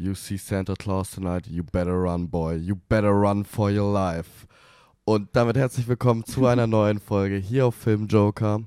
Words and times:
You 0.00 0.14
see 0.14 0.38
Santa 0.38 0.76
Claus 0.76 1.10
tonight, 1.10 1.46
you 1.46 1.62
better 1.62 1.92
run, 1.92 2.26
boy. 2.26 2.54
You 2.56 2.74
better 2.74 3.12
run 3.12 3.44
for 3.44 3.70
your 3.70 3.92
life. 3.92 4.46
Und 5.04 5.28
damit 5.34 5.58
herzlich 5.58 5.88
willkommen 5.88 6.24
zu 6.24 6.46
einer 6.46 6.66
neuen 6.66 7.00
Folge 7.00 7.36
hier 7.36 7.66
auf 7.66 7.74
Film 7.74 8.06
Joker. 8.06 8.62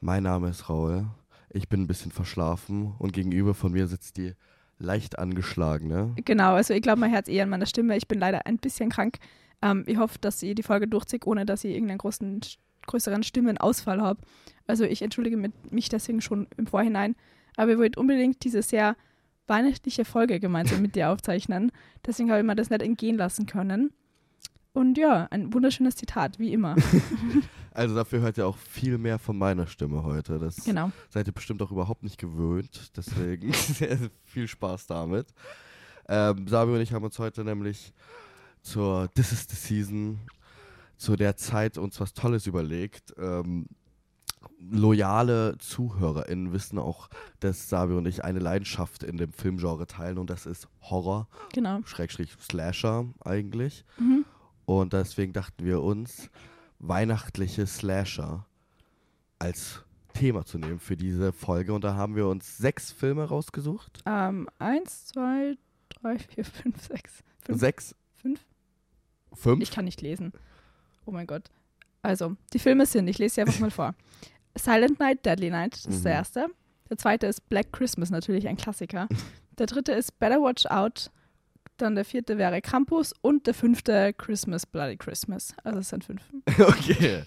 Mein 0.00 0.24
Name 0.24 0.48
ist 0.48 0.68
Raul. 0.68 1.06
Ich 1.50 1.68
bin 1.68 1.82
ein 1.82 1.86
bisschen 1.86 2.10
verschlafen 2.10 2.92
und 2.98 3.12
gegenüber 3.12 3.54
von 3.54 3.70
mir 3.70 3.86
sitzt 3.86 4.16
die 4.16 4.32
leicht 4.78 5.16
angeschlagene. 5.16 6.16
Genau, 6.24 6.54
also 6.54 6.74
ich 6.74 6.82
glaube, 6.82 6.98
mein 6.98 7.10
Herz 7.10 7.28
eher 7.28 7.44
an 7.44 7.50
meiner 7.50 7.66
Stimme. 7.66 7.96
Ich 7.96 8.08
bin 8.08 8.18
leider 8.18 8.44
ein 8.44 8.58
bisschen 8.58 8.90
krank. 8.90 9.18
Ähm, 9.62 9.84
ich 9.86 9.98
hoffe, 9.98 10.18
dass 10.20 10.42
ihr 10.42 10.56
die 10.56 10.64
Folge 10.64 10.88
durchzieht, 10.88 11.24
ohne 11.24 11.46
dass 11.46 11.62
ich 11.62 11.72
irgendeinen 11.72 11.98
großen, 11.98 12.40
größeren 12.88 13.22
Stimmenausfall 13.22 14.02
habe. 14.02 14.22
Also 14.66 14.82
ich 14.82 15.02
entschuldige 15.02 15.36
mich 15.70 15.88
deswegen 15.88 16.20
schon 16.20 16.48
im 16.56 16.66
Vorhinein. 16.66 17.14
Aber 17.56 17.70
ich 17.70 17.78
wollte 17.78 18.00
unbedingt 18.00 18.42
diese 18.42 18.60
sehr 18.60 18.96
weihnachtliche 19.46 20.04
Folge 20.04 20.40
gemeinsam 20.40 20.82
mit 20.82 20.94
dir 20.94 21.10
aufzeichnen. 21.10 21.72
Deswegen 22.06 22.30
habe 22.30 22.40
ich 22.40 22.46
mir 22.46 22.54
das 22.54 22.70
nicht 22.70 22.82
entgehen 22.82 23.16
lassen 23.16 23.46
können. 23.46 23.92
Und 24.72 24.98
ja, 24.98 25.28
ein 25.30 25.52
wunderschönes 25.52 25.94
Zitat, 25.94 26.40
wie 26.40 26.52
immer. 26.52 26.74
also 27.70 27.94
dafür 27.94 28.20
hört 28.20 28.38
ihr 28.38 28.46
auch 28.46 28.56
viel 28.56 28.98
mehr 28.98 29.20
von 29.20 29.38
meiner 29.38 29.68
Stimme 29.68 30.02
heute. 30.02 30.38
Das 30.40 30.56
genau. 30.64 30.90
seid 31.10 31.28
ihr 31.28 31.32
bestimmt 31.32 31.62
auch 31.62 31.70
überhaupt 31.70 32.02
nicht 32.02 32.18
gewöhnt. 32.18 32.90
Deswegen 32.96 33.52
viel 34.24 34.48
Spaß 34.48 34.88
damit. 34.88 35.28
Ähm, 36.08 36.48
Sabi 36.48 36.72
und 36.72 36.80
ich 36.80 36.92
haben 36.92 37.04
uns 37.04 37.18
heute 37.20 37.44
nämlich 37.44 37.92
zur 38.62 39.08
This 39.14 39.32
is 39.32 39.46
the 39.48 39.56
Season, 39.56 40.18
zu 40.96 41.14
der 41.14 41.36
Zeit 41.36 41.78
uns 41.78 42.00
was 42.00 42.12
Tolles 42.12 42.46
überlegt. 42.48 43.14
Ähm, 43.16 43.66
loyale 44.58 45.56
ZuhörerInnen 45.58 46.52
wissen 46.52 46.78
auch, 46.78 47.08
dass 47.40 47.68
Sabi 47.68 47.94
und 47.94 48.06
ich 48.06 48.24
eine 48.24 48.38
Leidenschaft 48.38 49.02
in 49.02 49.16
dem 49.16 49.32
Filmgenre 49.32 49.86
teilen 49.86 50.18
und 50.18 50.30
das 50.30 50.46
ist 50.46 50.68
Horror. 50.82 51.28
Genau. 51.52 51.80
Schrägstrich 51.84 52.32
Slasher 52.40 53.06
eigentlich. 53.24 53.84
Mhm. 53.98 54.24
Und 54.66 54.92
deswegen 54.92 55.32
dachten 55.32 55.64
wir 55.64 55.82
uns, 55.82 56.30
weihnachtliche 56.78 57.66
Slasher 57.66 58.46
als 59.38 59.84
Thema 60.14 60.44
zu 60.44 60.58
nehmen 60.58 60.78
für 60.78 60.96
diese 60.96 61.32
Folge. 61.32 61.74
Und 61.74 61.84
da 61.84 61.94
haben 61.94 62.16
wir 62.16 62.26
uns 62.26 62.56
sechs 62.56 62.92
Filme 62.92 63.24
rausgesucht. 63.24 64.02
Ähm, 64.06 64.48
eins, 64.58 65.06
zwei, 65.06 65.56
drei, 65.88 66.18
vier, 66.18 66.44
fünf, 66.44 66.80
sechs. 66.86 67.22
Fünf. 67.44 67.60
Sechs? 67.60 67.94
Fünf? 68.14 68.40
Fünf? 69.32 69.62
Ich 69.62 69.70
kann 69.70 69.84
nicht 69.84 70.00
lesen. 70.00 70.32
Oh 71.04 71.10
mein 71.10 71.26
Gott. 71.26 71.50
Also, 72.02 72.36
die 72.52 72.58
Filme 72.58 72.86
sind, 72.86 73.08
ich 73.08 73.18
lese 73.18 73.36
sie 73.36 73.40
einfach 73.40 73.58
mal 73.60 73.70
vor. 73.70 73.94
Silent 74.56 74.98
Night, 75.00 75.24
Deadly 75.24 75.50
Night, 75.50 75.74
das 75.74 75.86
ist 75.86 76.00
mhm. 76.00 76.04
der 76.04 76.12
erste. 76.12 76.46
Der 76.90 76.98
zweite 76.98 77.26
ist 77.26 77.48
Black 77.48 77.72
Christmas, 77.72 78.10
natürlich 78.10 78.46
ein 78.48 78.56
Klassiker. 78.56 79.08
Der 79.58 79.66
dritte 79.66 79.92
ist 79.92 80.18
Better 80.18 80.40
Watch 80.40 80.66
Out. 80.66 81.12
Dann 81.76 81.94
der 81.94 82.04
vierte 82.04 82.38
wäre 82.38 82.60
Krampus 82.60 83.12
und 83.20 83.46
der 83.46 83.54
fünfte 83.54 84.12
Christmas, 84.12 84.66
Bloody 84.66 84.96
Christmas. 84.96 85.54
Also 85.62 85.78
es 85.78 85.88
sind 85.88 86.04
fünf. 86.04 86.22
okay. 86.58 87.22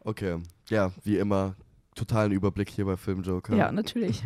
Okay. 0.00 0.40
Ja, 0.68 0.92
wie 1.04 1.18
immer, 1.18 1.54
totalen 1.94 2.32
Überblick 2.32 2.68
hier 2.68 2.84
bei 2.84 2.96
Filmjoker. 2.96 3.56
Ja, 3.56 3.70
natürlich. 3.70 4.22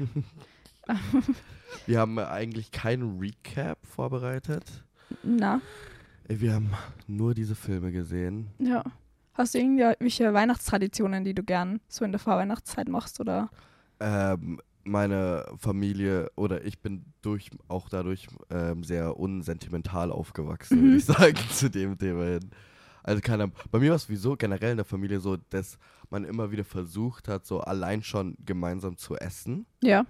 Wir 1.87 1.99
haben 2.01 2.19
eigentlich 2.19 2.71
keinen 2.71 3.19
Recap 3.19 3.79
vorbereitet. 3.87 4.65
Na. 5.23 5.61
Wir 6.29 6.55
haben 6.55 6.71
nur 7.07 7.35
diese 7.35 7.55
Filme 7.55 7.93
gesehen. 7.93 8.49
Ja. 8.59 8.85
Hast 9.35 9.55
du 9.55 9.59
irgendwelche 9.59 10.35
Weihnachtstraditionen, 10.35 11.25
die 11.25 11.35
du 11.35 11.43
gern 11.43 11.81
so 11.89 12.05
in 12.05 12.13
der 12.13 12.19
Vorweihnachtszeit 12.19 12.89
machst, 12.89 13.19
oder? 13.19 13.49
Ähm, 13.99 14.61
meine 14.85 15.47
Familie 15.59 16.31
oder 16.37 16.65
ich 16.65 16.81
bin 16.81 17.05
durch 17.23 17.51
auch 17.69 17.89
dadurch 17.89 18.29
ähm, 18.51 18.85
sehr 18.85 19.17
unsentimental 19.17 20.11
aufgewachsen, 20.11 20.79
mhm. 20.79 20.85
würde 20.85 20.97
ich 20.97 21.05
sagen, 21.05 21.37
zu 21.51 21.71
dem 21.71 21.97
Thema 21.97 22.25
hin. 22.25 22.51
Also 23.03 23.21
keine, 23.21 23.51
bei 23.71 23.79
mir 23.79 23.91
war 23.91 23.97
es 23.97 24.05
sowieso 24.05 24.37
generell 24.37 24.73
in 24.73 24.77
der 24.77 24.85
Familie 24.85 25.19
so, 25.19 25.37
dass 25.51 25.79
man 26.11 26.25
immer 26.25 26.51
wieder 26.51 26.65
versucht 26.65 27.27
hat, 27.27 27.47
so 27.47 27.61
allein 27.61 28.03
schon 28.03 28.37
gemeinsam 28.45 28.97
zu 28.97 29.17
essen. 29.17 29.67
Ja. 29.83 30.05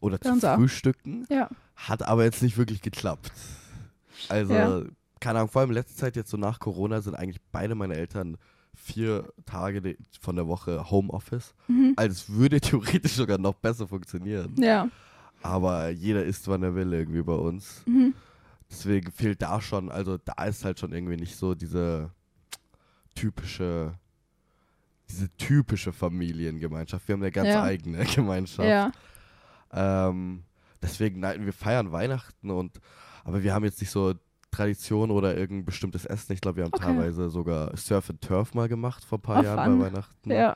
Oder 0.00 0.20
zu 0.20 0.38
frühstücken. 0.38 1.26
Ja. 1.30 1.48
Hat 1.76 2.06
aber 2.06 2.24
jetzt 2.24 2.42
nicht 2.42 2.58
wirklich 2.58 2.82
geklappt. 2.82 3.32
Also 4.28 4.54
ja 4.54 4.82
keine 5.24 5.38
Ahnung, 5.38 5.48
vor 5.50 5.62
allem 5.62 5.70
in 5.70 5.76
letzter 5.76 5.96
Zeit 5.96 6.16
jetzt 6.16 6.30
so 6.30 6.36
nach 6.36 6.58
Corona 6.58 7.00
sind 7.00 7.14
eigentlich 7.14 7.40
beide 7.50 7.74
meine 7.74 7.94
Eltern 7.94 8.36
vier 8.74 9.32
Tage 9.46 9.96
von 10.20 10.36
der 10.36 10.46
Woche 10.46 10.90
Homeoffice. 10.90 11.54
Mhm. 11.66 11.94
Also 11.96 12.12
es 12.12 12.28
würde 12.28 12.60
theoretisch 12.60 13.12
sogar 13.12 13.38
noch 13.38 13.54
besser 13.54 13.88
funktionieren. 13.88 14.54
Ja. 14.58 14.90
Aber 15.40 15.88
jeder 15.88 16.24
isst, 16.24 16.46
wann 16.48 16.62
er 16.62 16.74
will, 16.74 16.92
irgendwie 16.92 17.22
bei 17.22 17.32
uns. 17.32 17.82
Mhm. 17.86 18.12
Deswegen 18.70 19.10
fehlt 19.12 19.40
da 19.40 19.62
schon, 19.62 19.90
also 19.90 20.18
da 20.18 20.44
ist 20.44 20.62
halt 20.62 20.78
schon 20.78 20.92
irgendwie 20.92 21.16
nicht 21.16 21.36
so 21.36 21.54
diese 21.54 22.10
typische, 23.14 23.94
diese 25.08 25.34
typische 25.38 25.94
Familiengemeinschaft. 25.94 27.08
Wir 27.08 27.14
haben 27.14 27.22
eine 27.22 27.32
ganz 27.32 27.48
ja. 27.48 27.62
eigene 27.62 28.04
Gemeinschaft. 28.14 28.68
Ja. 28.68 28.92
Ähm, 29.72 30.44
deswegen, 30.82 31.20
nein, 31.20 31.46
wir 31.46 31.54
feiern 31.54 31.92
Weihnachten 31.92 32.50
und 32.50 32.78
aber 33.24 33.42
wir 33.42 33.54
haben 33.54 33.64
jetzt 33.64 33.80
nicht 33.80 33.90
so 33.90 34.12
Tradition 34.54 35.10
oder 35.10 35.36
irgendein 35.36 35.64
bestimmtes 35.64 36.04
Essen. 36.04 36.32
Ich 36.32 36.40
glaube, 36.40 36.56
wir 36.56 36.64
haben 36.64 36.74
okay. 36.74 36.84
teilweise 36.84 37.28
sogar 37.30 37.76
Surf 37.76 38.10
and 38.10 38.20
Turf 38.20 38.54
mal 38.54 38.68
gemacht 38.68 39.04
vor 39.04 39.18
ein 39.18 39.22
paar 39.22 39.40
oh, 39.40 39.44
Jahren 39.44 39.64
fun. 39.64 39.78
bei 39.78 39.86
Weihnachten. 39.86 40.30
Ja. 40.30 40.54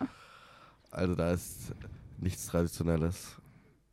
Also 0.91 1.14
da 1.14 1.32
ist 1.32 1.72
nichts 2.19 2.47
Traditionelles. 2.47 3.36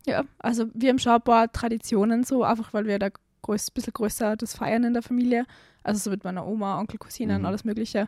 Ja, 0.05 0.23
also 0.39 0.67
wir 0.73 0.89
haben 0.89 0.99
schon 0.99 1.13
ein 1.13 1.21
paar 1.21 1.51
Traditionen 1.51 2.23
so, 2.23 2.43
einfach 2.43 2.73
weil 2.73 2.85
wir 2.85 2.99
da 2.99 3.07
ein 3.07 3.11
bisschen 3.73 3.93
größer 3.93 4.35
das 4.35 4.55
feiern 4.55 4.83
in 4.83 4.93
der 4.93 5.03
Familie. 5.03 5.45
Also 5.83 5.99
so 5.99 6.09
mit 6.09 6.23
meiner 6.23 6.45
Oma, 6.45 6.79
Onkel, 6.79 6.97
Cousinen, 6.97 7.41
mhm. 7.41 7.45
alles 7.45 7.63
Mögliche. 7.63 8.07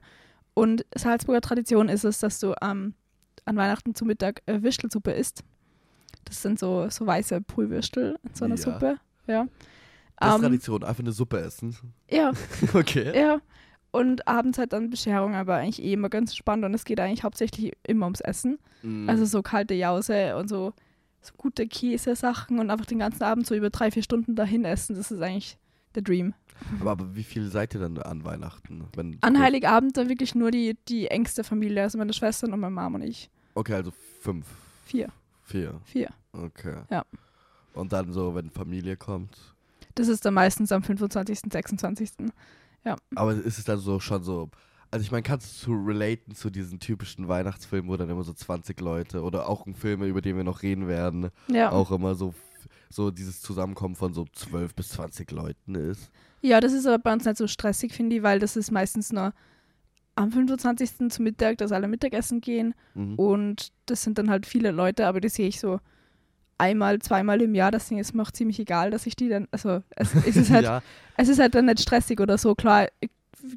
Und 0.54 0.86
Salzburger 0.96 1.42
Tradition 1.42 1.90
ist 1.90 2.04
es, 2.04 2.20
dass 2.20 2.40
du 2.40 2.54
ähm, 2.62 2.94
an 3.46 3.56
Weihnachten 3.56 3.94
zu 3.94 4.06
Mittag 4.06 4.42
äh, 4.46 4.62
Würstelsuppe 4.62 5.12
isst. 5.12 5.44
Das 6.26 6.42
sind 6.42 6.60
so, 6.60 6.90
so 6.90 7.06
weiße 7.06 7.42
Pulwürstel 7.42 8.18
in 8.24 8.34
so 8.34 8.46
einer 8.46 8.56
ja. 8.56 8.62
Suppe. 8.62 8.98
Ja. 9.28 9.48
Das 10.18 10.30
ist 10.30 10.36
ähm, 10.36 10.42
Tradition, 10.42 10.84
einfach 10.84 11.04
eine 11.04 11.12
Suppe 11.12 11.40
essen. 11.40 11.76
Ja. 12.10 12.32
okay. 12.74 13.18
Ja. 13.18 13.40
Und 13.92 14.28
abends 14.28 14.58
halt 14.58 14.74
dann 14.74 14.90
Bescherung, 14.90 15.36
aber 15.36 15.56
eigentlich 15.56 15.84
eh 15.84 15.94
immer 15.94 16.10
ganz 16.10 16.36
spannend 16.36 16.66
und 16.66 16.74
es 16.74 16.86
geht 16.86 17.00
eigentlich 17.00 17.24
hauptsächlich 17.24 17.74
immer 17.84 18.06
ums 18.06 18.22
Essen. 18.22 18.60
Mm. 18.84 19.10
Also 19.10 19.26
so 19.26 19.42
kalte 19.42 19.74
Jause 19.74 20.36
und 20.38 20.50
so, 20.50 20.74
so 21.22 21.34
gute 21.38 21.68
Käsesachen 21.68 22.60
und 22.60 22.70
einfach 22.70 22.86
den 22.86 23.00
ganzen 23.00 23.24
Abend 23.24 23.48
so 23.48 23.56
über 23.56 23.70
drei, 23.70 23.92
vier 23.92 24.04
Stunden 24.04 24.36
dahin 24.36 24.66
essen. 24.66 24.96
Das 24.96 25.12
ist 25.12 25.22
eigentlich 25.22 25.58
der 25.96 26.04
Dream. 26.04 26.34
Aber, 26.82 26.92
aber 26.92 27.16
wie 27.16 27.24
viel 27.24 27.50
seid 27.50 27.76
ihr 27.76 27.80
dann 27.80 27.98
an 28.00 28.26
Weihnachten? 28.26 28.86
Wenn 28.96 29.18
an 29.22 29.40
Heiligabend 29.40 29.96
dann 29.98 30.10
wirklich 30.10 30.36
nur 30.36 30.52
die, 30.52 30.78
die 30.88 31.08
engste 31.08 31.44
Familie, 31.44 31.84
also 31.84 31.98
meine 31.98 32.14
Schwestern 32.14 32.54
und 32.54 32.60
meine 32.60 32.74
Mom 32.74 32.96
und 32.96 33.04
ich. 33.04 33.30
Okay, 33.54 33.76
also 33.76 33.92
fünf. 34.22 34.46
Vier. 34.86 35.10
Vier. 35.44 35.80
Vier. 35.86 36.10
Okay. 36.34 36.78
Ja. 36.90 37.06
Und 37.74 37.94
dann 37.94 38.12
so, 38.12 38.36
wenn 38.36 38.50
Familie 38.50 38.98
kommt? 38.98 39.38
Das 39.98 40.08
ist 40.08 40.26
dann 40.26 40.36
meistens 40.36 40.72
am 40.72 40.84
25., 40.84 41.40
26. 41.52 42.12
Ja. 42.86 42.96
Aber 43.16 43.34
ist 43.34 43.58
es 43.58 43.66
dann 43.66 43.80
so 43.80 44.00
schon 44.00 44.24
so. 44.24 44.50
Also 44.92 45.04
ich 45.04 45.12
meine, 45.12 45.24
kannst 45.24 45.66
du 45.66 45.74
relaten 45.74 46.36
zu 46.36 46.50
diesen 46.50 46.80
typischen 46.80 47.28
Weihnachtsfilmen, 47.28 47.90
wo 47.90 47.98
dann 47.98 48.10
immer 48.10 48.24
so 48.24 48.32
20 48.32 48.80
Leute 48.80 49.24
oder 49.24 49.50
auch 49.50 49.66
ein 49.66 49.76
Film, 49.76 50.04
über 50.04 50.22
den 50.22 50.38
wir 50.38 50.44
noch 50.44 50.62
reden 50.62 50.88
werden, 50.88 51.30
ja. 51.50 51.72
auch 51.72 51.92
immer 51.92 52.16
so, 52.16 52.34
so 52.90 53.12
dieses 53.12 53.42
Zusammenkommen 53.42 53.96
von 53.96 54.14
so 54.14 54.26
12 54.32 54.76
bis 54.76 54.90
20 54.90 55.32
Leuten 55.32 55.76
ist. 55.76 56.10
Ja, 56.42 56.62
das 56.62 56.72
ist 56.72 56.86
aber 56.86 57.00
bei 57.00 57.12
uns 57.12 57.26
nicht 57.26 57.38
so 57.38 57.48
stressig, 57.48 57.94
finde 57.94 58.18
ich, 58.18 58.24
weil 58.24 58.40
das 58.40 58.56
ist 58.56 58.72
meistens 58.72 59.12
nur 59.12 59.34
am 60.16 60.32
25. 60.32 61.10
zum 61.10 61.24
Mittag, 61.24 61.58
dass 61.58 61.72
alle 61.72 61.88
Mittagessen 61.88 62.40
gehen 62.40 62.74
mhm. 62.94 63.16
und 63.16 63.74
das 63.88 64.04
sind 64.04 64.18
dann 64.18 64.30
halt 64.30 64.46
viele 64.46 64.72
Leute, 64.72 65.08
aber 65.08 65.20
die 65.20 65.30
sehe 65.30 65.48
ich 65.48 65.60
so 65.60 65.80
einmal, 66.58 67.00
zweimal 67.00 67.42
im 67.42 67.56
Jahr, 67.56 67.72
deswegen 67.72 68.00
ist 68.00 68.14
mir 68.14 68.22
auch 68.22 68.32
ziemlich 68.32 68.60
egal, 68.60 68.92
dass 68.92 69.06
ich 69.06 69.16
die 69.16 69.30
dann, 69.30 69.48
also 69.52 69.82
es, 69.92 70.14
es 70.14 70.36
ist 70.36 70.52
halt, 70.52 70.66
ja. 70.66 70.82
es 71.16 71.30
ist 71.30 71.40
halt 71.40 71.56
dann 71.56 71.66
nicht 71.66 71.82
stressig 71.82 72.20
oder 72.20 72.38
so, 72.38 72.56
klar 72.56 72.88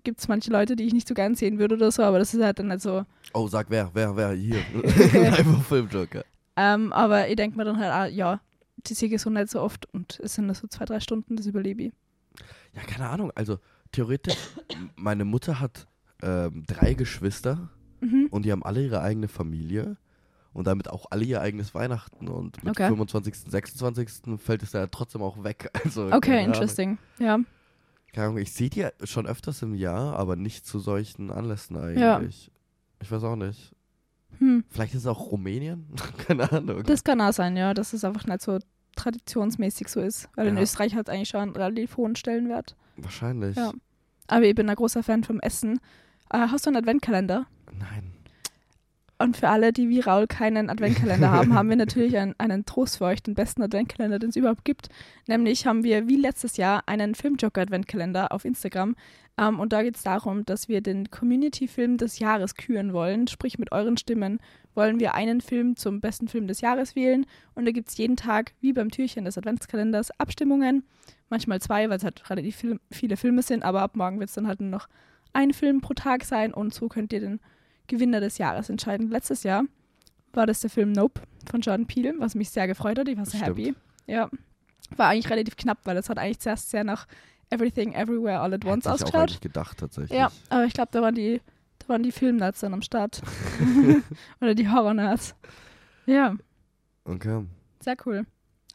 gibt 0.04 0.20
es 0.20 0.28
manche 0.28 0.50
Leute, 0.50 0.76
die 0.76 0.84
ich 0.84 0.92
nicht 0.92 1.08
so 1.08 1.14
gern 1.14 1.34
sehen 1.34 1.58
würde 1.58 1.74
oder 1.74 1.90
so, 1.90 2.02
aber 2.02 2.18
das 2.18 2.34
ist 2.34 2.42
halt 2.42 2.58
dann 2.58 2.68
nicht 2.68 2.82
so. 2.82 3.04
Oh, 3.32 3.48
sag 3.48 3.70
wer, 3.70 3.90
wer, 3.94 4.14
wer, 4.16 4.32
hier. 4.32 4.58
Einfach 4.84 5.64
Filmjoker. 5.64 6.24
Ähm, 6.56 6.92
aber 6.92 7.28
ich 7.28 7.36
denke 7.36 7.56
mir 7.56 7.64
dann 7.64 7.78
halt, 7.78 7.90
ah, 7.90 8.06
ja, 8.06 8.40
die 8.86 8.94
sehe 8.94 9.08
ich 9.08 9.20
so 9.20 9.30
nicht 9.30 9.50
so 9.50 9.60
oft 9.60 9.86
und 9.92 10.20
es 10.22 10.34
sind 10.34 10.46
nur 10.46 10.54
so 10.54 10.66
zwei, 10.68 10.84
drei 10.84 11.00
Stunden, 11.00 11.36
das 11.36 11.46
überlebe 11.46 11.84
ich. 11.84 11.92
Ja, 12.74 12.82
keine 12.82 13.08
Ahnung, 13.08 13.32
also 13.34 13.58
theoretisch, 13.92 14.36
meine 14.96 15.24
Mutter 15.24 15.60
hat 15.60 15.86
ähm, 16.22 16.64
drei 16.66 16.94
Geschwister 16.94 17.70
mhm. 18.00 18.28
und 18.30 18.44
die 18.44 18.52
haben 18.52 18.62
alle 18.62 18.84
ihre 18.84 19.00
eigene 19.00 19.28
Familie 19.28 19.96
und 20.52 20.66
damit 20.66 20.88
auch 20.90 21.06
alle 21.10 21.24
ihr 21.24 21.40
eigenes 21.40 21.74
Weihnachten. 21.74 22.28
Und 22.28 22.62
mit 22.64 22.72
okay. 22.72 22.88
25., 22.88 23.34
26. 23.50 24.38
fällt 24.38 24.62
es 24.62 24.72
ja 24.72 24.86
trotzdem 24.86 25.22
auch 25.22 25.42
weg. 25.44 25.70
Also, 25.84 26.10
okay, 26.12 26.44
interesting. 26.44 26.98
Ja. 27.18 27.38
Keine 28.12 28.26
Ahnung, 28.26 28.38
ich 28.38 28.52
sehe 28.52 28.70
die 28.70 28.86
schon 29.04 29.26
öfters 29.26 29.62
im 29.62 29.74
Jahr, 29.74 30.16
aber 30.16 30.36
nicht 30.36 30.66
zu 30.66 30.78
solchen 30.80 31.30
Anlässen 31.30 31.76
eigentlich. 31.76 32.00
Ja. 32.00 32.20
Ich 33.00 33.10
weiß 33.10 33.22
auch 33.24 33.36
nicht. 33.36 33.74
Hm. 34.38 34.64
Vielleicht 34.68 34.94
ist 34.94 35.02
es 35.02 35.06
auch 35.06 35.30
Rumänien? 35.30 35.86
Keine 36.26 36.50
Ahnung. 36.50 36.82
Das 36.84 37.04
kann 37.04 37.20
auch 37.20 37.32
sein, 37.32 37.56
ja. 37.56 37.74
Das 37.74 37.92
ist 37.92 38.04
einfach 38.04 38.26
nicht 38.26 38.42
so 38.42 38.58
traditionsmäßig 38.96 39.88
so 39.88 40.00
ist. 40.00 40.28
Weil 40.34 40.48
in 40.48 40.56
Ja. 40.56 40.62
Österreich 40.62 40.94
hat 40.94 41.08
es 41.08 41.14
eigentlich 41.14 41.28
schon 41.28 41.40
einen 41.40 41.56
relativ 41.56 41.96
hohen 41.96 42.16
Stellenwert. 42.16 42.76
Wahrscheinlich. 42.96 43.56
Ja. 43.56 43.72
Aber 44.26 44.44
ich 44.44 44.54
bin 44.54 44.68
ein 44.68 44.76
großer 44.76 45.02
Fan 45.02 45.24
vom 45.24 45.40
Essen. 45.40 45.80
Äh, 46.30 46.38
hast 46.38 46.66
du 46.66 46.70
einen 46.70 46.76
Adventkalender? 46.76 47.46
Nein. 47.72 48.09
Und 49.20 49.36
für 49.36 49.50
alle, 49.50 49.70
die 49.74 49.90
wie 49.90 50.00
Raul 50.00 50.26
keinen 50.26 50.70
Adventkalender 50.70 51.30
haben, 51.30 51.52
haben 51.54 51.68
wir 51.68 51.76
natürlich 51.76 52.16
einen, 52.16 52.34
einen 52.38 52.64
Trost 52.64 52.96
für 52.96 53.04
euch, 53.04 53.22
den 53.22 53.34
besten 53.34 53.62
Adventkalender, 53.62 54.18
den 54.18 54.30
es 54.30 54.36
überhaupt 54.36 54.64
gibt. 54.64 54.88
Nämlich 55.26 55.66
haben 55.66 55.84
wir 55.84 56.08
wie 56.08 56.16
letztes 56.16 56.56
Jahr 56.56 56.84
einen 56.86 57.14
Filmjoker-Adventkalender 57.14 58.32
auf 58.32 58.46
Instagram. 58.46 58.96
Ähm, 59.36 59.60
und 59.60 59.74
da 59.74 59.82
geht 59.82 59.96
es 59.96 60.02
darum, 60.04 60.46
dass 60.46 60.68
wir 60.68 60.80
den 60.80 61.10
Community-Film 61.10 61.98
des 61.98 62.18
Jahres 62.18 62.54
küren 62.54 62.94
wollen. 62.94 63.26
Sprich, 63.26 63.58
mit 63.58 63.72
euren 63.72 63.98
Stimmen 63.98 64.40
wollen 64.74 64.98
wir 65.00 65.14
einen 65.14 65.42
Film 65.42 65.76
zum 65.76 66.00
besten 66.00 66.26
Film 66.26 66.46
des 66.46 66.62
Jahres 66.62 66.96
wählen. 66.96 67.26
Und 67.54 67.66
da 67.66 67.72
gibt 67.72 67.90
es 67.90 67.98
jeden 67.98 68.16
Tag, 68.16 68.54
wie 68.62 68.72
beim 68.72 68.90
Türchen 68.90 69.26
des 69.26 69.36
Adventskalenders, 69.36 70.18
Abstimmungen. 70.18 70.82
Manchmal 71.28 71.60
zwei, 71.60 71.90
weil 71.90 71.98
es 71.98 72.04
halt 72.04 72.30
relativ 72.30 72.56
viel, 72.56 72.80
viele 72.90 73.18
Filme 73.18 73.42
sind. 73.42 73.64
Aber 73.64 73.82
ab 73.82 73.96
morgen 73.96 74.18
wird 74.18 74.30
es 74.30 74.34
dann 74.34 74.46
halt 74.46 74.62
nur 74.62 74.70
noch 74.70 74.88
ein 75.34 75.52
Film 75.52 75.82
pro 75.82 75.92
Tag 75.92 76.24
sein. 76.24 76.54
Und 76.54 76.72
so 76.72 76.88
könnt 76.88 77.12
ihr 77.12 77.20
den 77.20 77.40
Gewinner 77.86 78.20
des 78.20 78.38
Jahres 78.38 78.68
entscheiden. 78.70 79.10
Letztes 79.10 79.42
Jahr 79.42 79.64
war 80.32 80.46
das 80.46 80.60
der 80.60 80.70
Film 80.70 80.92
Nope 80.92 81.20
von 81.50 81.60
Jordan 81.60 81.86
Peele, 81.86 82.14
was 82.18 82.34
mich 82.34 82.50
sehr 82.50 82.66
gefreut 82.66 82.98
hat. 82.98 83.08
Ich 83.08 83.16
war 83.16 83.26
sehr 83.26 83.40
Stimmt. 83.40 83.58
happy. 83.58 83.74
Ja. 84.06 84.28
War 84.96 85.08
eigentlich 85.08 85.30
relativ 85.30 85.56
knapp, 85.56 85.78
weil 85.84 85.96
es 85.96 86.08
hat 86.08 86.18
eigentlich 86.18 86.38
zuerst 86.40 86.70
sehr 86.70 86.84
nach 86.84 87.06
Everything 87.50 87.92
Everywhere 87.94 88.40
All 88.40 88.54
at 88.54 88.64
Once 88.64 88.70
Hätte 88.70 88.78
ich 88.80 88.86
auch 88.86 88.92
ausgeschaut. 89.06 89.20
eigentlich 89.22 89.40
gedacht, 89.40 89.78
tatsächlich. 89.78 90.16
Ja, 90.18 90.30
aber 90.50 90.64
ich 90.64 90.72
glaube, 90.72 90.90
da 90.92 91.02
waren 91.02 91.14
die, 91.14 91.40
da 91.80 91.88
waren 91.88 92.02
die 92.02 92.12
Filmnerds 92.12 92.60
dann 92.60 92.74
am 92.74 92.82
Start. 92.82 93.20
Oder 94.40 94.54
die 94.54 94.68
Horror-Nerds. 94.68 95.34
Ja, 96.06 96.34
Okay. 97.04 97.44
sehr 97.80 97.96
cool. 98.06 98.24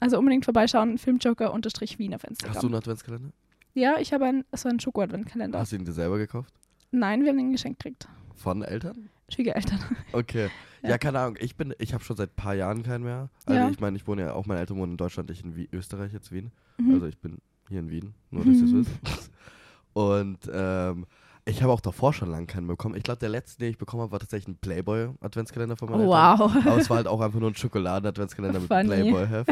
Also 0.01 0.17
unbedingt 0.17 0.43
vorbeischauen, 0.45 0.97
Filmjoker-Wien 0.97 2.15
auf 2.15 2.23
Instagram. 2.25 2.53
Hast 2.55 2.63
du 2.63 2.67
einen 2.67 2.75
Adventskalender? 2.75 3.29
ja, 3.73 3.95
ich 3.99 4.11
habe 4.13 4.25
einen, 4.25 4.43
so 4.53 4.67
einen 4.67 4.79
Schoko-Adventkalender. 4.79 5.59
Hast 5.59 5.71
du 5.71 5.77
ihn 5.77 5.85
dir 5.85 5.93
selber 5.93 6.17
gekauft? 6.17 6.53
Nein, 6.91 7.23
wir 7.23 7.29
haben 7.29 7.37
den 7.37 7.51
geschenkt 7.51 7.79
gekriegt. 7.81 8.07
Von 8.35 8.61
Eltern? 8.63 9.09
Schwiegereltern. 9.29 9.79
Okay. 10.13 10.49
Ja, 10.83 10.89
Ja. 10.91 10.97
keine 10.99 11.19
Ahnung. 11.19 11.37
Ich 11.39 11.55
bin, 11.55 11.73
ich 11.79 11.93
habe 11.93 12.03
schon 12.03 12.15
seit 12.15 12.29
ein 12.31 12.35
paar 12.35 12.53
Jahren 12.53 12.83
keinen 12.83 13.03
mehr. 13.03 13.29
Also 13.45 13.59
Ja. 13.59 13.69
ich 13.69 13.79
meine, 13.79 13.97
ich 13.97 14.07
wohne 14.07 14.21
ja 14.23 14.33
auch, 14.33 14.45
meine 14.45 14.59
Eltern 14.59 14.77
wohnen 14.77 14.91
in 14.93 14.97
Deutschland, 14.97 15.31
ich 15.31 15.43
in 15.43 15.55
Wie 15.55 15.67
Österreich 15.73 16.13
jetzt 16.13 16.31
Wien. 16.31 16.51
Mhm. 16.77 16.93
Also 16.93 17.07
ich 17.07 17.17
bin 17.17 17.39
hier 17.69 17.79
in 17.79 17.89
Wien, 17.89 18.13
nur 18.31 18.45
dass 18.45 18.55
ihr 18.57 18.65
es 18.65 18.71
Mhm. 18.71 18.77
wisst. 19.03 19.31
Und 19.93 20.37
ähm, 20.53 21.05
ich 21.45 21.61
habe 21.63 21.71
auch 21.71 21.79
davor 21.81 22.11
schon 22.13 22.29
lange 22.29 22.45
keinen 22.47 22.67
bekommen. 22.67 22.95
Ich 22.95 23.03
glaube, 23.03 23.19
der 23.19 23.29
letzte, 23.29 23.59
den 23.59 23.69
ich 23.71 23.77
bekommen 23.77 24.01
habe, 24.03 24.11
war 24.11 24.19
tatsächlich 24.19 24.47
ein 24.55 24.57
Playboy-Adventskalender 24.57 25.77
von 25.77 25.89
meinen 25.89 26.01
Eltern. 26.01 26.39
wow. 26.39 26.55
Aber 26.65 26.77
es 26.77 26.89
war 26.89 26.97
halt 26.97 27.07
auch 27.07 27.21
einfach 27.21 27.39
nur 27.39 27.49
ein 27.49 27.55
Schokoladen-Adventskalender 27.55 28.59
mit. 28.59 28.69
Playboy-Heft. 28.69 29.49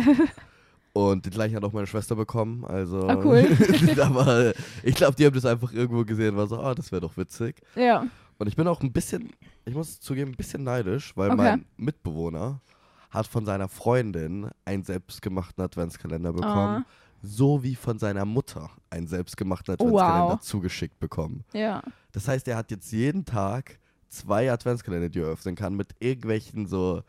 Und 0.94 1.26
den 1.26 1.32
gleichen 1.32 1.56
hat 1.56 1.64
auch 1.64 1.74
meine 1.74 1.88
Schwester 1.88 2.16
bekommen. 2.16 2.64
Also, 2.66 3.08
Ah, 3.08 3.16
cool. 3.24 3.48
aber 4.02 4.54
ich 4.84 4.94
glaube, 4.96 5.16
die 5.16 5.26
haben 5.26 5.34
das 5.34 5.46
einfach 5.46 5.74
irgendwo 5.74 6.06
gesehen 6.06 6.30
und 6.32 6.38
war 6.38 6.48
so, 6.48 6.60
ah, 6.60 6.76
das 6.76 6.92
wäre 6.92 7.02
doch 7.02 7.18
witzig. 7.18 7.62
Ja. 7.76 8.06
Und 8.38 8.48
ich 8.48 8.56
bin 8.56 8.68
auch 8.68 8.82
ein 8.82 8.92
bisschen, 8.94 9.32
ich 9.66 9.74
muss 9.74 10.00
zugeben, 10.00 10.32
ein 10.32 10.38
bisschen 10.38 10.64
neidisch, 10.64 11.16
weil 11.18 11.30
Okay. 11.32 11.38
mein 11.38 11.66
Mitbewohner 11.78 12.62
hat 13.10 13.26
von 13.28 13.46
seiner 13.46 13.68
Freundin 13.68 14.50
einen 14.66 14.84
selbstgemachten 14.84 15.64
Adventskalender 15.64 16.32
bekommen, 16.34 16.84
Ah, 16.84 16.86
so 17.22 17.64
wie 17.64 17.74
von 17.76 17.98
seiner 18.00 18.26
Mutter 18.26 18.70
einen 18.90 19.08
selbstgemachten 19.08 19.74
Adventskalender 19.74 20.34
wow. 20.34 20.42
zugeschickt 20.42 21.00
bekommen. 21.00 21.44
ja. 21.54 21.82
Das 22.12 22.28
heißt, 22.28 22.48
er 22.48 22.58
hat 22.58 22.70
jetzt 22.70 22.92
jeden 22.92 23.26
Tag 23.26 23.80
zwei 24.10 24.52
Adventskalender, 24.52 25.10
die 25.10 25.20
er 25.22 25.26
öffnen 25.30 25.56
kann, 25.56 25.74
mit 25.76 25.96
irgendwelchen 26.00 26.68
so 26.68 27.02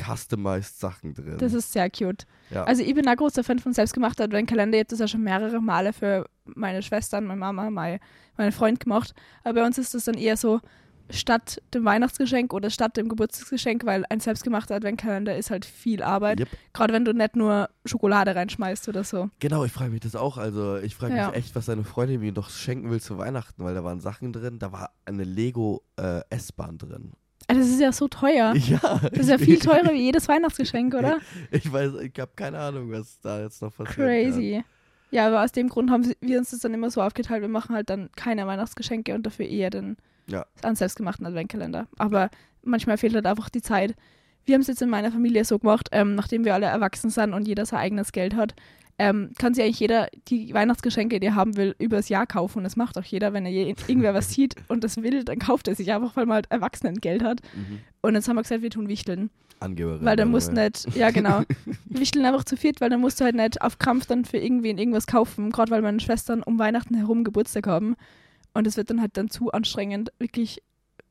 customized 0.00 0.78
Sachen 0.78 1.14
drin. 1.14 1.36
Das 1.38 1.52
ist 1.52 1.72
sehr 1.72 1.90
cute. 1.90 2.26
ja. 2.50 2.64
Also 2.64 2.82
ich 2.82 2.94
bin 2.94 3.06
ein 3.08 3.16
großer 3.16 3.42
Fan 3.44 3.58
von 3.58 3.72
selbstgemachter 3.72 4.24
Adventkalender. 4.24 4.76
Ich 4.78 4.82
habe 4.82 4.90
das 4.90 4.98
ja 5.00 5.08
schon 5.08 5.22
mehrere 5.22 5.60
Male 5.60 5.92
für 5.92 6.26
meine 6.44 6.82
Schwestern, 6.82 7.24
meine 7.24 7.40
Mama, 7.40 7.70
mein, 7.70 7.98
meinen 8.36 8.52
Freund 8.52 8.80
gemacht. 8.80 9.14
Aber 9.44 9.60
bei 9.60 9.66
uns 9.66 9.78
ist 9.78 9.94
das 9.94 10.04
dann 10.04 10.14
eher 10.16 10.36
so 10.36 10.60
statt 11.10 11.62
dem 11.72 11.86
Weihnachtsgeschenk 11.86 12.52
oder 12.52 12.68
statt 12.68 12.98
dem 12.98 13.08
Geburtstagsgeschenk, 13.08 13.86
weil 13.86 14.04
ein 14.10 14.20
selbstgemachter 14.20 14.74
Adventkalender 14.74 15.36
ist 15.38 15.50
halt 15.50 15.64
viel 15.64 16.02
Arbeit. 16.02 16.40
Yep. 16.40 16.48
Gerade 16.74 16.92
wenn 16.92 17.06
du 17.06 17.14
nicht 17.14 17.34
nur 17.34 17.70
Schokolade 17.86 18.34
reinschmeißt 18.36 18.88
oder 18.90 19.04
so. 19.04 19.30
Genau, 19.38 19.64
ich 19.64 19.72
frage 19.72 19.90
mich 19.90 20.00
das 20.00 20.14
auch. 20.14 20.36
Also 20.36 20.76
ich 20.76 20.94
frage 20.94 21.16
Ja. 21.16 21.28
mich 21.28 21.36
echt, 21.38 21.54
was 21.54 21.64
seine 21.64 21.84
Freundin 21.84 22.20
mir 22.20 22.32
doch 22.32 22.50
schenken 22.50 22.90
will 22.90 23.00
zu 23.00 23.16
Weihnachten, 23.16 23.64
weil 23.64 23.74
da 23.74 23.82
waren 23.84 24.00
Sachen 24.00 24.34
drin, 24.34 24.58
da 24.58 24.70
war 24.70 24.90
eine 25.06 25.24
Lego 25.24 25.82
äh, 25.98 26.20
S-Bahn 26.28 26.76
drin. 26.76 27.12
Also 27.48 27.62
das 27.62 27.70
ist 27.70 27.80
ja 27.80 27.92
so 27.92 28.08
teuer. 28.08 28.54
Ja. 28.56 29.00
Das 29.10 29.20
ist 29.20 29.30
ja 29.30 29.38
viel 29.38 29.58
teurer 29.58 29.92
wie 29.92 30.02
jedes 30.02 30.28
Weihnachtsgeschenk, 30.28 30.94
oder? 30.94 31.18
Ich 31.50 31.70
weiß, 31.72 31.94
ich 32.02 32.12
habe 32.20 32.30
keine 32.36 32.58
Ahnung, 32.58 32.92
was 32.92 33.18
da 33.20 33.40
jetzt 33.42 33.60
noch 33.62 33.74
passiert. 33.74 33.96
Crazy. 33.96 34.62
Ja, 35.10 35.26
aber 35.28 35.42
aus 35.42 35.52
dem 35.52 35.68
Grund 35.70 35.90
haben 35.90 36.12
wir 36.20 36.38
uns 36.38 36.50
das 36.50 36.60
dann 36.60 36.74
immer 36.74 36.90
so 36.90 37.00
aufgeteilt, 37.00 37.40
wir 37.40 37.48
machen 37.48 37.74
halt 37.74 37.88
dann 37.88 38.10
keine 38.14 38.46
Weihnachtsgeschenke 38.46 39.14
und 39.14 39.24
dafür 39.24 39.46
eher 39.46 39.70
den 39.70 39.96
Ja. 40.26 40.44
einen 40.62 40.76
selbstgemachten 40.76 41.24
Adventkalender. 41.26 41.86
Aber 41.96 42.28
manchmal 42.62 42.98
fehlt 42.98 43.14
halt 43.14 43.24
einfach 43.26 43.48
die 43.48 43.62
Zeit. 43.62 43.94
Wir 44.44 44.54
haben 44.54 44.60
es 44.60 44.66
jetzt 44.66 44.82
in 44.82 44.90
meiner 44.90 45.10
Familie 45.10 45.44
so 45.46 45.58
gemacht, 45.58 45.88
ähm, 45.92 46.14
nachdem 46.14 46.44
wir 46.44 46.52
alle 46.54 46.66
erwachsen 46.66 47.08
sind 47.08 47.32
und 47.32 47.48
jeder 47.48 47.64
sein 47.64 47.80
eigenes 47.80 48.12
Geld 48.12 48.34
hat, 48.36 48.54
ähm, 48.98 49.30
kann 49.38 49.54
sich 49.54 49.62
eigentlich 49.62 49.78
jeder 49.78 50.08
die 50.26 50.52
Weihnachtsgeschenke, 50.52 51.20
die 51.20 51.28
er 51.28 51.34
haben 51.36 51.56
will, 51.56 51.74
übers 51.78 52.08
Jahr 52.08 52.26
kaufen. 52.26 52.58
Und 52.58 52.64
das 52.64 52.76
macht 52.76 52.98
auch 52.98 53.04
jeder, 53.04 53.32
wenn 53.32 53.46
er 53.46 53.52
irgendwer 53.52 54.12
was 54.12 54.30
sieht 54.30 54.56
und 54.66 54.82
das 54.82 54.96
will, 54.96 55.24
dann 55.24 55.38
kauft 55.38 55.68
er 55.68 55.76
sich 55.76 55.92
einfach, 55.92 56.16
weil 56.16 56.26
man 56.26 56.36
halt 56.36 56.50
Erwachsenengeld 56.50 57.22
hat. 57.22 57.40
Mhm. 57.54 57.78
Und 58.00 58.14
jetzt 58.14 58.28
haben 58.28 58.36
wir 58.36 58.42
gesagt, 58.42 58.62
wir 58.62 58.70
tun 58.70 58.88
Wichteln. 58.88 59.30
Angeberin. 59.60 60.04
Weil 60.04 60.16
dann 60.16 60.30
musst 60.30 60.48
du 60.48 60.54
nicht, 60.54 60.94
ja 60.96 61.10
genau, 61.10 61.42
wichteln 61.86 62.24
einfach 62.24 62.44
zu 62.44 62.56
viert, 62.56 62.80
weil 62.80 62.90
dann 62.90 63.00
musst 63.00 63.20
du 63.20 63.24
halt 63.24 63.34
nicht 63.34 63.62
auf 63.62 63.78
Krampf 63.78 64.06
dann 64.06 64.24
für 64.24 64.38
irgendwen 64.38 64.78
irgendwas 64.78 65.06
kaufen, 65.06 65.50
gerade 65.50 65.70
weil 65.70 65.82
meine 65.82 66.00
Schwestern 66.00 66.42
um 66.42 66.58
Weihnachten 66.58 66.94
herum 66.94 67.24
Geburtstag 67.24 67.66
haben. 67.66 67.96
Und 68.54 68.66
es 68.66 68.76
wird 68.76 68.90
dann 68.90 69.00
halt 69.00 69.16
dann 69.16 69.30
zu 69.30 69.52
anstrengend, 69.52 70.12
wirklich 70.18 70.62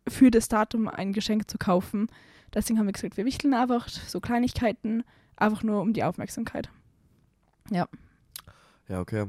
für 0.07 0.31
das 0.31 0.49
Datum 0.49 0.87
ein 0.87 1.13
Geschenk 1.13 1.49
zu 1.49 1.57
kaufen. 1.57 2.07
Deswegen 2.53 2.79
haben 2.79 2.87
wir 2.87 2.93
gesagt, 2.93 3.17
wir 3.17 3.25
wichteln 3.25 3.53
einfach 3.53 3.87
so 3.89 4.19
Kleinigkeiten, 4.19 5.03
einfach 5.35 5.63
nur 5.63 5.81
um 5.81 5.93
die 5.93 6.03
Aufmerksamkeit. 6.03 6.69
Ja, 7.71 7.87
okay. 8.99 9.25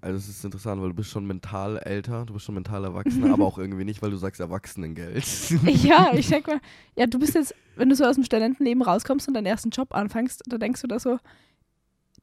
Also 0.00 0.18
es 0.18 0.28
ist 0.28 0.44
interessant, 0.44 0.80
weil 0.82 0.88
du 0.90 0.94
bist 0.94 1.10
schon 1.10 1.26
mental 1.26 1.78
älter, 1.78 2.26
du 2.26 2.34
bist 2.34 2.44
schon 2.44 2.54
mental 2.54 2.84
erwachsener, 2.84 3.32
aber 3.32 3.44
auch 3.46 3.58
irgendwie 3.58 3.84
nicht, 3.84 4.02
weil 4.02 4.10
du 4.10 4.16
sagst 4.16 4.40
Erwachsenengeld. 4.40 5.24
Ja, 5.82 6.12
ich 6.14 6.28
denke 6.30 6.52
mal, 6.52 6.60
ja, 6.96 7.06
du 7.06 7.18
bist 7.18 7.34
jetzt, 7.34 7.54
wenn 7.76 7.88
du 7.88 7.94
so 7.94 8.04
aus 8.04 8.16
dem 8.16 8.24
Studentenleben 8.24 8.82
rauskommst 8.82 9.28
und 9.28 9.34
deinen 9.34 9.46
ersten 9.46 9.70
Job 9.70 9.94
anfängst, 9.94 10.42
da 10.46 10.58
denkst 10.58 10.82
du 10.82 10.86
da 10.88 10.98
so, 10.98 11.18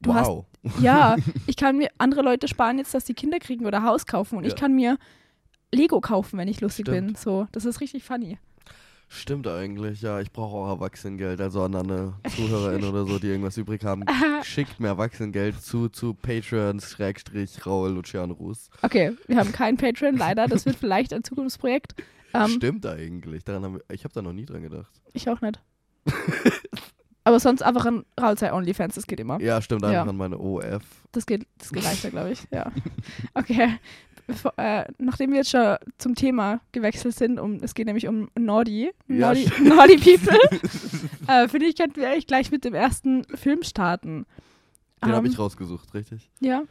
Du 0.00 0.14
hast- 0.14 0.28
wow. 0.28 0.46
Ja, 0.80 1.16
ich 1.46 1.56
kann 1.56 1.76
mir, 1.76 1.88
andere 1.98 2.22
Leute 2.22 2.48
sparen 2.48 2.78
jetzt, 2.78 2.92
dass 2.94 3.04
die 3.04 3.14
Kinder 3.14 3.38
kriegen 3.38 3.66
oder 3.66 3.82
Haus 3.84 4.06
kaufen 4.06 4.36
und 4.38 4.44
ich 4.44 4.52
Ja. 4.52 4.58
kann 4.58 4.74
mir 4.74 4.96
Lego 5.72 6.00
kaufen, 6.00 6.38
wenn 6.38 6.48
ich 6.48 6.60
lustig 6.60 6.86
Stimmt. 6.86 7.06
bin. 7.08 7.14
So, 7.16 7.46
das 7.52 7.64
ist 7.64 7.80
richtig 7.80 8.02
funny. 8.04 8.38
Stimmt 9.14 9.46
eigentlich, 9.46 10.00
ja. 10.00 10.20
Ich 10.20 10.32
brauche 10.32 10.56
auch 10.56 10.68
Erwachsenengeld. 10.70 11.40
Also 11.40 11.62
an 11.62 11.74
eine 11.76 12.14
Zuhörerin 12.34 12.82
oder 12.84 13.04
so, 13.04 13.18
die 13.18 13.26
irgendwas 13.26 13.56
übrig 13.58 13.84
haben. 13.84 14.04
Schickt 14.42 14.80
mir 14.80 14.88
Erwachsenengeld 14.88 15.60
zu, 15.62 15.88
zu 15.90 16.14
Patreon, 16.14 16.80
Schrägstrich, 16.80 17.66
Raul, 17.66 17.90
Luciano 17.90 18.32
Rus. 18.32 18.70
Okay, 18.80 19.12
wir 19.26 19.36
haben 19.36 19.52
kein 19.52 19.76
Patreon, 19.76 20.16
leider. 20.16 20.48
Das 20.48 20.64
wird 20.64 20.76
vielleicht 20.76 21.12
ein 21.12 21.22
Zukunftsprojekt. 21.24 21.94
Ähm, 22.32 22.48
Stimmt 22.48 22.86
eigentlich. 22.86 23.44
Daran 23.44 23.64
haben 23.64 23.74
wir, 23.74 23.82
ich 23.94 24.04
habe 24.04 24.14
da 24.14 24.22
noch 24.22 24.32
nie 24.32 24.46
dran 24.46 24.62
gedacht. 24.62 24.90
ich 25.12 25.28
auch 25.28 25.42
nicht. 25.42 25.60
Aber 27.24 27.38
sonst 27.38 27.62
einfach 27.62 27.84
ein 27.86 28.04
Raulzeit 28.20 28.52
OnlyFans, 28.52 28.94
das 28.96 29.06
geht 29.06 29.20
immer. 29.20 29.40
Ja, 29.40 29.60
stimmt 29.62 29.84
einfach 29.84 30.04
Ja. 30.06 30.10
an 30.10 30.16
meine 30.16 30.38
OF. 30.38 30.82
Das 31.12 31.24
geht, 31.26 31.46
das 31.58 31.70
geht 31.70 31.84
leichter, 31.84 32.10
glaube 32.10 32.32
ich. 32.32 32.42
Ja. 32.50 32.72
Okay. 33.34 33.78
Bevor, 34.26 34.52
äh, 34.56 34.84
nachdem 34.98 35.30
wir 35.30 35.38
jetzt 35.38 35.50
schon 35.50 35.76
zum 35.98 36.14
Thema 36.14 36.60
gewechselt 36.72 37.14
sind, 37.16 37.38
um, 37.40 37.54
es 37.62 37.74
geht 37.74 37.86
nämlich 37.86 38.06
um 38.08 38.30
Nordi, 38.38 38.92
Ja. 39.08 39.34
Nordi 39.62 39.96
People, 39.98 40.38
äh, 41.26 41.48
finde 41.48 41.66
ich, 41.66 41.76
könnten 41.76 41.96
wir 42.00 42.08
eigentlich 42.08 42.26
gleich 42.26 42.50
mit 42.50 42.64
dem 42.64 42.74
ersten 42.74 43.24
Film 43.34 43.62
starten. 43.62 44.24
Den 45.04 45.12
habe 45.12 45.26
Ähm, 45.26 45.32
ich 45.32 45.38
rausgesucht, 45.38 45.92
richtig? 45.94 46.30
Ja, 46.40 46.62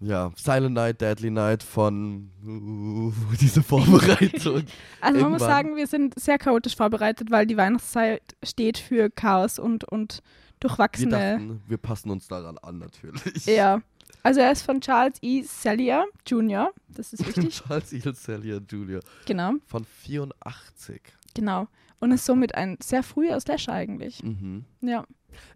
Ja, 0.00 0.30
Silent 0.36 0.74
Night, 0.74 1.00
Deadly 1.00 1.30
Night 1.30 1.62
von 1.64 2.30
uh, 2.46 3.12
diese 3.40 3.62
Vorbereitung. 3.62 4.62
also 5.00 5.20
man 5.22 5.30
muss 5.32 5.40
sagen, 5.40 5.74
wir 5.76 5.86
sind 5.88 6.18
sehr 6.20 6.38
chaotisch 6.38 6.76
vorbereitet, 6.76 7.30
weil 7.32 7.46
die 7.46 7.56
Weihnachtszeit 7.56 8.22
steht 8.44 8.78
für 8.78 9.10
Chaos 9.10 9.58
und, 9.58 9.84
und 9.84 10.22
wir 10.60 10.68
durchwachsene. 10.68 11.10
dachten, 11.10 11.62
wir 11.66 11.78
passen 11.78 12.10
uns 12.10 12.28
daran 12.28 12.58
an 12.58 12.78
natürlich. 12.78 13.46
Ja. 13.46 13.80
Also 14.22 14.40
er 14.40 14.52
ist 14.52 14.62
von 14.62 14.80
Charles 14.80 15.18
E. 15.22 15.42
Sellier 15.42 16.06
Jr., 16.26 16.72
das 16.88 17.12
ist 17.12 17.26
wichtig. 17.26 17.62
Charles 17.62 17.92
E. 17.92 18.00
Celia 18.12 18.58
Jr. 18.58 19.00
genau, 19.26 19.52
von 19.66 19.84
84. 19.84 21.00
genau. 21.34 21.68
Und 22.00 22.12
ist 22.12 22.24
somit 22.26 22.54
ein 22.54 22.76
sehr 22.80 23.02
früher 23.02 23.40
Slasher 23.40 23.72
eigentlich. 23.72 24.22
Mhm. 24.22 24.64
Ja. 24.82 25.04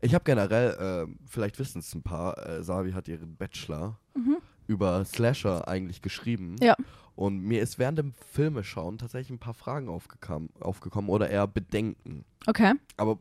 Ich 0.00 0.12
habe 0.14 0.25
generell, 0.25 0.76
ähm, 0.81 1.19
vielleicht 1.26 1.59
wissen 1.61 1.78
es 1.78 1.95
ein 1.95 2.02
paar, 2.02 2.37
äh, 2.47 2.62
Savi 2.64 2.92
hat 2.92 3.07
ihren 3.09 3.37
Bachelor 3.37 3.99
Mhm. 4.14 4.38
über 4.66 5.04
Slasher 5.04 5.69
eigentlich 5.69 6.02
geschrieben. 6.02 6.57
Ja. 6.61 6.75
Und 7.14 7.40
mir 7.42 7.61
ist 7.62 7.78
während 7.78 7.99
dem 7.99 8.12
Filmeschauen 8.33 8.99
tatsächlich 8.99 9.31
ein 9.31 9.38
paar 9.38 9.54
Fragen 9.54 9.88
aufgekommen, 9.88 10.49
aufgekommen 10.61 11.11
oder 11.11 11.31
eher 11.31 11.47
Bedenken. 11.47 12.25
Okay. 12.47 12.73
Aber 12.97 13.19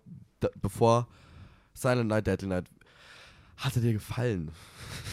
bevor 0.62 1.08
Silent 1.74 2.10
Night, 2.10 2.26
Deadly 2.26 2.48
Night, 2.48 2.66
Hat 3.62 3.76
er 3.76 3.82
dir 3.82 3.94
gefallen? 3.94 4.52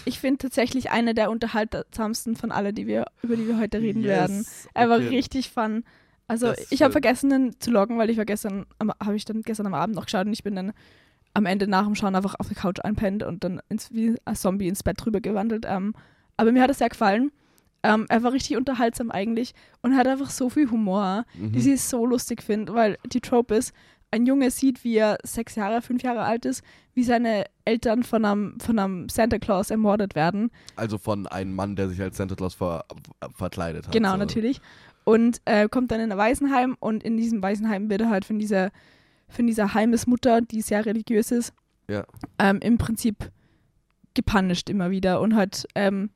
Ich 0.05 0.19
finde 0.21 0.39
tatsächlich 0.39 0.91
eine 0.91 1.15
der 1.15 1.31
unterhaltsamsten 1.31 2.35
von 2.37 2.51
alle, 2.51 2.73
die 2.73 2.87
wir, 2.87 3.07
über 3.23 3.37
die 3.37 3.47
wir 3.47 3.59
heute 3.59 3.81
reden 3.81 4.03
Yes, 4.03 4.09
werden. 4.09 4.47
Er 4.75 4.89
war 4.89 4.97
okay. 4.99 5.09
richtig 5.09 5.51
fun. 5.51 5.85
Also 6.27 6.49
Das 6.49 6.71
ich 6.73 6.83
habe 6.83 6.93
vergessen, 6.93 7.31
den 7.31 7.61
zu 7.61 7.71
loggen, 7.71 7.99
weil 7.99 8.11
ich 8.11 8.17
war 8.19 8.25
gestern, 8.25 8.67
habe 9.03 9.17
ich 9.17 9.25
dann 9.25 9.43
gestern 9.43 9.67
am 9.67 9.75
Abend 9.75 9.97
noch 9.97 10.07
geschaut 10.07 10.27
und 10.27 10.33
ich 10.33 10.43
bin 10.43 10.57
dann 10.57 10.73
am 11.35 11.47
Ende 11.47 11.67
nach 11.69 11.85
dem 11.85 11.95
Schauen 11.95 12.15
einfach 12.17 12.35
auf 12.39 12.49
der 12.49 12.57
Couch 12.57 12.81
einpennt 12.83 13.23
und 13.23 13.45
dann 13.45 13.61
ins, 13.69 13.93
wie 13.93 14.17
ein 14.25 14.35
Zombie 14.37 14.69
ins 14.69 14.83
Bett 14.83 14.97
drüber 15.03 15.21
gewandelt. 15.21 15.65
Ähm, 15.69 15.95
aber 16.37 16.53
mir 16.53 16.63
hat 16.63 16.71
es 16.71 16.79
sehr 16.79 16.89
gefallen. 16.89 17.31
Ähm, 17.83 18.07
er 18.09 18.23
war 18.25 18.33
richtig 18.33 18.57
unterhaltsam 18.57 19.11
eigentlich 19.11 19.53
und 19.83 19.97
hat 19.97 20.07
einfach 20.09 20.31
so 20.31 20.51
viel 20.51 20.71
Humor, 20.71 21.25
Mhm. 21.35 21.53
die 21.53 21.73
ich 21.75 21.81
so 21.83 22.05
lustig 22.05 22.43
finde, 22.43 22.75
weil 22.75 22.99
die 23.07 23.21
Trope 23.21 23.55
ist, 23.55 23.73
ein 24.11 24.27
Junge 24.27 24.51
sieht, 24.51 24.85
wie 24.85 24.97
er 24.97 25.19
sechs 25.23 25.55
Jahre, 25.55 25.81
fünf 25.83 26.03
Jahre 26.03 26.23
alt 26.23 26.45
ist, 26.47 26.63
wie 26.95 27.05
seine 27.05 27.45
Eltern 27.69 28.03
von 28.03 28.25
einem, 28.25 28.59
von 28.61 28.79
einem 28.79 29.09
Santa 29.09 29.39
Claus 29.39 29.71
ermordet 29.71 30.15
werden. 30.15 30.51
Also 30.77 30.99
von 30.99 31.27
einem 31.27 31.55
Mann, 31.55 31.77
der 31.77 31.89
sich 31.89 32.01
als 32.01 32.17
Santa 32.17 32.35
Claus 32.35 32.55
ver 32.55 32.85
verkleidet 33.37 33.87
hat. 33.87 33.93
Genau, 33.93 34.13
so. 34.13 34.17
natürlich. 34.17 34.61
Und 35.05 35.41
äh, 35.45 35.69
kommt 35.69 35.91
dann 35.91 36.01
in 36.01 36.11
ein 36.13 36.19
Waisenheim 36.19 36.77
und 36.81 37.03
in 37.03 37.17
diesem 37.17 37.43
Waisenheim 37.43 37.89
wird 37.91 38.01
er 38.03 38.11
halt 38.11 38.25
von 38.25 38.39
dieser, 38.39 38.71
von 39.29 39.47
dieser 39.47 39.73
Heimesmutter, 39.75 40.41
die 40.43 40.61
sehr 40.63 40.85
religiös 40.87 41.31
ist, 41.31 41.53
Ja. 41.89 42.05
ähm, 42.39 42.59
im 42.61 42.77
Prinzip 42.79 43.31
gepunished 44.15 44.69
immer 44.69 44.91
wieder 44.91 45.21
und 45.21 45.35
halt 45.37 45.67
ähm, 45.75 46.11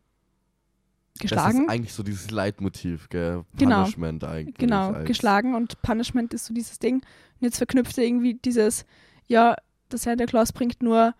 Das 1.14 1.22
geschlagen. 1.22 1.62
ist 1.64 1.70
eigentlich 1.70 1.92
so 1.94 2.02
dieses 2.02 2.30
Leitmotiv, 2.30 3.08
gell? 3.08 3.44
Genau. 3.56 3.80
Punishment 3.80 4.24
eigentlich. 4.24 4.56
Genau, 4.56 4.92
als- 4.92 5.06
geschlagen 5.06 5.54
und 5.54 5.80
Punishment 5.82 6.34
ist 6.34 6.46
so 6.46 6.54
dieses 6.54 6.78
Ding. 6.78 6.96
Und 6.96 7.02
jetzt 7.40 7.58
verknüpft 7.58 7.96
er 7.98 8.04
irgendwie 8.04 8.34
dieses, 8.34 8.84
ja, 9.26 9.56
der 9.90 9.98
Santa 9.98 10.26
Claus 10.26 10.52
bringt 10.52 10.82
nur 10.82 11.14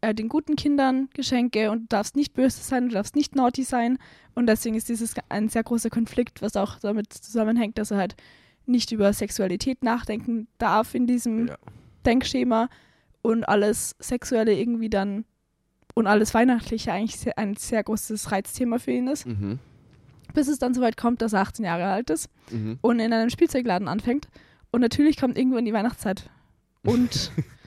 äh, 0.00 0.14
den 0.14 0.28
guten 0.28 0.56
Kindern 0.56 1.08
Geschenke 1.14 1.70
und 1.70 1.82
du 1.82 1.86
darfst 1.88 2.16
nicht 2.16 2.34
böse 2.34 2.62
sein, 2.62 2.88
du 2.88 2.94
darfst 2.94 3.16
nicht 3.16 3.34
naughty 3.36 3.62
sein. 3.64 3.98
Und 4.34 4.46
deswegen 4.46 4.74
ist 4.76 4.88
dieses 4.88 5.14
ein 5.28 5.48
sehr 5.48 5.62
großer 5.62 5.90
Konflikt, 5.90 6.42
was 6.42 6.56
auch 6.56 6.78
damit 6.78 7.12
zusammenhängt, 7.12 7.78
dass 7.78 7.90
er 7.90 7.98
halt 7.98 8.16
nicht 8.66 8.92
über 8.92 9.12
Sexualität 9.12 9.82
nachdenken 9.82 10.46
darf 10.58 10.94
in 10.94 11.06
diesem 11.06 11.48
Ja. 11.48 11.56
Denkschema 12.06 12.68
und 13.22 13.44
alles 13.48 13.94
Sexuelle 14.00 14.54
irgendwie 14.54 14.88
dann 14.88 15.24
und 15.94 16.06
alles 16.06 16.32
Weihnachtliche 16.34 16.92
eigentlich 16.92 17.16
sehr, 17.18 17.36
ein 17.38 17.56
sehr 17.56 17.82
großes 17.82 18.30
Reizthema 18.32 18.78
für 18.78 18.92
ihn 18.92 19.08
ist. 19.08 19.26
Mhm. 19.26 19.58
Bis 20.32 20.46
es 20.48 20.58
dann 20.60 20.72
soweit 20.72 20.96
kommt, 20.96 21.20
dass 21.20 21.32
er 21.32 21.40
18 21.40 21.64
Jahre 21.64 21.86
alt 21.86 22.08
ist 22.10 22.28
Mhm. 22.50 22.78
und 22.80 23.00
in 23.00 23.12
einem 23.12 23.28
Spielzeugladen 23.30 23.88
anfängt. 23.88 24.28
Und 24.70 24.80
natürlich 24.80 25.16
kommt 25.16 25.36
irgendwann 25.36 25.64
die 25.64 25.72
Weihnachtszeit. 25.72 26.30
Und 26.84 27.32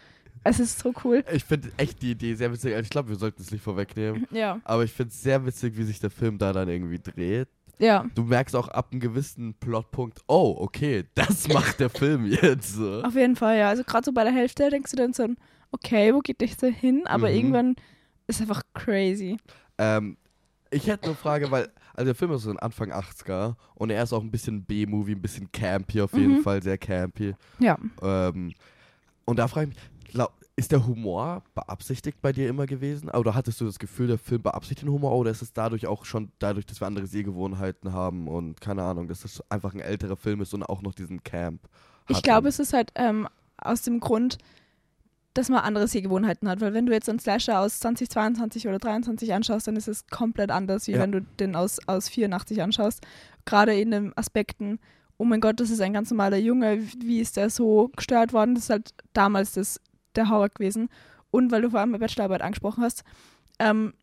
es 0.44 0.60
ist 0.60 0.80
so 0.80 0.94
cool. 1.04 1.24
Ich 1.32 1.44
finde 1.44 1.72
echt 1.78 2.02
die 2.02 2.12
Idee 2.12 2.34
sehr 2.36 2.52
witzig. 2.52 2.74
Also 2.74 2.84
Ich 2.84 2.90
glaube, 2.90 3.10
wir 3.10 3.16
sollten 3.16 3.42
es 3.42 3.52
nicht 3.52 3.64
vorwegnehmen. 3.64 4.28
Ja. 4.32 4.60
Aber 4.64 4.84
ich 4.84 4.92
finde 4.92 5.12
es 5.12 5.22
sehr 5.22 5.46
witzig, 5.46 5.78
wie 5.78 5.84
sich 5.84 6.00
der 6.00 6.10
Film 6.10 6.38
da 6.38 6.54
dann 6.54 6.68
irgendwie 6.70 7.00
dreht. 7.00 7.48
Ja. 7.80 8.06
Du 8.16 8.24
merkst 8.24 8.56
auch 8.56 8.68
ab 8.68 8.90
einem 8.92 9.00
gewissen 9.02 9.56
Plotpunkt, 9.56 10.20
oh, 10.28 10.56
okay, 10.60 11.06
das 11.16 11.48
macht 11.54 11.80
der 11.80 11.90
Film 11.90 12.26
jetzt. 12.26 12.76
So. 12.76 13.02
Auf 13.04 13.16
jeden 13.16 13.36
Fall, 13.36 13.58
ja. 13.58 13.70
Also 13.70 13.84
gerade 13.84 14.06
so 14.06 14.12
bei 14.12 14.24
der 14.24 14.34
Hälfte 14.34 14.70
denkst 14.70 14.92
du 14.92 14.98
dann 14.98 15.14
so, 15.14 15.28
okay, 15.72 16.14
wo 16.14 16.20
geht 16.20 16.42
das 16.42 16.52
so 16.60 16.68
hin? 16.68 17.04
Aber 17.08 17.30
Mhm. 17.30 17.36
irgendwann 17.36 17.76
ist 18.28 18.42
einfach 18.42 18.62
crazy. 18.74 19.38
Ähm, 19.78 20.18
ich 20.70 20.88
hätte 20.88 21.08
eine 21.08 21.16
Frage, 21.16 21.50
weil, 21.52 21.68
also 21.94 22.06
der 22.06 22.16
Film 22.16 22.32
ist 22.32 22.44
so 22.44 22.52
ein 22.52 22.60
Anfang 22.60 22.92
80er 22.92 23.56
und 23.76 23.90
er 23.90 24.04
ist 24.04 24.14
auch 24.14 24.22
ein 24.22 24.32
bisschen 24.32 24.64
B-Movie, 24.64 25.14
ein 25.14 25.22
bisschen 25.22 25.52
campy 25.52 26.02
auf 26.02 26.14
jeden 26.14 26.38
Mhm. 26.38 26.44
Fall, 26.44 26.62
sehr 26.64 26.78
campy. 26.78 27.34
Ja. 27.60 27.78
Ähm, 28.02 28.54
und 29.26 29.40
da 29.40 29.48
frage 29.48 29.70
ich 29.72 29.76
mich, 29.76 29.84
ist 30.56 30.72
der 30.72 30.86
Humor 30.86 31.44
beabsichtigt 31.56 32.22
bei 32.22 32.32
dir 32.32 32.48
immer 32.48 32.66
gewesen? 32.68 33.10
Oder 33.10 33.34
hattest 33.34 33.60
du 33.60 33.66
das 33.66 33.80
Gefühl, 33.80 34.08
der 34.08 34.20
Film 34.20 34.44
beabsichtigt 34.44 34.84
den 34.84 34.94
Humor 34.94 35.14
oder 35.14 35.32
ist 35.32 35.42
es 35.42 35.52
dadurch 35.54 35.88
auch 35.88 36.06
schon 36.06 36.32
dadurch, 36.40 36.66
dass 36.66 36.80
wir 36.80 36.86
andere 36.88 37.08
Sehgewohnheiten 37.08 37.92
haben 37.94 38.28
und 38.28 38.62
keine 38.62 38.84
Ahnung, 38.84 39.08
dass 39.08 39.22
das 39.22 39.44
einfach 39.50 39.74
ein 39.74 39.80
älterer 39.80 40.16
Film 40.16 40.42
ist 40.42 40.54
und 40.54 40.64
auch 40.64 40.82
noch 40.84 40.94
diesen 40.94 41.24
Camp? 41.24 41.62
Ich 42.08 42.22
glaube, 42.22 42.50
es 42.50 42.60
ist 42.60 42.74
halt 42.74 42.92
ähm, 42.96 43.28
aus 43.58 43.82
dem 43.82 44.00
Grund, 44.00 44.38
dass 45.34 45.50
man 45.50 45.62
andere 45.62 45.88
Sehgewohnheiten 45.88 46.48
hat. 46.48 46.62
Weil 46.62 46.74
wenn 46.74 46.86
du 46.86 46.94
jetzt 46.94 47.10
einen 47.10 47.18
Slasher 47.20 47.60
aus 47.60 47.80
2022 47.80 48.68
oder 48.68 48.80
2023 48.80 49.34
anschaust, 49.34 49.68
dann 49.68 49.76
ist 49.76 49.88
es 49.88 50.06
komplett 50.08 50.52
anders, 50.52 50.86
wie 50.88 50.92
Ja. 50.92 51.00
wenn 51.00 51.12
du 51.12 51.22
den 51.22 51.56
aus, 51.56 51.80
aus 51.88 52.10
84 52.10 52.62
anschaust. 52.62 53.02
Gerade 53.46 53.74
in 53.80 53.90
den 53.90 54.16
Aspekten, 54.16 54.80
oh 55.18 55.26
mein 55.26 55.42
Gott, 55.42 55.60
das 55.60 55.72
ist 55.72 55.82
ein 55.82 55.94
ganz 55.94 56.12
normaler 56.12 56.38
Junge, 56.38 56.84
wie 57.04 57.20
ist 57.20 57.38
der 57.38 57.50
so 57.50 57.90
gestört 57.96 58.34
worden? 58.34 58.54
Das 58.54 58.66
ist 58.66 58.70
halt 58.70 58.94
damals 59.14 59.54
das, 59.54 59.80
der 60.16 60.30
Horror 60.30 60.50
gewesen. 60.50 60.90
Und 61.32 61.52
weil 61.52 61.62
du 61.62 61.70
vor 61.72 61.80
allem 61.80 61.92
bei 61.92 61.98
Bachelorarbeit 61.98 62.42
angesprochen 62.42 62.84
hast, 62.84 63.04
ähm, 63.60 63.94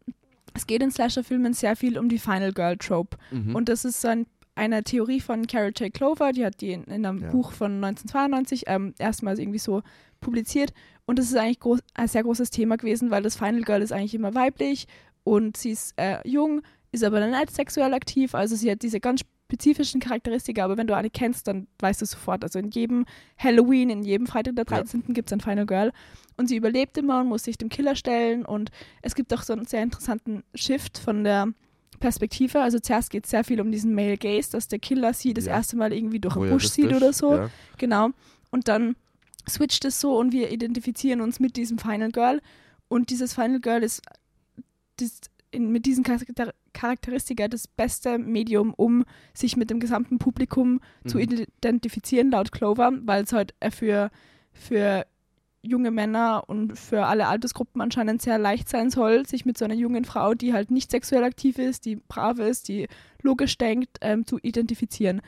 es 0.55 0.67
geht 0.67 0.83
in 0.83 0.90
Slasher-Filmen 0.90 1.52
sehr 1.52 1.76
viel 1.76 1.97
um 1.99 2.09
die 2.09 2.19
Final 2.19 2.52
Girl 2.52 2.76
Trope. 2.76 3.17
Mhm. 3.31 3.55
Und 3.55 3.69
das 3.69 3.85
ist 3.85 4.00
so 4.00 4.09
ein, 4.09 4.26
eine 4.57 4.83
Theorie 4.83 5.21
von 5.21 5.47
Carol 5.47 5.73
J. 5.76 5.93
Clover, 5.95 6.33
die 6.33 6.45
hat 6.45 6.61
die 6.61 6.73
in, 6.73 6.85
in 6.85 7.07
einem 7.07 7.23
Ja. 7.23 7.31
Buch 7.31 7.52
von 7.52 7.83
1992 7.85 8.64
ähm, 8.67 8.95
erstmals 8.99 9.38
irgendwie 9.38 9.59
so 9.61 9.83
publiziert. 10.21 10.73
Und 11.07 11.19
das 11.19 11.26
ist 11.26 11.37
eigentlich 11.37 11.61
groß, 11.61 11.81
ein 11.95 12.09
sehr 12.09 12.23
großes 12.25 12.50
Thema 12.50 12.76
gewesen, 12.76 13.11
weil 13.11 13.23
das 13.23 13.37
Final 13.37 13.62
Girl 13.62 13.83
ist 13.83 13.93
eigentlich 13.93 14.14
immer 14.14 14.35
weiblich 14.35 14.87
und 15.25 15.57
sie 15.57 15.71
ist 15.71 15.95
äh, 15.97 16.19
jung, 16.29 16.62
ist 16.93 17.05
aber 17.05 17.21
dann 17.21 17.31
nicht 17.31 17.55
sexuell 17.55 17.95
aktiv. 17.95 18.35
Also 18.35 18.57
sie 18.57 18.71
hat 18.71 18.83
diese 18.83 19.00
ganz 19.00 19.23
spezifischen 19.50 20.00
Charakteristika, 20.00 20.64
aber 20.64 20.76
wenn 20.76 20.87
du 20.87 20.95
eine 20.95 21.11
kennst, 21.11 21.49
dann 21.49 21.66
weißt 21.80 22.00
du 22.00 22.07
sofort. 22.07 22.45
Also 22.45 22.59
in 22.61 22.71
jedem 22.71 23.04
Halloween, 23.37 23.90
in 23.90 24.02
jedem 24.04 24.26
Freitag 24.26 24.54
der 24.54 24.64
Ja. 24.71 24.76
13. 24.78 25.02
gibt 25.12 25.28
es 25.28 25.33
ein 25.33 25.40
Final 25.40 25.66
Girl. 25.66 25.92
Und 26.37 26.47
sie 26.49 26.57
überlebt 26.57 26.97
immer 26.99 27.21
und 27.21 27.26
muss 27.26 27.42
sich 27.45 27.59
dem 27.59 27.69
Killer 27.69 27.97
stellen. 27.97 28.45
Und 28.45 28.71
es 29.02 29.14
gibt 29.14 29.35
auch 29.35 29.42
so 29.42 29.52
einen 29.52 29.66
sehr 29.66 29.83
interessanten 29.83 30.45
Shift 30.54 30.99
von 30.99 31.25
der 31.25 31.49
Perspektive. 31.99 32.61
Also 32.62 32.78
zuerst 32.78 33.11
geht 33.11 33.25
es 33.25 33.30
sehr 33.30 33.45
viel 33.45 33.61
um 33.61 33.71
diesen 33.73 33.95
Male 33.95 34.16
Gaze, 34.16 34.52
dass 34.52 34.69
der 34.69 34.78
Killer 34.78 35.12
sie 35.12 35.35
das 35.35 35.47
Ja. 35.47 35.52
erste 35.54 35.76
Mal 35.76 35.92
irgendwie 35.92 36.21
durch 36.21 36.37
einen 36.37 36.50
Busch 36.50 36.69
sieht 36.69 36.92
oder 36.95 37.12
so. 37.12 37.35
Ja. 37.35 37.50
Genau. 37.76 38.11
Und 38.50 38.69
dann 38.69 38.95
switcht 39.49 39.85
es 39.85 40.00
so 40.00 40.16
und 40.16 40.33
wir 40.33 40.50
identifizieren 40.50 41.21
uns 41.21 41.40
mit 41.40 41.57
diesem 41.57 41.78
Final 41.78 42.11
Girl. 42.12 42.40
Und 42.88 43.11
dieses 43.11 43.35
Final 43.35 43.61
Girl 43.61 43.83
ist, 43.83 44.02
das 44.97 45.21
in, 45.50 45.71
mit 45.71 45.87
diesen 45.87 46.04
Charakter 46.04 46.52
Charakteristika 46.73 47.49
das 47.49 47.66
beste 47.66 48.19
Medium, 48.19 48.73
um 48.75 49.04
sich 49.35 49.57
mit 49.57 49.71
dem 49.71 49.80
gesamten 49.80 50.19
Publikum 50.19 50.80
zu 51.07 51.19
Mhm. 51.19 51.47
identifizieren, 51.61 52.30
laut 52.30 52.52
Clover, 52.52 52.92
weil 53.04 53.25
es 53.25 53.33
halt 53.33 53.54
äh, 53.61 53.71
für, 53.71 54.11
für 54.52 55.04
junge 55.62 55.90
Männer 55.90 56.45
und 56.47 56.78
für 56.78 57.04
alle 57.07 57.26
Altersgruppen 57.26 57.80
anscheinend 57.83 58.23
sehr 58.23 58.38
leicht 58.38 58.69
sein 58.69 58.88
soll, 58.90 59.26
sich 59.26 59.45
mit 59.45 59.59
so 59.59 59.64
einer 59.66 59.75
jungen 59.75 60.04
Frau, 60.04 60.33
die 60.35 60.52
halt 60.54 60.71
nicht 60.71 60.90
sexuell 60.90 61.25
aktiv 61.25 61.59
ist, 61.59 61.85
die 61.85 61.97
brav 61.97 62.38
ist, 62.38 62.69
die 62.69 62.87
logisch 63.23 63.59
denkt, 63.59 63.99
ähm, 64.00 64.26
zu 64.26 64.38
identifizieren. 64.40 65.21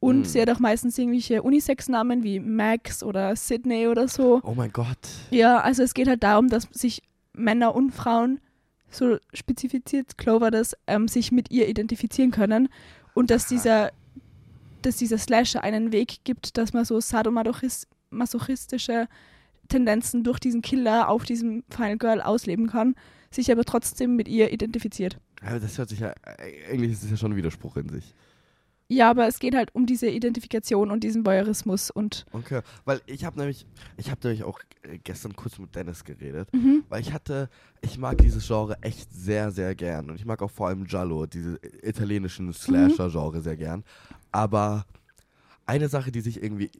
Und 0.00 0.18
Mhm. 0.20 0.24
sie 0.24 0.42
hat 0.42 0.50
auch 0.50 0.60
meistens 0.60 0.98
irgendwelche 0.98 1.42
Unisex-Namen 1.42 2.22
wie 2.22 2.38
Max 2.38 3.02
oder 3.02 3.34
Sydney 3.34 3.88
oder 3.88 4.08
so. 4.08 4.40
Oh 4.44 4.54
mein 4.54 4.72
Gott. 4.72 4.98
Ja, 5.30 5.60
also 5.60 5.82
es 5.82 5.94
geht 5.94 6.06
halt 6.08 6.22
darum, 6.22 6.48
dass 6.48 6.68
sich 6.72 7.02
Männer 7.32 7.74
und 7.74 7.92
Frauen, 7.92 8.40
so 8.90 9.18
spezifiziert 9.32 10.18
Clover 10.18 10.50
das, 10.50 10.76
ähm, 10.86 11.08
sich 11.08 11.32
mit 11.32 11.50
ihr 11.50 11.68
identifizieren 11.68 12.30
können 12.30 12.68
und 13.14 13.30
dass 13.30 13.46
dieser, 13.46 13.92
dass 14.82 14.96
dieser 14.96 15.16
Slasher 15.18 15.62
einen 15.62 15.92
Weg 15.92 16.24
gibt, 16.24 16.56
dass 16.56 16.72
man 16.72 16.84
so 16.84 17.00
sadomasochistische 17.00 19.08
Tendenzen 19.68 20.24
durch 20.24 20.40
diesen 20.40 20.62
Killer 20.62 21.08
auf 21.08 21.24
diesem 21.24 21.62
Final 21.68 21.98
Girl 21.98 22.22
ausleben 22.22 22.68
kann, 22.68 22.94
sich 23.30 23.52
aber 23.52 23.64
trotzdem 23.64 24.16
mit 24.16 24.28
ihr 24.28 24.52
identifiziert. 24.52 25.18
Ja, 25.42 25.58
das 25.58 25.78
hört 25.78 25.90
sich 25.90 26.00
ja, 26.00 26.12
äh, 26.24 26.72
eigentlich 26.72 26.92
ist 26.92 27.04
es 27.04 27.10
ja 27.10 27.16
schon 27.16 27.32
ein 27.32 27.36
Widerspruch 27.36 27.76
in 27.76 27.88
sich. 27.88 28.14
Ja, 28.90 29.10
aber 29.10 29.28
es 29.28 29.38
geht 29.38 29.54
halt 29.54 29.74
um 29.74 29.84
diese 29.84 30.08
Identifikation 30.08 30.90
und 30.90 31.04
diesen 31.04 31.26
Voyeurismus 31.26 31.90
und 31.90 32.24
Okay, 32.32 32.62
weil 32.86 33.02
ich 33.06 33.24
habe 33.24 33.38
nämlich, 33.38 33.66
ich 33.98 34.10
habe 34.10 34.20
nämlich 34.24 34.44
auch 34.44 34.60
gestern 35.04 35.36
kurz 35.36 35.58
mit 35.58 35.74
Dennis 35.74 36.04
geredet, 36.04 36.48
mhm. 36.54 36.84
weil 36.88 37.02
ich 37.02 37.12
hatte, 37.12 37.50
ich 37.82 37.98
mag 37.98 38.16
dieses 38.18 38.46
Genre 38.46 38.78
echt 38.80 39.12
sehr, 39.12 39.50
sehr 39.50 39.74
gern 39.74 40.08
und 40.08 40.16
ich 40.16 40.24
mag 40.24 40.40
auch 40.40 40.50
vor 40.50 40.68
allem 40.68 40.84
Giallo, 40.84 41.26
diese 41.26 41.58
italienischen 41.82 42.50
Slasher-Genre 42.52 43.42
sehr 43.42 43.56
gern, 43.58 43.84
aber 44.32 44.86
eine 45.66 45.90
Sache, 45.90 46.10
die 46.10 46.22
sich 46.22 46.42
irgendwie 46.42 46.70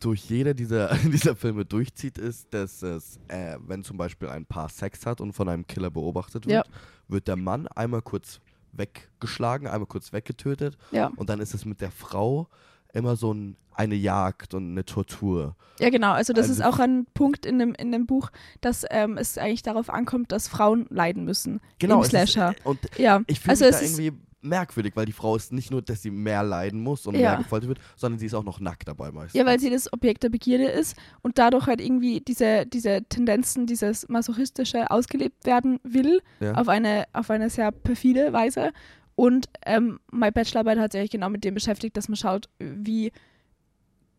durch 0.00 0.24
jede 0.30 0.54
dieser, 0.54 0.94
dieser 1.12 1.36
Filme 1.36 1.66
durchzieht, 1.66 2.16
ist, 2.16 2.52
dass 2.54 2.82
es, 2.82 3.18
äh, 3.28 3.58
wenn 3.66 3.84
zum 3.84 3.98
Beispiel 3.98 4.28
ein 4.28 4.46
Paar 4.46 4.70
Sex 4.70 5.04
hat 5.04 5.20
und 5.20 5.34
von 5.34 5.48
einem 5.48 5.66
Killer 5.66 5.90
beobachtet 5.90 6.46
wird, 6.46 6.66
Ja. 6.66 6.72
wird 7.06 7.28
der 7.28 7.36
Mann 7.36 7.66
einmal 7.68 8.00
kurz 8.00 8.40
weggeschlagen, 8.76 9.66
einmal 9.66 9.86
kurz 9.86 10.12
weggetötet 10.12 10.76
ja. 10.90 11.10
und 11.16 11.30
dann 11.30 11.40
ist 11.40 11.54
es 11.54 11.64
mit 11.64 11.80
der 11.80 11.90
Frau 11.90 12.48
immer 12.92 13.16
so 13.16 13.32
ein, 13.34 13.56
eine 13.72 13.96
Jagd 13.96 14.54
und 14.54 14.70
eine 14.70 14.84
Tortur. 14.84 15.56
Ja, 15.80 15.90
genau. 15.90 16.12
Also 16.12 16.32
das 16.32 16.48
Also 16.48 16.62
ist 16.62 16.66
auch 16.66 16.78
ein 16.78 17.06
Punkt 17.12 17.44
in 17.44 17.58
dem, 17.58 17.74
in 17.74 17.90
dem 17.90 18.06
Buch, 18.06 18.30
dass 18.60 18.84
ähm, 18.90 19.18
es 19.18 19.36
eigentlich 19.36 19.62
darauf 19.62 19.90
ankommt, 19.90 20.30
dass 20.30 20.46
Frauen 20.46 20.86
leiden 20.90 21.24
müssen 21.24 21.54
im 21.54 21.60
Genau, 21.80 22.02
ist- 22.02 22.10
Slasher. 22.10 22.54
und 22.62 22.78
ja, 22.96 23.22
ich 23.26 23.40
fühle 23.40 23.50
also 23.50 23.64
mich 23.64 23.74
es 23.74 23.80
da 23.80 23.84
ist, 23.84 23.98
irgendwie 23.98 24.18
merkwürdig, 24.44 24.94
weil 24.96 25.06
die 25.06 25.12
Frau 25.12 25.34
ist 25.36 25.52
nicht 25.52 25.70
nur, 25.70 25.82
dass 25.82 26.02
sie 26.02 26.10
mehr 26.10 26.42
leiden 26.42 26.80
muss 26.80 27.06
und 27.06 27.14
Ja. 27.16 27.30
mehr 27.30 27.36
gefoltert 27.38 27.68
wird, 27.68 27.78
sondern 27.96 28.18
sie 28.18 28.26
ist 28.26 28.34
auch 28.34 28.44
noch 28.44 28.60
nackt 28.60 28.86
dabei 28.88 29.10
meistens. 29.10 29.38
Ja, 29.38 29.46
weil 29.46 29.58
sie 29.58 29.70
das 29.70 29.92
Objekt 29.92 30.22
der 30.22 30.28
Begierde 30.28 30.64
ist 30.66 30.96
und 31.22 31.38
dadurch 31.38 31.66
halt 31.66 31.80
irgendwie 31.80 32.20
diese, 32.20 32.66
diese 32.66 33.02
Tendenzen, 33.08 33.66
dieses 33.66 34.08
Masochistische 34.08 34.90
ausgelebt 34.90 35.44
werden 35.46 35.80
will, 35.82 36.20
Ja. 36.40 36.52
auf, 36.54 36.68
eine, 36.68 37.04
auf 37.12 37.30
eine 37.30 37.50
sehr 37.50 37.72
perfide 37.72 38.32
Weise. 38.32 38.70
Und 39.16 39.48
ähm, 39.64 40.00
meine 40.10 40.32
Bachelorarbeit 40.32 40.78
hat 40.78 40.92
sich 40.92 40.98
eigentlich 41.00 41.10
genau 41.12 41.30
mit 41.30 41.44
dem 41.44 41.54
beschäftigt, 41.54 41.96
dass 41.96 42.08
man 42.08 42.16
schaut, 42.16 42.48
wie 42.58 43.12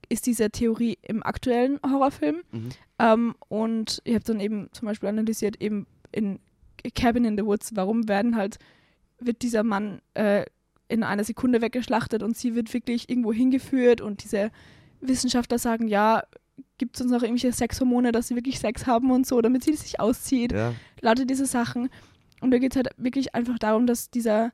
ist 0.08 0.26
diese 0.28 0.50
Theorie 0.52 0.98
im 1.02 1.24
aktuellen 1.24 1.80
Horrorfilm. 1.86 2.44
Mhm. 2.52 2.70
Ähm, 3.00 3.36
und 3.50 4.02
ich 4.06 4.14
habe 4.14 4.24
dann 4.24 4.40
eben 4.40 4.70
zum 4.72 4.86
Beispiel 4.88 5.10
analysiert, 5.10 5.62
eben 5.62 5.88
in 6.12 6.40
Cabin 6.96 7.26
in 7.26 7.38
the 7.38 7.44
Woods, 7.46 7.72
warum 7.76 8.08
werden 8.08 8.36
halt, 8.36 8.58
wird 9.26 9.42
dieser 9.42 9.64
Mann 9.64 10.02
äh, 10.14 10.46
in 10.88 11.04
einer 11.04 11.24
Sekunde 11.24 11.62
weggeschlachtet 11.62 12.22
und 12.24 12.38
sie 12.38 12.56
wird 12.56 12.74
wirklich 12.74 13.10
irgendwo 13.10 13.34
hingeführt 13.34 14.02
und 14.02 14.24
diese 14.24 14.52
Wissenschaftler 15.02 15.58
sagen, 15.60 15.88
ja, 15.88 16.24
gibt 16.78 16.96
es 16.96 17.02
uns 17.02 17.12
noch 17.12 17.24
irgendwelche 17.24 17.52
Sexhormone, 17.54 18.12
dass 18.12 18.28
sie 18.28 18.36
wirklich 18.36 18.60
Sex 18.60 18.86
haben 18.86 19.12
und 19.12 19.26
so, 19.26 19.42
damit 19.42 19.64
sie 19.64 19.74
sich 19.74 20.00
auszieht, 20.00 20.52
Ja. 20.52 20.74
lauter 21.02 21.26
diese 21.26 21.46
Sachen. 21.46 21.90
Und 22.42 22.52
da 22.52 22.58
geht 22.60 22.74
es 22.74 22.76
halt 22.78 22.90
wirklich 22.98 23.34
einfach 23.34 23.58
darum, 23.60 23.88
dass 23.88 24.10
dieser, 24.12 24.52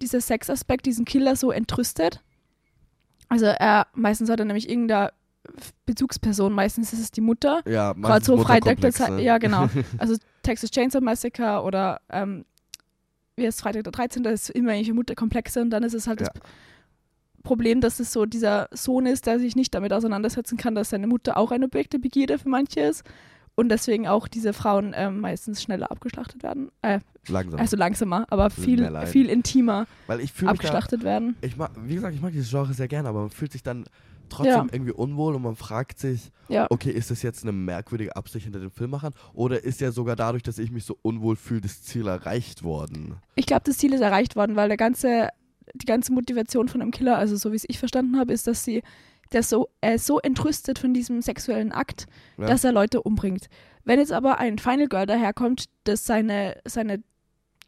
dieser 0.00 0.20
Sexaspekt 0.20 0.86
diesen 0.86 1.04
Killer 1.04 1.36
so 1.36 1.50
entrüstet. 1.50 2.22
Also 3.28 3.46
er, 3.46 3.86
meistens 3.94 4.30
hat 4.30 4.38
er 4.40 4.46
nämlich 4.46 4.68
irgendeine 4.68 5.12
Bezugsperson, 5.86 6.52
meistens 6.52 6.92
ist 6.92 7.00
es 7.00 7.10
die 7.10 7.20
Mutter, 7.20 7.62
Ja, 7.66 7.92
Gerade 7.92 8.00
meistens 8.00 8.26
so 8.26 8.36
Freitag 8.38 8.80
der 8.80 8.88
Mutterkomplex, 8.90 8.96
Ze- 8.96 9.12
ne? 9.12 9.22
ja 9.22 9.38
genau. 9.38 9.68
Also 9.98 10.16
Texas 10.42 10.70
Chainsaw 10.70 11.00
Massacre 11.02 11.62
oder 11.62 12.00
ähm, 12.10 12.44
wie 13.40 13.46
heißt 13.46 13.60
Freitag 13.60 13.82
der 13.84 13.92
13. 13.92 14.22
Da 14.22 14.30
ist 14.30 14.50
immer 14.50 14.70
irgendwelche 14.70 14.94
Mutterkomplexe 14.94 15.60
und 15.60 15.70
dann 15.70 15.82
ist 15.82 15.94
es 15.94 16.06
halt 16.06 16.20
Ja. 16.20 16.28
das 16.28 16.42
Problem, 17.42 17.80
dass 17.80 18.00
es 18.00 18.12
so 18.12 18.26
dieser 18.26 18.68
Sohn 18.70 19.06
ist, 19.06 19.26
der 19.26 19.38
sich 19.38 19.56
nicht 19.56 19.74
damit 19.74 19.92
auseinandersetzen 19.92 20.58
kann, 20.58 20.74
dass 20.74 20.90
seine 20.90 21.06
Mutter 21.06 21.36
auch 21.38 21.50
ein 21.52 21.64
Objekt 21.64 21.94
der 21.94 21.98
Begierde 21.98 22.38
für 22.38 22.48
manche 22.50 22.80
ist 22.80 23.02
und 23.54 23.70
deswegen 23.70 24.06
auch 24.06 24.28
diese 24.28 24.52
Frauen 24.52 24.92
ähm, 24.94 25.20
meistens 25.20 25.62
schneller 25.62 25.90
abgeschlachtet 25.90 26.42
werden. 26.42 26.70
Äh, 26.82 27.00
Langsam. 27.28 27.58
also 27.58 27.76
langsamer, 27.76 28.26
aber 28.30 28.50
Viel 28.50 28.90
viel, 29.06 29.28
intimer 29.30 29.86
Weil 30.06 30.20
ich 30.20 30.32
mich 30.34 30.40
da, 30.42 30.50
abgeschlachtet 30.50 31.02
werden. 31.02 31.36
ich 31.40 31.56
mag, 31.56 31.70
wie 31.84 31.94
gesagt, 31.94 32.14
ich 32.14 32.20
mag 32.20 32.32
dieses 32.32 32.50
Genre 32.50 32.74
sehr 32.74 32.88
gerne, 32.88 33.08
aber 33.08 33.20
man 33.22 33.30
fühlt 33.30 33.52
sich 33.52 33.62
dann 33.62 33.84
trotzdem 34.30 34.54
Ja. 34.54 34.66
irgendwie 34.72 34.92
unwohl 34.92 35.34
und 35.34 35.42
man 35.42 35.56
fragt 35.56 35.98
sich, 35.98 36.30
Ja. 36.48 36.66
okay, 36.70 36.90
ist 36.90 37.10
das 37.10 37.22
jetzt 37.22 37.42
eine 37.42 37.52
merkwürdige 37.52 38.16
Absicht 38.16 38.44
hinter 38.44 38.60
den 38.60 38.70
Filmemachern 38.70 39.12
oder 39.34 39.62
ist 39.62 39.80
ja 39.80 39.92
sogar 39.92 40.16
dadurch, 40.16 40.42
dass 40.42 40.58
ich 40.58 40.70
mich 40.70 40.84
so 40.84 40.96
unwohl 41.02 41.36
fühle, 41.36 41.60
das 41.60 41.82
Ziel 41.82 42.06
erreicht 42.06 42.62
worden? 42.62 43.16
Ich 43.34 43.46
glaube, 43.46 43.62
das 43.64 43.76
Ziel 43.78 43.92
ist 43.92 44.00
erreicht 44.00 44.36
worden, 44.36 44.56
weil 44.56 44.68
der 44.68 44.76
ganze, 44.76 45.28
die 45.74 45.86
ganze 45.86 46.12
Motivation 46.12 46.68
von 46.68 46.80
einem 46.82 46.90
Killer, 46.90 47.18
also 47.18 47.36
so 47.36 47.52
wie 47.52 47.56
es 47.56 47.64
ich 47.68 47.78
verstanden 47.78 48.18
habe, 48.18 48.32
ist, 48.32 48.46
dass 48.46 48.64
sie, 48.64 48.82
der 49.32 49.42
so, 49.42 49.68
er 49.80 49.94
ist 49.96 50.06
so 50.06 50.18
entrüstet 50.20 50.78
von 50.78 50.92
diesem 50.94 51.22
sexuellen 51.22 51.70
Akt, 51.72 52.06
Ja. 52.38 52.46
dass 52.46 52.64
er 52.64 52.72
Leute 52.72 53.02
umbringt. 53.02 53.48
Wenn 53.84 53.98
jetzt 54.00 54.12
aber 54.12 54.38
ein 54.38 54.58
Final 54.58 54.88
Girl 54.88 55.06
daherkommt, 55.06 55.66
das 55.84 56.04
seine, 56.06 56.56
seine 56.66 57.02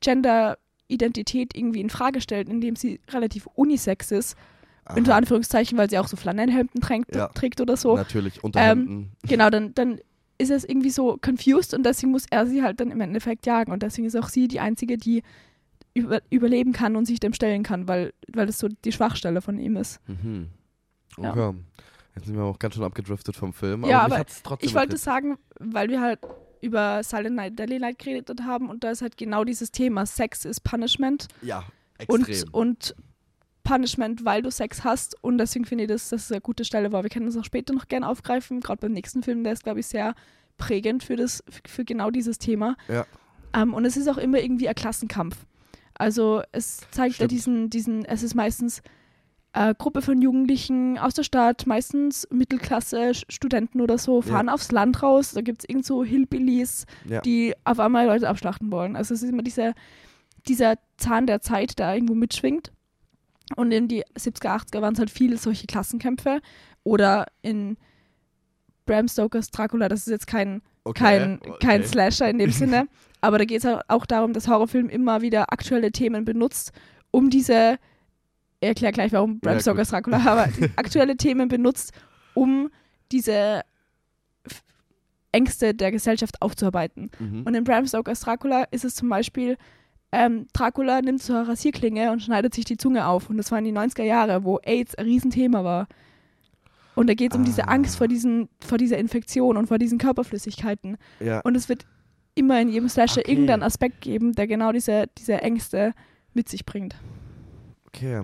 Gender-Identität 0.00 1.56
irgendwie 1.56 1.80
in 1.80 1.90
Frage 1.90 2.20
stellt, 2.20 2.48
indem 2.48 2.76
sie 2.76 3.00
relativ 3.10 3.46
unisex 3.54 4.10
ist, 4.10 4.36
unter 4.94 5.12
Aha, 5.12 5.18
Anführungszeichen, 5.18 5.78
weil 5.78 5.88
sie 5.88 5.98
auch 5.98 6.08
so 6.08 6.16
Flanellhemden 6.16 6.80
trägt, 6.80 7.14
Ja. 7.14 7.28
trägt 7.28 7.60
oder 7.60 7.76
so, 7.76 7.96
Natürlich, 7.96 8.42
Unterhemden. 8.42 9.12
genau, 9.22 9.48
dann, 9.50 9.74
dann 9.74 10.00
ist 10.38 10.50
es 10.50 10.64
irgendwie 10.64 10.90
so 10.90 11.18
confused 11.24 11.72
und 11.74 11.84
deswegen 11.84 12.10
muss 12.12 12.26
er 12.30 12.46
sie 12.46 12.62
halt 12.62 12.80
dann 12.80 12.90
im 12.90 13.00
Endeffekt 13.00 13.46
jagen. 13.46 13.70
Und 13.70 13.82
deswegen 13.84 14.06
ist 14.08 14.16
auch 14.16 14.28
sie 14.28 14.48
die 14.48 14.58
Einzige, 14.58 14.96
die 14.98 15.22
über, 15.94 16.20
überleben 16.30 16.72
kann 16.72 16.96
und 16.96 17.04
sich 17.06 17.20
dem 17.20 17.32
stellen 17.32 17.62
kann, 17.62 17.86
weil, 17.86 18.12
weil 18.32 18.46
das 18.46 18.58
so 18.58 18.66
die 18.84 18.90
Schwachstelle 18.92 19.40
von 19.40 19.58
ihm 19.58 19.76
ist. 19.76 20.00
Mhm. 20.08 20.48
Ja. 21.18 21.30
Okay. 21.30 21.54
Jetzt 22.16 22.26
sind 22.26 22.36
wir 22.36 22.42
auch 22.44 22.58
ganz 22.58 22.74
schön 22.74 22.82
abgedriftet 22.84 23.36
vom 23.36 23.52
Film. 23.52 23.84
Ja, 23.84 24.00
aber, 24.02 24.16
aber 24.16 24.24
Ich 24.26 24.44
wollte 24.74 24.96
interessiert. 24.96 24.98
sagen, 24.98 25.38
weil 25.60 25.88
wir 25.90 26.00
halt 26.00 26.18
über 26.60 27.02
Silent 27.04 27.36
Night, 27.36 27.58
Deadly 27.58 27.78
Night 27.78 27.98
geredet 27.98 28.40
haben 28.42 28.68
und 28.68 28.84
da 28.84 28.90
ist 28.90 29.00
halt 29.02 29.16
genau 29.16 29.44
dieses 29.44 29.70
Thema, 29.72 30.06
Sex 30.06 30.44
ist 30.44 30.60
Punishment 30.62 31.28
Ja, 31.40 31.64
extrem. 31.98 32.20
und, 32.52 32.54
und 32.54 32.94
Punishment, 33.64 34.24
weil 34.24 34.42
du 34.42 34.50
Sex 34.50 34.84
hast 34.84 35.16
und 35.22 35.38
deswegen 35.38 35.64
finde 35.64 35.84
ich, 35.84 35.88
das, 35.88 36.08
das 36.08 36.30
eine 36.30 36.40
gute 36.40 36.64
Stelle, 36.64 36.92
weil 36.92 37.04
wir 37.04 37.10
können 37.10 37.26
das 37.26 37.36
auch 37.36 37.44
später 37.44 37.72
noch 37.74 37.88
gerne 37.88 38.08
aufgreifen, 38.08 38.60
gerade 38.60 38.80
beim 38.80 38.92
nächsten 38.92 39.22
Film, 39.22 39.44
der 39.44 39.52
ist, 39.52 39.64
glaube 39.64 39.80
ich, 39.80 39.86
sehr 39.86 40.14
prägend 40.58 41.04
für, 41.04 41.16
das, 41.16 41.42
für 41.66 41.84
genau 41.84 42.10
dieses 42.10 42.38
Thema. 42.38 42.76
Ja. 42.88 43.06
Ähm, 43.54 43.74
und 43.74 43.84
es 43.84 43.96
ist 43.96 44.08
auch 44.08 44.18
immer 44.18 44.40
irgendwie 44.40 44.68
ein 44.68 44.74
Klassenkampf. 44.74 45.36
Also 45.94 46.42
es 46.52 46.80
zeigt 46.90 47.14
ja 47.14 47.26
Stimmt. 47.26 47.30
diesen, 47.30 47.70
diesen, 47.70 48.04
es 48.04 48.22
ist 48.22 48.34
meistens 48.34 48.82
eine 49.52 49.74
Gruppe 49.74 50.00
von 50.00 50.20
Jugendlichen 50.22 50.98
aus 50.98 51.14
der 51.14 51.24
Stadt, 51.24 51.66
meistens 51.66 52.26
Mittelklasse, 52.30 53.12
Studenten 53.14 53.80
oder 53.80 53.98
so, 53.98 54.22
fahren 54.22 54.48
aufs 54.48 54.72
Land 54.72 55.02
raus, 55.02 55.32
da 55.32 55.42
gibt 55.42 55.62
es 55.62 55.68
irgend 55.68 55.84
so 55.84 56.02
Hillbillies, 56.02 56.86
ja. 57.06 57.20
die 57.20 57.54
auf 57.64 57.78
einmal 57.78 58.06
Leute 58.06 58.28
abschlachten 58.28 58.72
wollen. 58.72 58.96
Also 58.96 59.12
es 59.12 59.22
ist 59.22 59.28
immer 59.28 59.42
dieser, 59.42 59.74
dieser 60.48 60.76
Zahn 60.96 61.26
der 61.26 61.42
Zeit, 61.42 61.78
der 61.78 61.94
irgendwo 61.94 62.14
mitschwingt. 62.14 62.72
Und 63.54 63.72
in 63.72 63.88
die 63.88 64.04
70er, 64.16 64.64
80er 64.66 64.80
waren 64.80 64.94
es 64.94 64.98
halt 64.98 65.10
viele 65.10 65.36
solche 65.36 65.66
Klassenkämpfe. 65.66 66.40
Oder 66.84 67.26
in 67.42 67.76
Bram 68.86 69.08
Stokers 69.08 69.50
Dracula, 69.50 69.88
das 69.88 70.00
ist 70.00 70.08
jetzt 70.08 70.26
kein, 70.26 70.62
okay. 70.84 71.02
kein, 71.02 71.40
kein 71.60 71.80
okay. 71.80 71.88
Slasher 71.88 72.28
in 72.28 72.38
dem 72.38 72.50
Sinne, 72.52 72.88
aber 73.20 73.38
da 73.38 73.44
geht 73.44 73.58
es 73.58 73.64
halt 73.64 73.82
auch 73.88 74.06
darum, 74.06 74.32
dass 74.32 74.48
Horrorfilm 74.48 74.88
immer 74.88 75.22
wieder 75.22 75.52
aktuelle 75.52 75.92
Themen 75.92 76.24
benutzt, 76.24 76.72
um 77.10 77.30
diese, 77.30 77.78
ich 78.60 78.68
erkläre 78.68 78.92
gleich, 78.92 79.12
warum 79.12 79.38
Bram 79.40 79.54
Ja, 79.54 79.60
Stokers 79.60 79.90
Dracula, 79.90 80.18
aber 80.18 80.48
aktuelle 80.76 81.16
Themen 81.16 81.48
benutzt, 81.48 81.92
um 82.34 82.70
diese 83.12 83.62
Ängste 85.30 85.74
der 85.74 85.92
Gesellschaft 85.92 86.42
aufzuarbeiten. 86.42 87.10
Mhm. 87.18 87.42
Und 87.44 87.54
in 87.54 87.64
Bram 87.64 87.86
Stokers 87.86 88.20
Dracula 88.20 88.64
ist 88.70 88.84
es 88.84 88.94
zum 88.94 89.08
Beispiel, 89.08 89.56
ähm, 90.12 90.46
Dracula 90.52 91.00
nimmt 91.02 91.28
eine 91.30 91.48
Rasierklinge 91.48 92.12
und 92.12 92.22
schneidet 92.22 92.54
sich 92.54 92.64
die 92.64 92.76
Zunge 92.76 93.06
auf. 93.06 93.30
Und 93.30 93.38
das 93.38 93.50
war 93.50 93.58
in 93.58 93.64
die 93.64 93.72
90er 93.72 94.02
Jahre, 94.04 94.44
wo 94.44 94.58
AIDS 94.58 94.94
ein 94.94 95.06
Riesenthema 95.06 95.64
war. 95.64 95.88
Und 96.94 97.08
da 97.08 97.14
geht 97.14 97.32
es 97.32 97.38
um 97.38 97.44
diese 97.44 97.68
Ah. 97.68 97.72
Angst 97.72 97.96
vor, 97.96 98.06
diesen, 98.08 98.48
vor 98.60 98.76
dieser 98.78 98.98
Infektion 98.98 99.56
und 99.56 99.66
vor 99.68 99.78
diesen 99.78 99.98
Körperflüssigkeiten. 99.98 100.98
ja. 101.20 101.40
Und 101.40 101.54
es 101.56 101.68
wird 101.70 101.86
immer 102.34 102.60
in 102.60 102.68
jedem 102.68 102.88
Slasher 102.88 103.20
Okay. 103.20 103.30
irgendeinen 103.32 103.62
Aspekt 103.62 104.00
geben, 104.02 104.32
der 104.34 104.46
genau 104.46 104.72
diese, 104.72 105.06
diese 105.18 105.40
Ängste 105.40 105.92
mit 106.34 106.48
sich 106.48 106.64
bringt. 106.66 106.94
Okay, 107.88 108.22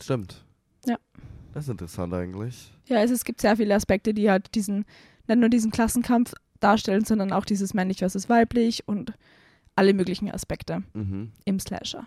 stimmt. 0.00 0.44
Ja. 0.86 0.96
Das 1.52 1.64
ist 1.64 1.70
interessant 1.70 2.12
eigentlich. 2.14 2.70
Ja, 2.86 2.98
also 2.98 3.14
es 3.14 3.24
gibt 3.24 3.40
sehr 3.40 3.56
viele 3.56 3.74
Aspekte, 3.74 4.12
die 4.14 4.30
halt 4.30 4.54
diesen, 4.54 4.84
nicht 5.26 5.38
nur 5.40 5.48
diesen 5.48 5.70
Klassenkampf 5.70 6.34
darstellen, 6.60 7.04
sondern 7.04 7.32
auch 7.32 7.44
dieses 7.44 7.74
männlich 7.74 7.98
versus 7.98 8.28
weiblich 8.28 8.86
und 8.88 9.12
alle 9.76 9.94
möglichen 9.94 10.30
Aspekte 10.30 10.82
Mhm. 10.94 11.30
im 11.44 11.60
Slasher. 11.60 12.06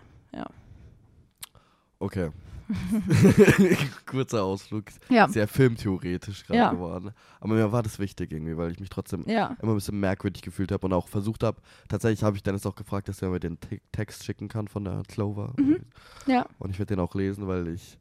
Okay. 2.02 2.30
Kurzer 4.06 4.42
Ausflug. 4.44 4.84
Ja, 5.08 5.28
Sehr 5.28 5.46
filmtheoretisch 5.48 6.46
gerade 6.46 6.58
Ja. 6.58 6.72
geworden. 6.72 7.10
Aber 7.40 7.54
mir 7.54 7.72
war 7.72 7.82
das 7.82 7.98
wichtig 7.98 8.32
irgendwie, 8.32 8.56
weil 8.56 8.70
ich 8.70 8.80
mich 8.80 8.88
trotzdem 8.88 9.24
ja, 9.26 9.56
immer 9.60 9.72
ein 9.72 9.74
bisschen 9.74 10.00
merkwürdig 10.00 10.40
gefühlt 10.42 10.72
habe 10.72 10.86
und 10.86 10.92
auch 10.92 11.08
versucht 11.08 11.42
habe. 11.42 11.60
Tatsächlich 11.88 12.22
habe 12.22 12.36
ich 12.36 12.42
Dennis 12.42 12.64
auch 12.66 12.76
gefragt, 12.76 13.08
dass 13.08 13.20
er 13.22 13.28
mir 13.30 13.40
den 13.40 13.58
Te 13.60 13.80
Text 13.92 14.24
schicken 14.24 14.48
kann 14.48 14.68
von 14.68 14.84
der 14.84 15.02
Clover. 15.08 15.52
Mhm. 15.58 15.80
ja, 16.26 16.46
Und 16.58 16.70
ich 16.70 16.78
werde 16.78 16.94
den 16.94 17.00
auch 17.00 17.14
lesen, 17.14 17.46
weil 17.48 17.68
ich. 17.68 17.98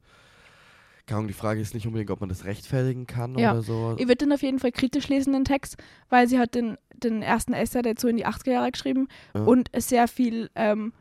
Ahnung, 1.16 1.28
die 1.28 1.34
Frage 1.34 1.60
ist 1.62 1.74
nicht 1.74 1.86
unbedingt, 1.88 2.12
ob 2.12 2.20
man 2.20 2.30
das 2.30 2.46
rechtfertigen 2.46 3.08
kann 3.08 3.38
Ja. 3.38 3.52
oder 3.52 3.62
so. 3.62 3.96
Ich 3.98 4.04
würde 4.08 4.18
den 4.26 4.34
auf 4.34 4.42
jeden 4.42 4.60
Fall 4.60 4.72
kritisch 4.72 5.08
lesen, 5.08 5.34
den 5.34 5.46
Text, 5.46 5.78
weil 6.10 6.28
sie 6.28 6.40
hat 6.40 6.56
den, 6.56 6.78
den 6.96 7.22
ersten 7.22 7.54
Essay 7.54 7.82
dazu 7.82 8.08
in 8.08 8.18
die 8.18 8.26
80er 8.26 8.52
Jahre 8.52 8.72
geschrieben 8.72 9.08
Ja. 9.34 9.44
und 9.44 9.70
sehr 9.78 10.08
viel, 10.08 10.50
ähm, 10.56 10.94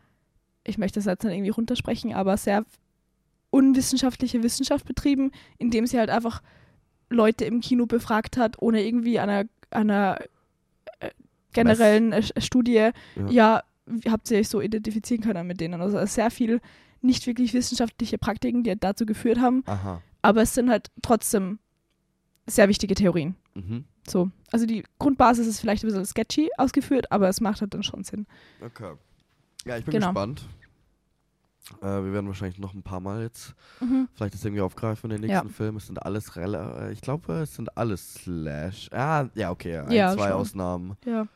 ich 0.64 0.78
möchte 0.78 0.98
das 1.00 1.06
jetzt 1.06 1.24
nicht 1.24 1.32
irgendwie 1.34 1.50
runtersprechen, 1.50 2.12
aber 2.14 2.36
sehr 2.36 2.64
unwissenschaftliche 3.50 4.42
Wissenschaft 4.42 4.84
betrieben, 4.86 5.32
indem 5.58 5.86
sie 5.86 5.98
halt 5.98 6.10
einfach 6.10 6.42
Leute 7.10 7.44
im 7.46 7.60
Kino 7.60 7.86
befragt 7.86 8.36
hat, 8.36 8.60
ohne 8.60 8.84
irgendwie 8.84 9.18
einer, 9.18 9.44
einer 9.70 10.18
äh, 11.00 11.10
generellen 11.54 12.12
äh, 12.12 12.22
Studie, 12.40 12.72
ja, 12.74 12.92
Ja. 13.30 13.62
habt 14.10 14.30
ihr 14.30 14.38
euch 14.38 14.48
so 14.50 14.60
identifizieren 14.60 15.22
können 15.22 15.46
mit 15.46 15.60
denen. 15.60 15.80
Also 15.80 16.04
sehr 16.04 16.30
viel 16.30 16.60
nicht 17.00 17.26
wirklich 17.26 17.54
wissenschaftliche 17.54 18.18
Praktiken, 18.18 18.62
die 18.64 18.74
dazu 18.78 19.06
geführt 19.06 19.38
haben, 19.40 19.62
Aha. 19.66 20.02
aber 20.22 20.42
es 20.42 20.54
sind 20.54 20.70
halt 20.70 20.90
trotzdem 21.02 21.58
sehr 22.46 22.68
wichtige 22.68 22.94
Theorien. 22.94 23.36
Mhm. 23.54 23.84
So. 24.08 24.30
Also 24.50 24.64
die 24.66 24.84
Grundbasis 24.98 25.46
ist 25.46 25.60
vielleicht 25.60 25.84
ein 25.84 25.88
bisschen 25.88 26.06
sketchy 26.06 26.48
ausgeführt, 26.56 27.10
aber 27.12 27.28
es 27.28 27.40
macht 27.40 27.60
halt 27.60 27.74
dann 27.74 27.82
schon 27.82 28.04
Sinn. 28.04 28.26
Okay. 28.64 28.94
Ja, 29.66 29.76
ich 29.76 29.84
bin 29.84 29.92
Genau. 29.92 30.08
gespannt. 30.08 30.44
Äh, 31.82 31.84
wir 31.86 32.12
werden 32.14 32.26
wahrscheinlich 32.28 32.58
noch 32.58 32.72
ein 32.72 32.82
paar 32.82 33.00
Mal 33.00 33.22
jetzt 33.22 33.54
Mhm. 33.80 34.08
vielleicht 34.14 34.32
das 34.32 34.42
irgendwie 34.44 34.62
aufgreifen 34.62 35.10
in 35.10 35.20
den 35.20 35.30
Ja. 35.30 35.42
nächsten 35.42 35.54
Filmen. 35.54 35.76
Es 35.76 35.86
sind 35.86 36.02
alles 36.02 36.34
äh, 36.36 36.92
ich 36.92 37.02
glaube, 37.02 37.32
es 37.34 37.54
sind 37.54 37.76
alles 37.76 38.14
Slash. 38.14 38.88
Ah, 38.92 39.26
ja, 39.34 39.50
okay. 39.50 39.76
Ein, 39.78 39.90
Ja, 39.90 40.14
zwei 40.14 40.28
schon. 40.30 40.32
Ausnahmen. 40.40 40.96
Ja. 41.04 41.26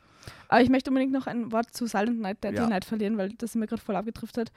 Aber 0.47 0.61
ich 0.61 0.69
möchte 0.69 0.89
unbedingt 0.89 1.11
noch 1.11 1.27
ein 1.27 1.51
Wort 1.51 1.71
zu 1.75 1.85
Silent 1.85 2.19
Night, 2.19 2.43
Deadly 2.43 2.61
Ja. 2.61 2.67
Night 2.67 2.85
verlieren, 2.85 3.17
weil 3.17 3.33
das 3.33 3.53
mir 3.53 3.67
gerade 3.67 3.81
voll 3.81 3.95
abgedriftet. 3.95 4.51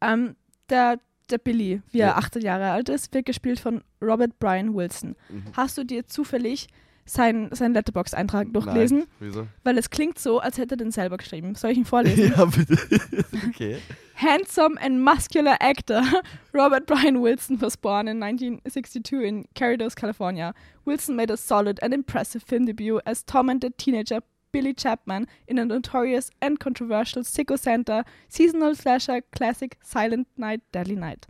Ähm, 0.00 0.34
der 0.70 0.98
der 1.30 1.38
Billy, 1.38 1.80
wie 1.92 1.98
Ja. 1.98 2.08
er 2.08 2.18
18 2.18 2.42
Jahre 2.42 2.70
alt 2.72 2.88
ist, 2.88 3.14
wird 3.14 3.26
gespielt 3.26 3.60
von 3.60 3.82
Robert 4.02 4.38
Brian 4.40 4.74
Wilson. 4.74 5.14
Mhm. 5.28 5.44
Hast 5.56 5.78
du 5.78 5.84
dir 5.84 6.06
zufällig 6.08 6.66
seinen 7.04 7.54
sein 7.54 7.72
Letterbox-Eintrag 7.72 8.52
durchlesen? 8.52 8.98
Nein. 8.98 9.08
Wieso? 9.20 9.46
Weil 9.62 9.78
es 9.78 9.90
klingt 9.90 10.18
so, 10.18 10.40
als 10.40 10.58
hätte 10.58 10.74
er 10.74 10.78
den 10.78 10.90
selber 10.90 11.16
geschrieben. 11.18 11.54
Soll 11.54 11.70
ich 11.70 11.78
ihn 11.78 11.84
vorlesen? 11.84 12.32
ja, 12.36 12.44
bitte. 12.44 12.76
okay. 13.48 13.78
Handsome 14.16 14.76
and 14.80 15.02
muscular 15.04 15.56
actor 15.60 16.02
Robert 16.54 16.86
Brian 16.86 17.22
Wilson 17.22 17.60
was 17.60 17.76
born 17.76 18.06
in 18.08 18.20
1962 18.22 19.22
in 19.22 19.44
Cerritos, 19.56 19.94
California. 19.94 20.52
Wilson 20.84 21.14
made 21.16 21.32
a 21.32 21.36
solid 21.36 21.82
and 21.82 21.94
impressive 21.94 22.42
film 22.44 22.66
debut 22.66 22.98
as 23.06 23.24
tormented 23.24 23.76
teenager 23.78 24.20
Billy 24.52 24.74
Chapman 24.74 25.26
in 25.46 25.58
a 25.58 25.64
notorious 25.64 26.30
and 26.40 26.58
controversial 26.58 27.22
Sicko 27.22 27.56
Center 27.58 28.04
seasonal 28.28 28.74
slasher 28.74 29.20
classic 29.32 29.76
Silent 29.82 30.26
Night, 30.36 30.60
Deadly 30.72 30.96
Night. 30.96 31.26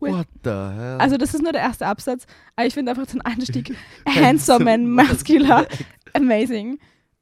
Will- 0.00 0.12
What 0.12 0.26
the 0.44 0.50
hell? 0.50 0.98
Also 1.00 1.16
das 1.16 1.34
ist 1.34 1.42
nur 1.42 1.52
der 1.52 1.62
erste 1.62 1.86
Absatz, 1.86 2.26
aber 2.54 2.66
ich 2.66 2.74
finde 2.74 2.92
einfach 2.92 3.06
den 3.06 3.20
Einstieg 3.22 3.74
handsome 4.06 4.70
and 4.72 4.88
muscular 4.88 5.66
amazing. 6.14 6.78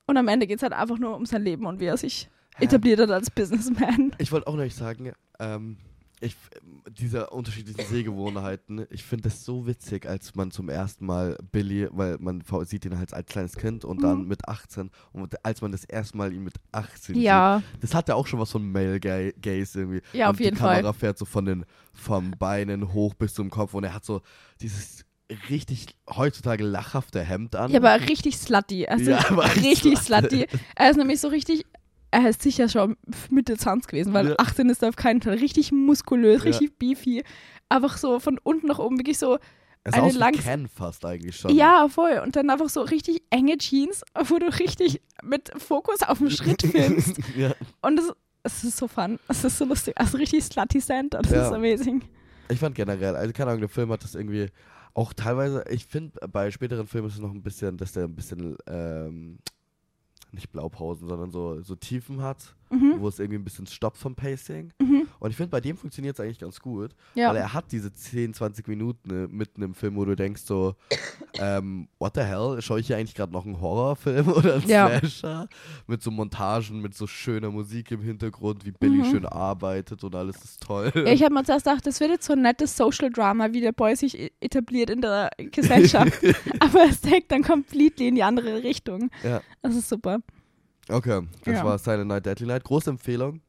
Und 0.07 0.17
am 0.17 0.29
Ende 0.29 0.47
geht 0.47 0.57
es 0.59 0.63
halt 0.63 0.73
einfach 0.73 0.99
nur 0.99 1.17
um 1.17 1.25
sein 1.25 1.43
Leben 1.43 1.67
und 1.67 1.81
wie 1.81 1.87
er 1.87 1.97
sich 1.97 2.29
etabliert 2.61 3.01
hat 3.01 3.11
als 3.11 3.31
Businessman. 3.31 4.13
Ich 4.19 4.31
wollte 4.33 4.47
auch 4.47 4.55
noch 4.57 4.71
sagen, 4.71 5.13
ähm, 5.41 5.77
ich, 6.21 6.37
diese 6.99 7.29
unterschiedlichen 7.31 7.85
Sehgewohnheiten, 7.85 8.87
ich 8.91 9.03
finde 9.05 9.29
das 9.29 9.45
so 9.45 9.67
witzig, 9.67 10.07
als 10.07 10.35
man 10.35 10.51
zum 10.51 10.69
ersten 10.69 11.05
Mal 11.07 11.37
Billy, 11.53 11.89
weil 11.93 12.17
man 12.19 12.43
sieht 12.65 12.85
ihn 12.85 12.97
halt 12.99 13.13
als 13.13 13.29
kleines 13.29 13.57
Kind 13.57 13.85
und 13.85 14.03
dann 14.03 14.23
Mhm. 14.23 14.29
mit 14.29 14.49
18 14.49 14.91
und 15.13 15.45
als 15.45 15.61
man 15.61 15.73
das 15.73 15.85
erste 15.85 16.17
Mal 16.17 16.33
ihn 16.33 16.45
mit 16.45 16.55
18 16.73 17.17
Ja, 17.17 17.63
sieht, 17.73 17.83
das 17.83 17.95
hat 17.95 18.09
ja 18.09 18.15
auch 18.15 18.27
schon 18.27 18.41
was 18.41 18.51
von 18.53 18.71
Male 18.71 19.01
Ga- 19.01 19.33
Gaze 19.41 19.81
irgendwie. 19.81 20.03
ja, 20.13 20.27
und 20.29 20.35
auf 20.37 20.41
jeden 20.41 20.55
die 20.57 20.61
Kamera 20.61 20.83
Fall. 20.83 20.95
fährt 20.95 21.19
so 21.19 21.25
von 21.25 21.45
den 21.45 21.65
vom 21.93 22.31
Beinen 22.33 22.93
hoch 22.93 23.15
bis 23.15 23.35
zum 23.35 23.51
Kopf 23.51 23.75
und 23.75 23.85
er 23.85 23.93
hat 23.95 24.05
so 24.05 24.23
dieses 24.61 25.05
richtig 25.49 25.87
heutzutage 26.09 26.65
lachhafte 26.65 27.21
Hemd 27.23 27.57
an. 27.57 27.71
Ja, 27.71 27.81
aber 27.81 27.99
richtig 28.09 28.37
slutty. 28.39 28.87
Also 28.87 29.11
Ja, 29.11 29.25
aber 29.31 29.45
richtig 29.57 29.99
slutty. 29.99 30.47
Er 30.77 30.91
ist 30.91 30.97
nämlich 30.97 31.21
so 31.21 31.29
richtig, 31.29 31.65
er 32.23 32.29
ist 32.31 32.43
sicher 32.43 32.69
schon 32.69 32.97
Mitte 33.31 33.57
20 33.57 33.91
gewesen, 33.91 34.13
weil 34.13 34.29
Ja. 34.31 34.35
18 34.39 34.69
ist 34.71 34.83
er 34.83 34.89
auf 34.91 34.97
keinen 34.97 35.21
Fall. 35.23 35.35
Richtig 35.35 35.73
muskulös, 35.73 36.43
Ja. 36.45 36.51
richtig 36.51 36.79
beefy. 36.79 37.23
Einfach 37.69 37.97
so 37.97 38.21
von 38.21 38.39
unten 38.43 38.67
nach 38.69 38.79
oben, 38.79 38.99
wirklich 38.99 39.19
so, 39.19 39.39
sah 39.87 40.03
eine 40.03 40.13
langs- 40.13 40.43
Ken 40.43 40.69
fast 40.69 41.05
eigentlich 41.05 41.37
schon. 41.37 41.55
ja, 41.55 41.89
voll. 41.89 42.21
Und 42.25 42.37
dann 42.37 42.49
einfach 42.51 42.69
so 42.69 42.83
richtig 42.83 43.23
enge 43.31 43.57
Jeans, 43.59 44.03
wo 44.29 44.39
du 44.39 44.47
richtig 44.59 45.01
mit 45.23 45.51
Fokus 45.61 46.03
auf 46.03 46.19
den 46.19 46.31
Schritt 46.31 46.63
filmst. 46.73 47.17
ja. 47.37 47.53
Und 47.83 47.99
es, 47.99 48.13
es 48.43 48.65
ist 48.65 48.77
so 48.77 48.87
fun. 48.89 49.19
Es 49.29 49.45
ist 49.45 49.59
so 49.59 49.65
lustig. 49.65 49.95
Also 49.99 50.19
richtig 50.19 50.45
slutty 50.45 50.81
Santa. 50.81 51.21
Das 51.23 51.33
Ja. 51.33 51.47
ist 51.47 51.53
amazing. 51.53 52.03
Ich 52.51 52.59
fand 52.59 52.75
generell, 52.75 53.17
also 53.17 53.33
keine 53.33 53.51
Ahnung, 53.51 53.61
der 53.61 53.71
Film 53.71 53.91
hat 53.91 54.05
das 54.05 54.15
irgendwie 54.15 54.49
auch 54.93 55.13
teilweise, 55.13 55.65
ich 55.71 55.87
finde 55.87 56.13
bei 56.29 56.51
späteren 56.51 56.87
Filmen 56.87 57.09
ist 57.09 57.15
es 57.15 57.21
noch 57.21 57.33
ein 57.33 57.43
bisschen, 57.43 57.77
dass 57.79 57.93
der 57.93 58.05
ein 58.05 58.15
bisschen, 58.15 58.57
ähm, 58.69 59.39
nicht 60.35 60.53
Blaupausen, 60.53 61.09
sondern 61.09 61.31
so, 61.31 61.61
so 61.63 61.75
Tiefen 61.75 62.23
hat, 62.23 62.55
Mhm. 62.75 63.01
wo 63.01 63.09
es 63.09 63.19
irgendwie 63.19 63.39
ein 63.39 63.45
bisschen 63.45 63.67
stoppt 63.67 63.97
vom 63.99 64.15
Pacing. 64.15 64.73
Mhm. 64.81 65.07
Und 65.21 65.31
ich 65.31 65.37
finde, 65.37 65.51
bei 65.51 65.61
dem 65.61 65.77
funktioniert 65.77 66.17
es 66.17 66.21
eigentlich 66.21 66.39
ganz 66.39 66.61
gut, 66.61 66.95
Ja. 67.15 67.29
weil 67.31 67.37
er 67.37 67.53
hat 67.53 67.71
diese 67.73 67.93
10, 67.93 68.35
20 68.35 68.67
Minuten 68.69 69.09
ne, 69.09 69.29
mitten 69.29 69.63
im 69.63 69.75
Film, 69.75 69.97
wo 69.97 70.05
du 70.05 70.15
denkst 70.17 70.43
so, 70.43 70.75
ähm, 71.39 71.89
what 71.99 72.15
the 72.15 72.23
hell, 72.23 72.61
schaue 72.61 72.81
ich 72.81 72.87
hier 72.87 72.97
eigentlich 72.97 73.15
gerade 73.15 73.33
noch 73.33 73.45
einen 73.45 73.61
Horrorfilm 73.61 74.29
oder 74.33 74.55
einen 74.55 74.69
Ja. 74.69 74.99
Slasher? 75.01 75.49
Mit 75.87 76.03
so 76.03 76.11
Montagen, 76.11 76.81
mit 76.81 76.95
so 76.95 77.07
schöner 77.07 77.51
Musik 77.51 77.91
im 77.91 78.03
Hintergrund, 78.03 78.65
wie 78.65 78.71
Billy 78.73 78.99
Mhm. 78.99 79.05
schön 79.11 79.27
arbeitet 79.27 80.03
und 80.05 80.15
alles 80.15 80.37
ist 80.45 80.63
toll. 80.63 80.93
Ja, 80.95 81.07
ich 81.07 81.23
habe 81.23 81.35
mir 81.35 81.45
zuerst 81.45 81.65
gedacht, 81.67 81.87
das 81.87 82.01
wird 82.01 82.11
jetzt 82.11 82.27
so 82.27 82.33
ein 82.35 82.43
nettes 82.43 82.77
Social 82.77 83.11
Drama, 83.11 83.53
wie 83.53 83.61
der 83.61 83.73
Boy 83.73 83.97
sich 83.97 84.33
etabliert 84.41 84.91
in 84.91 85.01
der 85.01 85.31
Gesellschaft. 85.37 86.13
Aber 86.61 86.85
es 86.89 87.01
deckt 87.01 87.31
dann 87.33 87.43
completely 87.43 88.09
in 88.09 88.15
die 88.15 88.23
andere 88.23 88.63
Richtung. 88.63 89.11
Ja. 89.23 89.41
Das 89.63 89.75
ist 89.75 89.89
super. 89.89 90.21
Okay, 90.89 91.23
das 91.45 91.55
Ja. 91.55 91.65
war 91.65 91.79
Silent 91.79 92.09
Night, 92.09 92.27
Deadly 92.27 92.47
Night. 92.47 92.65
Große 92.65 92.91
Empfehlung. 92.91 93.41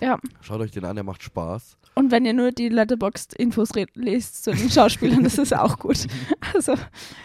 Ja. 0.00 0.18
Schaut 0.42 0.60
euch 0.60 0.70
den 0.70 0.84
an, 0.84 0.94
der 0.96 1.04
macht 1.04 1.22
Spaß. 1.22 1.78
Und 1.94 2.10
wenn 2.10 2.26
ihr 2.26 2.34
nur 2.34 2.52
die 2.52 2.68
Letterboxd-Infos 2.68 3.70
lest 3.94 4.44
zu 4.44 4.52
den 4.52 4.70
Schauspielern, 4.70 5.24
das 5.24 5.38
ist 5.38 5.54
auch 5.54 5.78
gut. 5.78 6.06
Also 6.54 6.74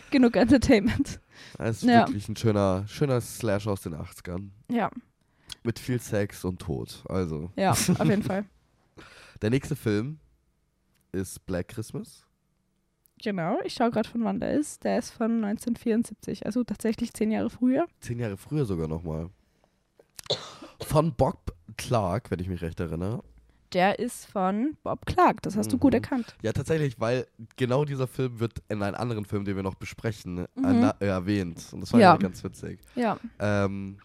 genug 0.09 0.35
Entertainment. 0.35 1.19
Es 1.57 1.77
ist 1.77 1.83
Ja. 1.83 2.07
wirklich 2.07 2.27
ein 2.29 2.35
schöner, 2.35 2.85
schöner 2.87 3.19
Slash 3.21 3.67
aus 3.67 3.81
den 3.81 3.93
80ern. 3.95 4.49
Ja, 4.69 4.89
Mit 5.63 5.79
viel 5.79 5.99
Sex 6.01 6.43
und 6.45 6.59
Tod. 6.59 7.03
Also, 7.07 7.51
ja, 7.55 7.71
auf 7.71 7.87
jeden 8.05 8.23
Fall. 8.23 8.45
der 9.41 9.49
nächste 9.51 9.75
Film 9.75 10.19
ist 11.11 11.45
Black 11.45 11.67
Christmas. 11.69 12.25
Genau, 13.23 13.59
ich 13.63 13.73
schaue 13.73 13.91
gerade 13.91 14.09
von 14.09 14.23
wann 14.23 14.39
der 14.39 14.53
ist. 14.53 14.83
Der 14.83 14.97
ist 14.99 15.11
von 15.11 15.43
1974, 15.43 16.45
also 16.45 16.63
tatsächlich 16.63 17.13
zehn 17.13 17.31
Jahre 17.31 17.49
früher. 17.49 17.85
Zehn 17.99 18.19
Jahre 18.19 18.37
früher 18.37 18.65
sogar 18.65 18.87
nochmal. 18.87 19.29
Von 20.81 21.13
Bob 21.13 21.53
Clark, 21.77 22.31
wenn 22.31 22.39
ich 22.39 22.47
mich 22.47 22.61
recht 22.61 22.79
erinnere. 22.79 23.23
Der 23.73 23.99
ist 23.99 24.25
von 24.25 24.75
Bob 24.83 25.05
Clark, 25.05 25.41
das 25.43 25.55
hast 25.55 25.71
du 25.71 25.77
gut 25.77 25.93
Mhm. 25.93 25.97
erkannt. 25.97 26.35
Ja, 26.41 26.51
tatsächlich, 26.51 26.99
weil 26.99 27.25
genau 27.55 27.85
dieser 27.85 28.07
Film 28.07 28.39
wird 28.39 28.55
in 28.67 28.83
einem 28.83 28.95
anderen 28.95 29.23
Film, 29.23 29.45
den 29.45 29.55
wir 29.55 29.63
noch 29.63 29.75
besprechen, 29.75 30.45
Mhm. 30.55 30.65
erna- 30.65 30.95
äh, 30.99 31.05
erwähnt. 31.07 31.65
Und 31.71 31.81
das 31.81 31.93
war 31.93 31.99
Ja. 32.01 32.17
ganz 32.17 32.43
witzig. 32.43 32.79
Ja. 32.95 33.17
Ähm, 33.39 33.99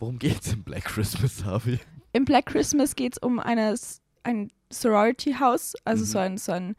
worum 0.00 0.18
geht's 0.18 0.52
in 0.52 0.64
Black 0.64 0.84
Christmas, 0.84 1.44
Harvey? 1.44 1.78
Im 2.12 2.24
Black 2.24 2.46
Christmas 2.46 2.96
geht 2.96 3.12
es 3.12 3.18
um 3.18 3.38
eine, 3.38 3.74
ein 4.24 4.50
Sorority-House, 4.70 5.74
also 5.84 6.02
Mhm. 6.02 6.06
so 6.08 6.18
ein, 6.18 6.38
so 6.38 6.52
ein, 6.52 6.76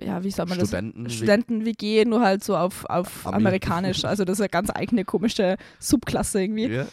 ja, 0.00 0.22
wie 0.24 0.30
sagt 0.30 0.48
man 0.48 0.58
das? 0.58 0.68
Studenten. 0.68 1.10
Studenten-WG, 1.10 2.04
nur 2.04 2.20
halt 2.20 2.42
so 2.44 2.56
auf, 2.56 2.84
auf 2.86 3.26
Ami. 3.26 3.36
amerikanisch. 3.36 4.04
Also 4.04 4.24
das 4.24 4.38
ist 4.38 4.40
eine 4.42 4.48
ganz 4.48 4.70
eigene 4.74 5.04
komische 5.04 5.56
Subklasse 5.78 6.40
irgendwie. 6.42 6.66
Ja. 6.68 6.86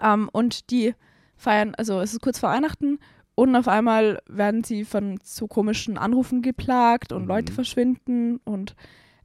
Ähm, 0.00 0.28
und 0.32 0.70
die 0.70 0.94
feiern, 1.36 1.74
also 1.76 2.00
es 2.00 2.12
ist 2.12 2.20
kurz 2.22 2.38
vor 2.38 2.50
Weihnachten 2.50 2.98
und 3.34 3.56
auf 3.56 3.68
einmal 3.68 4.20
werden 4.28 4.62
sie 4.64 4.84
von 4.84 5.18
so 5.22 5.46
komischen 5.48 5.98
Anrufen 5.98 6.42
geplagt 6.42 7.12
und 7.12 7.22
Mhm. 7.22 7.28
Leute 7.28 7.52
verschwinden 7.52 8.40
und 8.44 8.74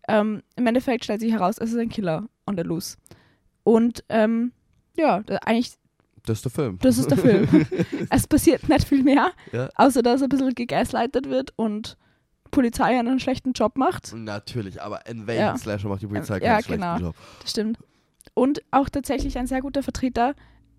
ähm, 0.07 0.41
im 0.55 0.65
Endeffekt 0.67 1.03
stellt 1.03 1.19
sich 1.21 1.33
heraus, 1.33 1.57
es 1.57 1.71
ist 1.71 1.77
ein 1.77 1.89
Killer 1.89 2.27
on 2.45 2.55
the 2.57 2.63
loose. 2.63 2.95
Und 3.63 4.03
ähm, 4.09 4.53
ja, 4.95 5.21
eigentlich, 5.45 5.73
Das 6.25 6.37
ist 6.39 6.45
der 6.45 6.51
Film. 6.51 6.79
das 6.81 6.97
ist 6.97 7.11
der 7.11 7.17
Film. 7.17 7.47
es 8.09 8.25
passiert 8.27 8.67
nicht 8.69 8.87
viel 8.87 9.03
mehr, 9.03 9.31
Ja. 9.51 9.69
außer 9.75 10.01
dass 10.01 10.21
ein 10.23 10.29
bisschen 10.29 10.55
gegaslightet 10.55 11.29
wird 11.29 11.51
und 11.57 11.97
Polizei 12.51 12.97
einen 12.99 13.19
schlechten 13.19 13.53
Job 13.53 13.77
macht. 13.77 14.13
Natürlich, 14.13 14.81
aber 14.81 15.05
in 15.07 15.27
welchem 15.27 15.41
Ja. 15.41 15.57
Slasher 15.57 15.89
macht 15.89 16.01
die 16.01 16.07
Polizei 16.07 16.39
keinen 16.39 16.49
ja, 16.49 16.61
schlechten 16.61 16.81
genau. 16.81 16.97
Job? 16.97 17.15
Das 17.41 17.51
stimmt. 17.51 17.77
Und 18.33 18.61
auch 18.71 18.89
tatsächlich 18.89 19.37
ein 19.37 19.47
sehr 19.47 19.61
guter 19.61 19.83
Vertreter 19.83 20.35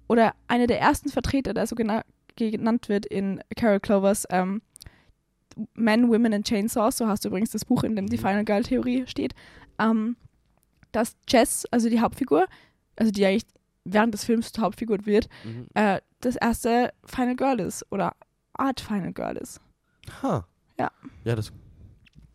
oder 0.09 0.35
einer 0.46 0.66
der 0.66 0.81
ersten 0.81 1.09
Vertreter, 1.09 1.54
der 1.54 1.66
so 1.66 1.74
gena 1.76 2.02
genannt 2.37 2.88
wird 2.88 3.04
in 3.04 3.40
Carol 3.57 3.81
Clovers 3.81 4.24
ähm, 4.31 4.62
Men, 5.74 6.09
Women 6.09 6.35
and 6.35 6.46
Chainsaws, 6.46 6.98
so 6.98 7.09
hast 7.09 7.24
du 7.24 7.28
übrigens 7.31 7.50
das 7.50 7.64
Buch, 7.64 7.83
in 7.83 7.96
dem 7.96 8.07
die 8.07 8.16
Mhm. 8.16 8.20
Final 8.20 8.44
Girl 8.44 8.62
Theorie 8.62 9.04
steht, 9.09 9.35
ähm, 9.81 10.16
dass 10.92 11.16
Jess, 11.28 11.66
also 11.72 11.88
die 11.90 12.00
Hauptfigur, 12.00 12.46
also 12.96 13.11
die 13.11 13.26
eigentlich 13.26 13.44
während 13.85 14.14
des 14.14 14.22
Films 14.24 14.52
zur 14.52 14.62
Hauptfigur 14.64 15.04
wird, 15.04 15.28
Mhm. 15.44 15.66
äh, 15.74 16.00
das 16.20 16.37
erste 16.37 16.92
Final 17.04 17.35
Girl 17.35 17.59
ist 17.59 17.85
oder 17.90 18.14
Art 18.52 18.81
Final 18.81 19.12
Girl 19.12 19.37
ist. 19.37 19.61
Ha. 20.22 20.46
Ja. 20.79 20.91
Ja, 21.25 21.35
das, 21.37 21.53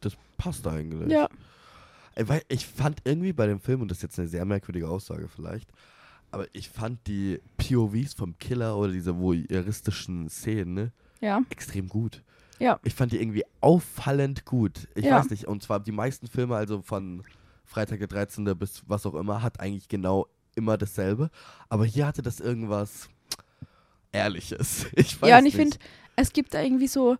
das 0.02 0.14
passt 0.38 0.66
eigentlich. 0.68 1.10
Ja. 1.12 1.28
Weil 2.16 2.44
ich 2.48 2.66
fand 2.68 3.02
irgendwie 3.06 3.34
bei 3.34 3.48
dem 3.48 3.60
Film, 3.60 3.82
und 3.82 3.90
das 3.90 3.98
ist 4.00 4.04
jetzt 4.04 4.20
eine 4.20 4.28
sehr 4.28 4.46
merkwürdige 4.46 4.88
Aussage 4.88 5.28
vielleicht, 5.28 5.70
aber 6.32 6.46
ich 6.54 6.70
fand 6.70 7.06
die 7.08 7.40
POVs 7.58 8.14
vom 8.14 8.38
Killer 8.38 8.78
oder 8.78 8.92
diese 8.92 9.18
voyeuristischen 9.20 10.30
Szenen 10.30 10.74
ne, 10.74 10.92
Ja. 11.22 11.42
extrem 11.50 11.88
gut. 11.88 12.22
Ja. 12.60 12.80
Ich 12.84 12.94
fand 12.94 13.12
die 13.12 13.22
irgendwie 13.22 13.44
auffallend 13.62 14.46
gut. 14.46 14.88
Ich 14.96 15.06
Ja. 15.06 15.18
weiß 15.20 15.30
nicht, 15.32 15.46
und 15.48 15.64
zwar 15.64 15.80
die 15.80 15.92
meisten 15.92 16.28
Filme, 16.28 16.56
also 16.56 16.82
von 16.84 17.24
Freitag 17.66 18.00
der 18.00 18.08
13. 18.08 18.46
bis 18.58 18.84
was 18.88 19.06
auch 19.08 19.16
immer, 19.16 19.42
hat 19.42 19.60
eigentlich 19.60 19.88
genau 19.88 20.28
immer 20.56 20.78
dasselbe. 20.78 21.32
Aber 21.70 21.86
hier 21.86 22.06
hatte 22.06 22.22
das 22.22 22.40
irgendwas 22.40 23.10
Ehrliches. 24.12 24.86
Ich 24.96 25.20
weiß 25.22 25.30
Ja, 25.30 25.40
und 25.40 25.46
ich 25.48 25.56
finde, 25.56 25.78
es 26.16 26.32
gibt 26.34 26.54
da 26.54 26.62
irgendwie 26.62 26.88
so, 26.88 27.18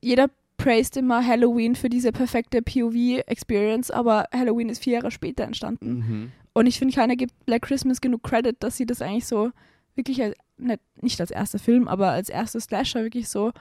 jeder 0.00 0.28
praised 0.56 0.96
immer 0.96 1.24
Halloween 1.24 1.76
für 1.76 1.88
diese 1.88 2.10
perfekte 2.12 2.62
POV-Experience, 2.62 3.90
aber 3.90 4.24
Halloween 4.32 4.68
ist 4.68 4.82
vier 4.82 4.94
Jahre 4.94 5.10
später 5.10 5.44
entstanden. 5.44 5.94
Mhm. 5.98 6.32
Und 6.52 6.66
ich 6.66 6.78
finde, 6.78 6.94
keiner 6.94 7.14
gibt 7.14 7.32
Black 7.46 7.62
Christmas 7.62 8.00
genug 8.00 8.24
Credit, 8.24 8.56
dass 8.60 8.76
sie 8.76 8.86
das 8.86 9.00
eigentlich 9.00 9.26
so 9.26 9.52
wirklich, 9.94 10.20
als, 10.22 10.34
nicht, 10.56 10.80
nicht 11.00 11.20
als 11.20 11.30
erster 11.30 11.58
Film, 11.60 11.86
aber 11.86 12.10
als 12.10 12.28
erster 12.28 12.60
Slasher 12.60 13.02
wirklich 13.04 13.28
so 13.28 13.52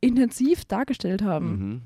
intensiv 0.00 0.64
dargestellt 0.64 1.22
haben. 1.22 1.46
Mhm. 1.50 1.82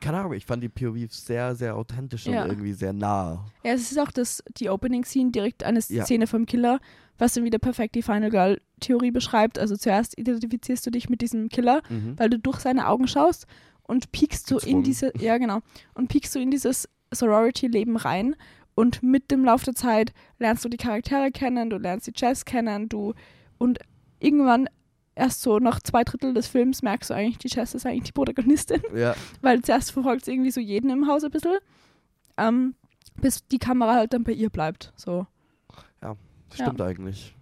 Keine 0.00 0.18
Ahnung, 0.18 0.32
ich 0.32 0.46
fand 0.46 0.62
die 0.62 0.68
POV 0.68 0.96
sehr, 1.10 1.54
sehr 1.54 1.76
authentisch 1.76 2.26
Ja. 2.26 2.42
und 2.44 2.50
irgendwie 2.50 2.72
sehr 2.72 2.92
nah. 2.92 3.44
Ja, 3.64 3.72
es 3.72 3.90
ist 3.92 3.98
auch 3.98 4.10
das, 4.10 4.42
die 4.56 4.70
Opening-Scene 4.70 5.30
direkt 5.30 5.62
eine 5.64 5.80
Ja. 5.88 6.04
Szene 6.04 6.26
vom 6.26 6.46
Killer, 6.46 6.80
was 7.18 7.34
dann 7.34 7.44
wieder 7.44 7.58
perfekt 7.58 7.94
die 7.94 8.02
Final 8.02 8.30
Girl 8.30 8.60
Theorie 8.80 9.10
beschreibt. 9.10 9.58
Also 9.58 9.76
zuerst 9.76 10.16
identifizierst 10.18 10.86
du 10.86 10.90
dich 10.90 11.08
mit 11.10 11.20
diesem 11.20 11.48
Killer, 11.48 11.82
Mhm. 11.88 12.14
weil 12.18 12.30
du 12.30 12.38
durch 12.38 12.60
seine 12.60 12.86
Augen 12.88 13.08
schaust 13.08 13.46
und 13.82 14.12
piekst 14.12 14.50
du 14.50 14.58
in 14.58 14.82
diese, 14.82 15.12
ja 15.18 15.38
genau, 15.38 15.60
und 15.94 16.08
piekst 16.08 16.34
du 16.34 16.38
in 16.38 16.50
dieses 16.50 16.88
Sorority-Leben 17.12 17.96
rein 17.96 18.36
und 18.74 19.02
mit 19.02 19.30
dem 19.30 19.44
Lauf 19.44 19.64
der 19.64 19.74
Zeit 19.74 20.12
lernst 20.38 20.64
du 20.64 20.68
die 20.68 20.76
Charaktere 20.76 21.30
kennen, 21.32 21.70
du 21.70 21.78
lernst 21.78 22.06
die 22.06 22.12
Jazz 22.14 22.44
kennen, 22.44 22.88
du 22.88 23.14
und 23.58 23.78
irgendwann 24.20 24.68
erst 25.16 25.42
so 25.42 25.58
nach 25.58 25.80
zwei 25.80 26.04
Drittel 26.04 26.32
des 26.34 26.46
Films 26.46 26.82
merkst 26.82 27.10
du 27.10 27.14
eigentlich, 27.14 27.38
die 27.38 27.48
Jazz 27.48 27.74
ist 27.74 27.86
eigentlich 27.86 28.04
die 28.04 28.12
Protagonistin, 28.12 28.82
Ja, 28.94 29.14
weil 29.42 29.62
zuerst 29.62 29.90
verfolgt 29.90 30.26
sie 30.26 30.32
irgendwie 30.32 30.52
so 30.52 30.60
jeden 30.60 30.90
im 30.90 31.08
Haus 31.08 31.24
ein 31.24 31.30
bisschen, 31.32 31.56
ähm, 32.36 32.74
bis 33.20 33.44
die 33.48 33.58
Kamera 33.58 33.94
halt 33.94 34.12
dann 34.12 34.22
bei 34.22 34.30
ihr 34.32 34.50
bleibt, 34.50 34.92
so. 34.94 35.26
Stimmt 36.54 36.80
eigentlich. 36.80 37.34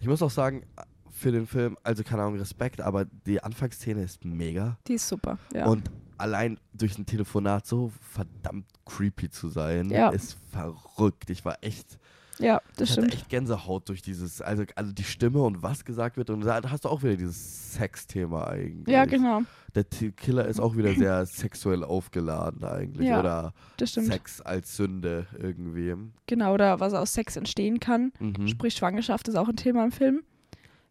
Ich 0.00 0.06
muss 0.06 0.22
auch 0.22 0.30
sagen, 0.30 0.64
für 1.10 1.32
den 1.32 1.46
Film, 1.46 1.78
also 1.82 2.02
keine 2.04 2.22
Ahnung, 2.22 2.38
Respekt, 2.38 2.80
aber 2.80 3.04
die 3.04 3.42
Anfangsszene 3.42 4.02
ist 4.02 4.24
mega. 4.24 4.78
Die 4.86 4.94
ist 4.94 5.08
super, 5.08 5.38
ja. 5.54 5.66
Und 5.66 5.90
allein 6.18 6.58
durch 6.74 6.98
ein 6.98 7.06
Telefonat 7.06 7.66
so 7.66 7.90
verdammt 8.00 8.66
creepy 8.84 9.30
zu 9.30 9.48
sein, 9.48 9.88
Ja. 9.90 10.10
ist 10.10 10.36
verrückt. 10.50 11.30
Ich 11.30 11.44
war 11.44 11.56
echt, 11.62 11.98
ja, 12.38 12.60
das 12.76 12.90
ich 12.90 12.96
hatte 12.96 13.06
stimmt. 13.08 13.14
echt 13.14 13.28
Gänsehaut 13.28 13.88
durch 13.88 14.02
dieses, 14.02 14.40
also, 14.40 14.64
also 14.74 14.92
die 14.92 15.04
Stimme 15.04 15.42
und 15.42 15.62
was 15.62 15.84
gesagt 15.84 16.16
wird. 16.16 16.30
Und 16.30 16.44
da 16.44 16.60
hast 16.70 16.84
du 16.84 16.88
auch 16.88 17.02
wieder 17.02 17.16
dieses 17.16 17.74
Sex-Thema 17.74 18.48
eigentlich. 18.48 18.92
Ja, 18.94 19.04
genau, 19.04 19.42
Der 19.74 19.84
Killer 19.84 20.46
ist 20.46 20.60
auch 20.60 20.76
wieder 20.76 20.94
sehr 20.94 21.24
sexuell 21.26 21.84
aufgeladen 21.84 22.64
eigentlich. 22.64 23.08
Ja, 23.08 23.20
Oder 23.20 23.52
das 23.76 23.90
stimmt. 23.90 24.06
Sex 24.08 24.40
als 24.40 24.76
Sünde 24.76 25.26
irgendwie. 25.38 25.94
Genau, 26.26 26.54
oder 26.54 26.80
was 26.80 26.94
aus 26.94 27.12
Sex 27.14 27.36
entstehen 27.36 27.80
kann. 27.80 28.12
Mhm. 28.18 28.48
Sprich, 28.48 28.74
Schwangerschaft 28.74 29.28
ist 29.28 29.36
auch 29.36 29.48
ein 29.48 29.56
Thema 29.56 29.84
im 29.84 29.92
Film. 29.92 30.22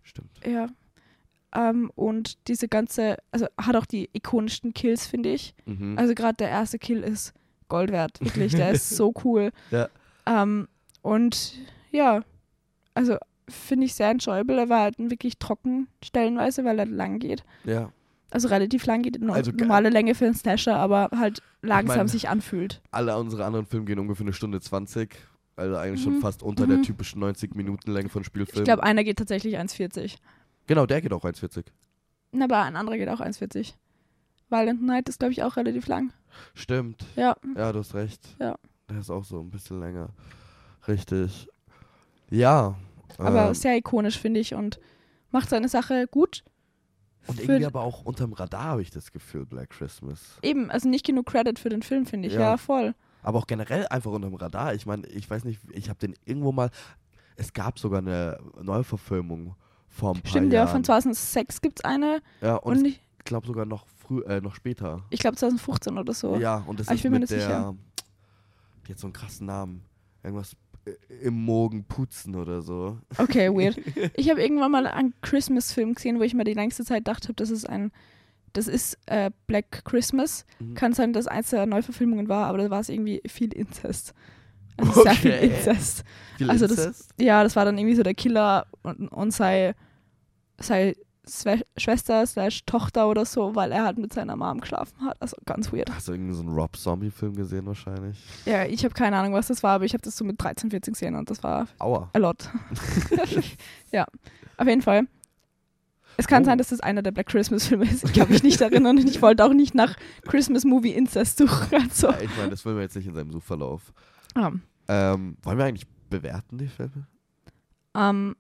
Stimmt. 0.04 0.30
Ja. 0.46 0.68
Ähm, 1.56 1.90
und 1.96 2.48
diese 2.48 2.68
ganze, 2.68 3.18
also 3.32 3.48
hat 3.60 3.76
auch 3.76 3.86
die 3.86 4.10
ikonischsten 4.14 4.74
Kills, 4.74 5.08
finde 5.08 5.30
ich. 5.30 5.56
Mhm. 5.66 5.98
Also 5.98 6.14
gerade 6.14 6.36
der 6.36 6.50
erste 6.50 6.78
Kill 6.80 7.02
ist 7.02 7.34
Gold 7.70 7.92
wert, 7.92 8.20
wirklich. 8.22 8.54
Der 8.54 8.72
ist 8.72 8.90
so 8.96 9.14
cool. 9.24 9.52
Ja. 9.72 9.90
Ähm, 10.28 10.68
und 11.06 11.54
ja, 11.92 12.22
also 12.94 13.18
finde 13.48 13.86
ich 13.86 13.94
sehr 13.94 14.10
enjoyable. 14.10 14.58
Er 14.58 14.70
war 14.70 14.82
halt 14.82 14.96
wirklich 14.98 15.38
trocken 15.38 15.88
stellenweise, 16.04 16.64
weil 16.66 16.80
er 16.80 16.86
lang 16.86 17.20
geht. 17.20 17.44
ja. 17.64 17.92
Also 18.32 18.50
relativ 18.50 18.86
lang 18.86 19.02
geht, 19.04 19.22
no 19.22 19.32
Also 19.32 19.52
normale 19.52 19.90
Länge 19.90 20.14
für 20.14 20.26
einen 20.26 20.34
Slasher, 20.34 20.76
aber 20.78 21.10
halt 21.16 21.42
langsam 21.62 21.98
mein- 22.00 22.08
sich 22.10 22.28
anfühlt. 22.28 22.82
Alle 22.92 23.16
unsere 23.18 23.46
anderen 23.46 23.66
Filme 23.66 23.86
gehen 23.86 24.00
ungefähr 24.00 24.26
eine 24.26 24.34
Stunde 24.34 24.60
20. 24.60 25.16
Also 25.56 25.78
eigentlich 25.78 26.02
schon 26.04 26.16
Mhm. 26.18 26.22
fast 26.22 26.44
unter 26.44 26.66
Mhm. 26.66 26.70
der 26.72 26.82
typischen 26.82 27.22
90 27.22 27.56
Minuten 27.56 27.92
Länge 27.94 28.10
von 28.10 28.26
Spielfilmen. 28.26 28.64
Ich 28.64 28.66
glaube, 28.66 28.84
einer 28.84 29.06
geht 29.06 29.18
tatsächlich 29.20 29.58
1,40. 29.58 30.18
genau, 30.68 30.86
der 30.86 31.00
geht 31.02 31.14
auch 31.14 31.24
1,40. 31.24 31.68
Na, 32.34 32.46
aber 32.46 32.64
ein 32.64 32.76
anderer 32.76 32.98
geht 32.98 33.08
auch 33.08 33.22
1,40. 33.22 33.76
Violent 34.50 34.82
Night 34.84 35.08
ist, 35.08 35.20
glaube 35.20 35.32
ich, 35.32 35.44
auch 35.44 35.56
relativ 35.56 35.88
lang. 35.88 36.12
Stimmt. 36.56 37.06
Ja, 37.16 37.38
Ja, 37.56 37.72
du 37.72 37.80
hast 37.80 37.94
recht. 37.94 38.22
Ja. 38.40 38.58
Der 38.90 39.00
ist 39.00 39.12
auch 39.12 39.24
so 39.24 39.40
ein 39.40 39.50
bisschen 39.50 39.80
länger. 39.80 40.10
Richtig. 40.88 41.48
Ja. 42.30 42.76
aber 43.18 43.48
ähm, 43.50 43.54
sehr 43.54 43.78
ikonisch, 43.78 44.20
finde 44.20 44.40
ich, 44.40 44.54
und 44.54 44.80
macht 45.32 45.50
seine 45.50 45.70
Sache 45.70 46.08
gut. 46.08 46.44
und 47.28 47.40
irgendwie 47.40 47.66
aber 47.66 47.82
auch 47.82 48.04
unterm 48.04 48.34
Radar 48.34 48.64
habe 48.66 48.82
ich 48.82 48.90
das 48.92 49.12
Gefühl, 49.12 49.46
Black 49.46 49.70
Christmas. 49.72 50.20
Eben, 50.42 50.70
also 50.72 50.88
nicht 50.90 51.06
genug 51.06 51.28
Credit 51.28 51.58
für 51.60 51.70
den 51.70 51.82
Film, 51.82 52.06
finde 52.06 52.28
ich. 52.28 52.34
Ja, 52.34 52.40
Ja. 52.42 52.58
voll. 52.58 52.94
Aber 53.24 53.40
auch 53.40 53.48
generell 53.48 53.88
einfach 53.88 54.12
unterm 54.12 54.36
Radar. 54.36 54.76
Ich 54.76 54.86
meine, 54.86 55.08
ich 55.08 55.28
weiß 55.30 55.46
nicht, 55.46 55.60
ich 55.72 55.90
habe 55.90 55.98
den 56.00 56.14
irgendwo 56.26 56.52
mal. 56.52 56.70
Es 57.38 57.52
gab 57.54 57.80
sogar 57.80 58.00
eine 58.00 58.38
Neuverfilmung 58.62 59.56
paar 59.98 60.14
Stimmt, 60.26 60.52
ja, 60.54 60.68
von 60.68 60.84
2006 60.84 61.62
gibt 61.62 61.80
es 61.80 61.86
eine 61.86 62.22
Ja, 62.42 62.56
und, 62.58 62.78
und 62.80 62.86
ich 62.86 63.00
glaube 63.24 63.48
sogar 63.48 63.66
noch 63.66 63.88
früh, 63.98 64.22
äh, 64.24 64.42
noch 64.42 64.54
später. 64.56 65.04
ich 65.10 65.20
glaube 65.20 65.38
2015 65.38 65.98
oder 65.98 66.14
so. 66.14 66.36
Ja, 66.38 66.58
und 66.68 66.80
das 66.80 66.88
Aber 66.88 66.94
ist 66.96 67.00
ich 67.00 67.04
bin 67.04 67.12
mir 67.14 67.20
mit 67.20 67.30
nicht 67.30 67.42
der. 67.42 67.48
sicher. 67.48 67.76
Die 68.88 68.92
hat 68.92 69.00
so 69.00 69.08
einen 69.08 69.14
krassen 69.14 69.48
Namen. 69.48 69.84
Irgendwas 70.22 70.56
im 71.22 71.34
Morgen 71.46 71.84
putzen 71.86 72.36
oder 72.36 72.62
so. 72.62 73.00
Okay, 73.18 73.50
weird. 73.50 73.78
Ich 74.16 74.30
habe 74.30 74.42
irgendwann 74.42 74.72
mal 74.72 74.86
einen 74.88 75.14
Christmas-Film 75.22 75.96
gesehen, 75.96 76.20
wo 76.20 76.24
ich 76.24 76.34
mir 76.34 76.44
die 76.44 76.54
längste 76.54 76.84
Zeit 76.86 77.08
dachte, 77.08 77.34
das 77.34 77.50
ist 77.50 77.68
ein, 77.68 77.92
das 78.54 78.68
ist 78.68 78.98
äh, 79.08 79.32
Black 79.48 79.84
Christmas. 79.86 80.46
Mhm. 80.60 80.76
Kann 80.76 80.94
sein, 80.94 81.12
dass 81.14 81.28
eins 81.28 81.50
der 81.50 81.66
Neuverfilmungen 81.66 82.30
war, 82.30 82.48
aber 82.48 82.58
da 82.60 82.70
war 82.70 82.80
es 82.80 82.90
irgendwie 82.90 83.22
viel 83.28 83.54
Inzest. 83.54 84.14
Also 84.78 85.04
sehr 85.04 85.14
viel 85.16 85.32
Okay. 85.34 85.48
Inzest. 85.48 86.04
Viel 86.38 86.50
Also 86.50 86.68
das- 86.68 86.78
Inzest? 86.86 87.12
Ja, 87.20 87.44
das 87.44 87.56
war 87.56 87.66
dann 87.66 87.78
irgendwie 87.78 87.96
so 87.96 88.04
der 88.04 88.14
Killer 88.14 88.68
und, 88.84 89.08
und 89.08 89.32
sei, 89.32 89.74
sei 90.60 90.96
Zwe 91.26 91.62
Schwester 91.78 92.26
slash 92.26 92.66
Tochter 92.66 93.08
oder 93.10 93.26
so, 93.26 93.56
weil 93.56 93.72
er 93.72 93.84
halt 93.86 93.98
mit 93.98 94.14
seiner 94.14 94.36
Mom 94.36 94.60
geschlafen 94.62 95.04
hat. 95.06 95.22
Also 95.22 95.36
ganz 95.46 95.72
weird. 95.74 95.90
Hast 95.94 96.08
du 96.08 96.12
irgendeinen 96.14 96.36
so 96.36 96.42
einen 96.44 96.54
Rob-Zombie-Film 96.58 97.36
gesehen 97.36 97.66
wahrscheinlich? 97.66 98.18
Ja, 98.46 98.66
ich 98.66 98.84
habe 98.84 98.94
keine 98.94 99.18
Ahnung, 99.18 99.34
was 99.34 99.48
das 99.48 99.64
war, 99.64 99.74
aber 99.76 99.86
ich 99.86 99.94
habe 99.94 100.02
das 100.04 100.16
so 100.18 100.24
mit 100.26 100.42
13, 100.42 100.70
14 100.72 100.94
gesehen 100.94 101.16
und 101.16 101.30
das 101.30 101.44
war 101.44 101.68
Aua. 101.80 102.10
a 102.14 102.18
lot. 102.18 102.50
ja, 103.92 104.06
auf 104.58 104.68
jeden 104.68 104.82
Fall. 104.82 105.08
Es 106.18 106.28
kann 106.28 106.44
Oh. 106.44 106.46
sein, 106.46 106.58
dass 106.58 106.70
das 106.70 106.80
einer 106.80 107.02
der 107.02 107.12
Black 107.12 107.28
Christmas-Filme 107.28 107.86
ist. 107.86 108.06
Ich 108.06 108.14
kann 108.14 108.30
mich 108.30 108.42
nicht 108.42 108.62
erinnern 108.62 108.98
und 108.98 109.10
ich 109.10 109.22
wollte 109.22 109.44
auch 109.44 109.54
nicht 109.54 109.76
nach 109.76 109.96
Christmas-Movie 110.28 110.92
Incest 110.94 111.38
suchen. 111.40 111.68
Also, 111.82 112.10
Ja, 112.10 112.22
ich 112.22 112.38
meine, 112.38 112.52
das 112.52 112.66
wollen 112.66 112.78
wir 112.78 112.84
jetzt 112.84 112.96
nicht 112.96 113.08
in 113.08 113.14
seinem 113.14 113.32
Suchverlauf. 113.32 113.92
ähm, 114.38 114.62
Ähm, 114.88 115.36
wollen 115.44 115.58
wir 115.58 115.66
eigentlich 115.66 115.88
bewerten, 116.10 116.58
die 116.58 116.68
Filme? 116.68 117.08
ähm, 117.96 118.36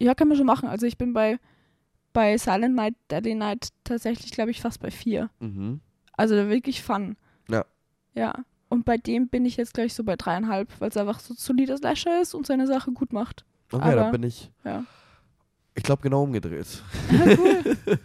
ja, 0.00 0.14
kann 0.14 0.28
man 0.28 0.36
schon 0.36 0.46
machen. 0.46 0.68
Also 0.68 0.86
ich 0.86 0.96
bin 0.96 1.12
bei, 1.12 1.38
bei 2.18 2.36
Silent 2.36 2.74
Night, 2.74 2.96
Deadly 3.12 3.36
Night 3.36 3.68
tatsächlich, 3.84 4.32
glaube 4.32 4.50
ich, 4.50 4.60
fast 4.60 4.80
bei 4.80 4.90
vier. 4.90 5.30
Mhm. 5.38 5.80
Also 6.14 6.34
wirklich 6.34 6.82
fun. 6.82 7.16
Ja. 7.48 7.64
Ja. 8.14 8.34
Und 8.68 8.84
bei 8.84 8.96
dem 8.96 9.28
bin 9.28 9.44
ich 9.46 9.56
jetzt 9.56 9.72
gleich 9.72 9.94
so 9.94 10.02
bei 10.02 10.16
dreieinhalb, 10.16 10.68
weil 10.80 10.88
es 10.88 10.96
einfach 10.96 11.20
so 11.20 11.32
solider 11.34 11.76
Slasher 11.76 12.20
ist 12.20 12.34
und 12.34 12.44
seine 12.44 12.66
Sache 12.66 12.90
gut 12.90 13.12
macht. 13.12 13.44
Okay, 13.70 13.84
Aber- 13.84 13.94
dann 13.94 14.10
bin 14.10 14.24
ich. 14.24 14.50
Ja. 14.64 14.84
Ich 15.76 15.84
glaube 15.84 16.02
genau 16.02 16.24
umgedreht. 16.24 16.82
Ja, 17.12 17.36
cool. 17.38 17.78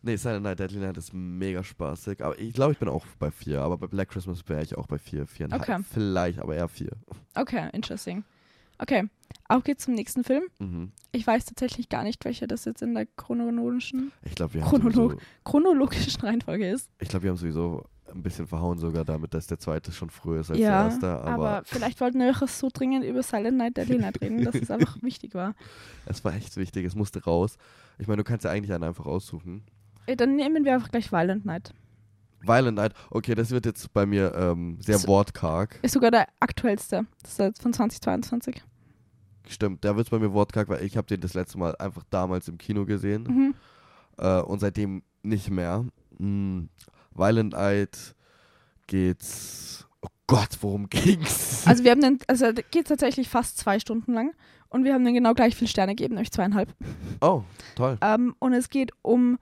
Nee, 0.00 0.16
Silent 0.16 0.44
Night, 0.44 0.58
Deadly 0.60 0.78
Night 0.78 0.96
ist 0.96 1.12
mega 1.12 1.62
spaßig. 1.62 2.24
Aber 2.24 2.38
ich 2.38 2.54
glaube, 2.54 2.72
ich 2.72 2.78
bin 2.78 2.88
auch 2.88 3.04
bei 3.18 3.30
vier. 3.32 3.60
Aber 3.60 3.76
bei 3.76 3.88
Black 3.88 4.08
Christmas 4.08 4.48
wäre 4.48 4.62
ich 4.62 4.78
auch 4.78 4.86
bei 4.86 4.96
vier, 4.96 5.26
viereinhalb. 5.26 5.60
Okay. 5.60 5.82
Vielleicht, 5.92 6.38
aber 6.38 6.54
eher 6.54 6.68
vier. 6.68 6.92
okay, 7.34 7.68
interesting. 7.72 8.24
Okay, 8.78 9.08
auf 9.48 9.64
geht's 9.64 9.84
zum 9.84 9.94
nächsten 9.94 10.24
Film. 10.24 10.44
Mhm. 10.58 10.92
Ich 11.12 11.26
weiß 11.26 11.46
tatsächlich 11.46 11.88
gar 11.88 12.04
nicht, 12.04 12.24
welcher 12.24 12.46
das 12.46 12.64
jetzt 12.64 12.82
in 12.82 12.94
der 12.94 13.06
chronologischen, 13.16 14.12
Ich 14.22 14.34
glaube, 14.34 14.54
wir, 14.54 14.64
haben 14.64 14.70
Chronolog- 14.70 14.94
sowieso- 15.12 15.20
chronologischen 15.44 16.20
Reihenfolge 16.20 16.70
ist. 16.70 16.88
ich 16.98 17.08
glaub, 17.08 17.22
wir 17.22 17.30
haben 17.30 17.36
sowieso 17.36 17.84
ein 18.14 18.22
bisschen 18.22 18.46
verhauen 18.46 18.78
sogar 18.78 19.04
damit, 19.04 19.34
dass 19.34 19.46
der 19.48 19.58
zweite 19.58 19.92
schon 19.92 20.08
früher 20.08 20.40
ist 20.40 20.50
als 20.50 20.58
ja, 20.58 20.82
der 20.84 20.90
erste. 20.92 21.06
aber, 21.08 21.28
Aber, 21.50 21.62
vielleicht 21.64 22.00
wollten 22.00 22.18
wir 22.20 22.30
auch 22.30 22.48
so 22.48 22.70
dringend 22.72 23.04
über 23.04 23.22
Silent 23.22 23.58
Night, 23.58 23.76
Deadly 23.76 23.98
Night 23.98 24.20
reden, 24.22 24.44
dass 24.44 24.54
es 24.54 24.70
einfach 24.70 24.96
wichtig 25.02 25.34
war. 25.34 25.54
es 26.06 26.24
war 26.24 26.34
echt 26.34 26.56
wichtig. 26.56 26.86
Es 26.86 26.94
musste 26.94 27.22
raus. 27.22 27.58
Ich 27.98 28.06
meine, 28.06 28.18
du 28.18 28.24
kannst 28.24 28.44
ja 28.46 28.50
eigentlich 28.50 28.72
einen 28.72 28.84
einfach 28.84 29.04
aussuchen. 29.04 29.62
Äh, 30.06 30.16
Dann 30.16 30.36
nehmen 30.36 30.64
wir 30.64 30.72
einfach 30.74 30.90
gleich 30.90 31.12
Violent 31.12 31.44
Night. 31.44 31.74
Violent 32.40 32.76
Night, 32.76 32.94
okay, 33.10 33.34
das 33.34 33.50
wird 33.50 33.66
jetzt 33.66 33.92
bei 33.92 34.06
mir 34.06 34.32
ähm, 34.34 34.78
sehr 34.80 34.96
So- 34.98 35.08
wortkarg. 35.08 35.78
Ist 35.82 35.92
sogar 35.92 36.10
der 36.10 36.28
aktuellste. 36.40 37.04
Das 37.22 37.38
ist 37.38 37.60
von 37.62 37.72
2022. 37.74 38.62
Stimmt, 39.48 39.84
da 39.84 39.96
wird 39.96 40.06
es 40.06 40.10
bei 40.10 40.18
mir 40.18 40.32
wortkarg, 40.32 40.68
weil 40.68 40.84
ich 40.84 40.96
habe 40.96 41.06
den 41.06 41.20
das 41.20 41.34
letzte 41.34 41.58
Mal 41.58 41.74
einfach 41.76 42.04
damals 42.10 42.48
im 42.48 42.58
Kino 42.58 42.84
gesehen. 42.84 43.22
Mhm. 43.24 43.54
äh, 44.18 44.40
und 44.40 44.60
seitdem 44.60 45.02
nicht 45.22 45.50
mehr. 45.50 45.84
Mm, 46.18 46.64
Violent 47.14 47.52
Night 47.52 48.14
geht's. 48.86 49.86
Oh 50.02 50.08
Gott, 50.26 50.50
worum 50.60 50.88
ging's? 50.90 51.66
Also 51.66 51.84
wir 51.84 51.90
haben 51.90 52.00
den, 52.00 52.18
also 52.26 52.46
geht 52.70 52.88
tatsächlich 52.88 53.28
fast 53.28 53.58
zwei 53.58 53.80
Stunden 53.80 54.12
lang 54.12 54.32
und 54.68 54.84
wir 54.84 54.94
haben 54.94 55.04
den 55.04 55.14
genau 55.14 55.34
gleich 55.34 55.56
viel 55.56 55.68
Sterne 55.68 55.94
gegeben, 55.94 56.14
nämlich 56.14 56.32
zweieinhalb. 56.32 56.74
oh, 57.20 57.42
toll. 57.74 57.98
Ähm, 58.00 58.34
und 58.38 58.52
es 58.52 58.68
geht 58.68 58.92
um 59.02 59.38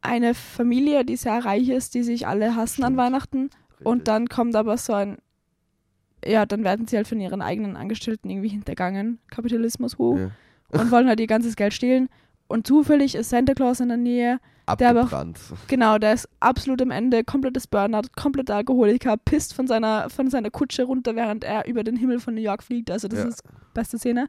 eine 0.00 0.34
Familie, 0.34 1.04
die 1.04 1.16
sehr 1.16 1.44
reich 1.44 1.68
ist, 1.68 1.94
die 1.94 2.02
sich 2.02 2.26
alle 2.26 2.56
hassen 2.56 2.82
an 2.82 2.94
Stimmt. 2.94 2.98
Weihnachten. 2.98 3.50
Und 3.84 4.08
dann 4.08 4.28
kommt 4.28 4.54
aber 4.54 4.76
so 4.76 4.92
ein, 4.92 5.18
ja, 6.26 6.46
dann 6.46 6.64
werden 6.64 6.86
sie 6.86 6.96
halt 6.96 7.08
von 7.08 7.20
ihren 7.20 7.42
eigenen 7.42 7.76
Angestellten 7.76 8.30
irgendwie 8.30 8.48
hintergangen. 8.48 9.18
Kapitalismus, 9.30 9.98
huh. 9.98 10.18
Ja. 10.18 10.80
Und 10.80 10.90
wollen 10.90 11.08
halt 11.08 11.20
ihr 11.20 11.26
ganzes 11.26 11.56
Geld 11.56 11.74
stehlen. 11.74 12.08
Und 12.48 12.66
zufällig 12.66 13.14
ist 13.14 13.30
Santa 13.30 13.54
Claus 13.54 13.80
in 13.80 13.88
der 13.88 13.96
Nähe. 13.96 14.38
Der 14.78 14.90
aber- 14.90 15.00
Abgebrannt. 15.02 15.38
Genau, 15.68 15.98
der 15.98 16.12
ist 16.14 16.28
absolut 16.40 16.80
am 16.82 16.90
Ende, 16.90 17.24
komplettes 17.24 17.66
Burnout, 17.66 18.08
kompletter 18.16 18.54
Alkoholiker, 18.56 19.16
pisst 19.16 19.54
von 19.54 19.66
seiner, 19.66 20.08
von 20.08 20.30
seiner 20.30 20.50
Kutsche 20.50 20.84
runter, 20.84 21.16
während 21.16 21.44
er 21.44 21.66
über 21.66 21.82
den 21.82 21.96
Himmel 21.96 22.20
von 22.20 22.34
New 22.34 22.40
York 22.40 22.62
fliegt. 22.62 22.90
Also 22.90 23.08
das 23.08 23.18
Ja. 23.20 23.28
ist 23.28 23.42
beste 23.74 23.98
Szene. 23.98 24.28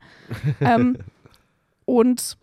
ähm, 0.60 0.98
und 1.86 2.38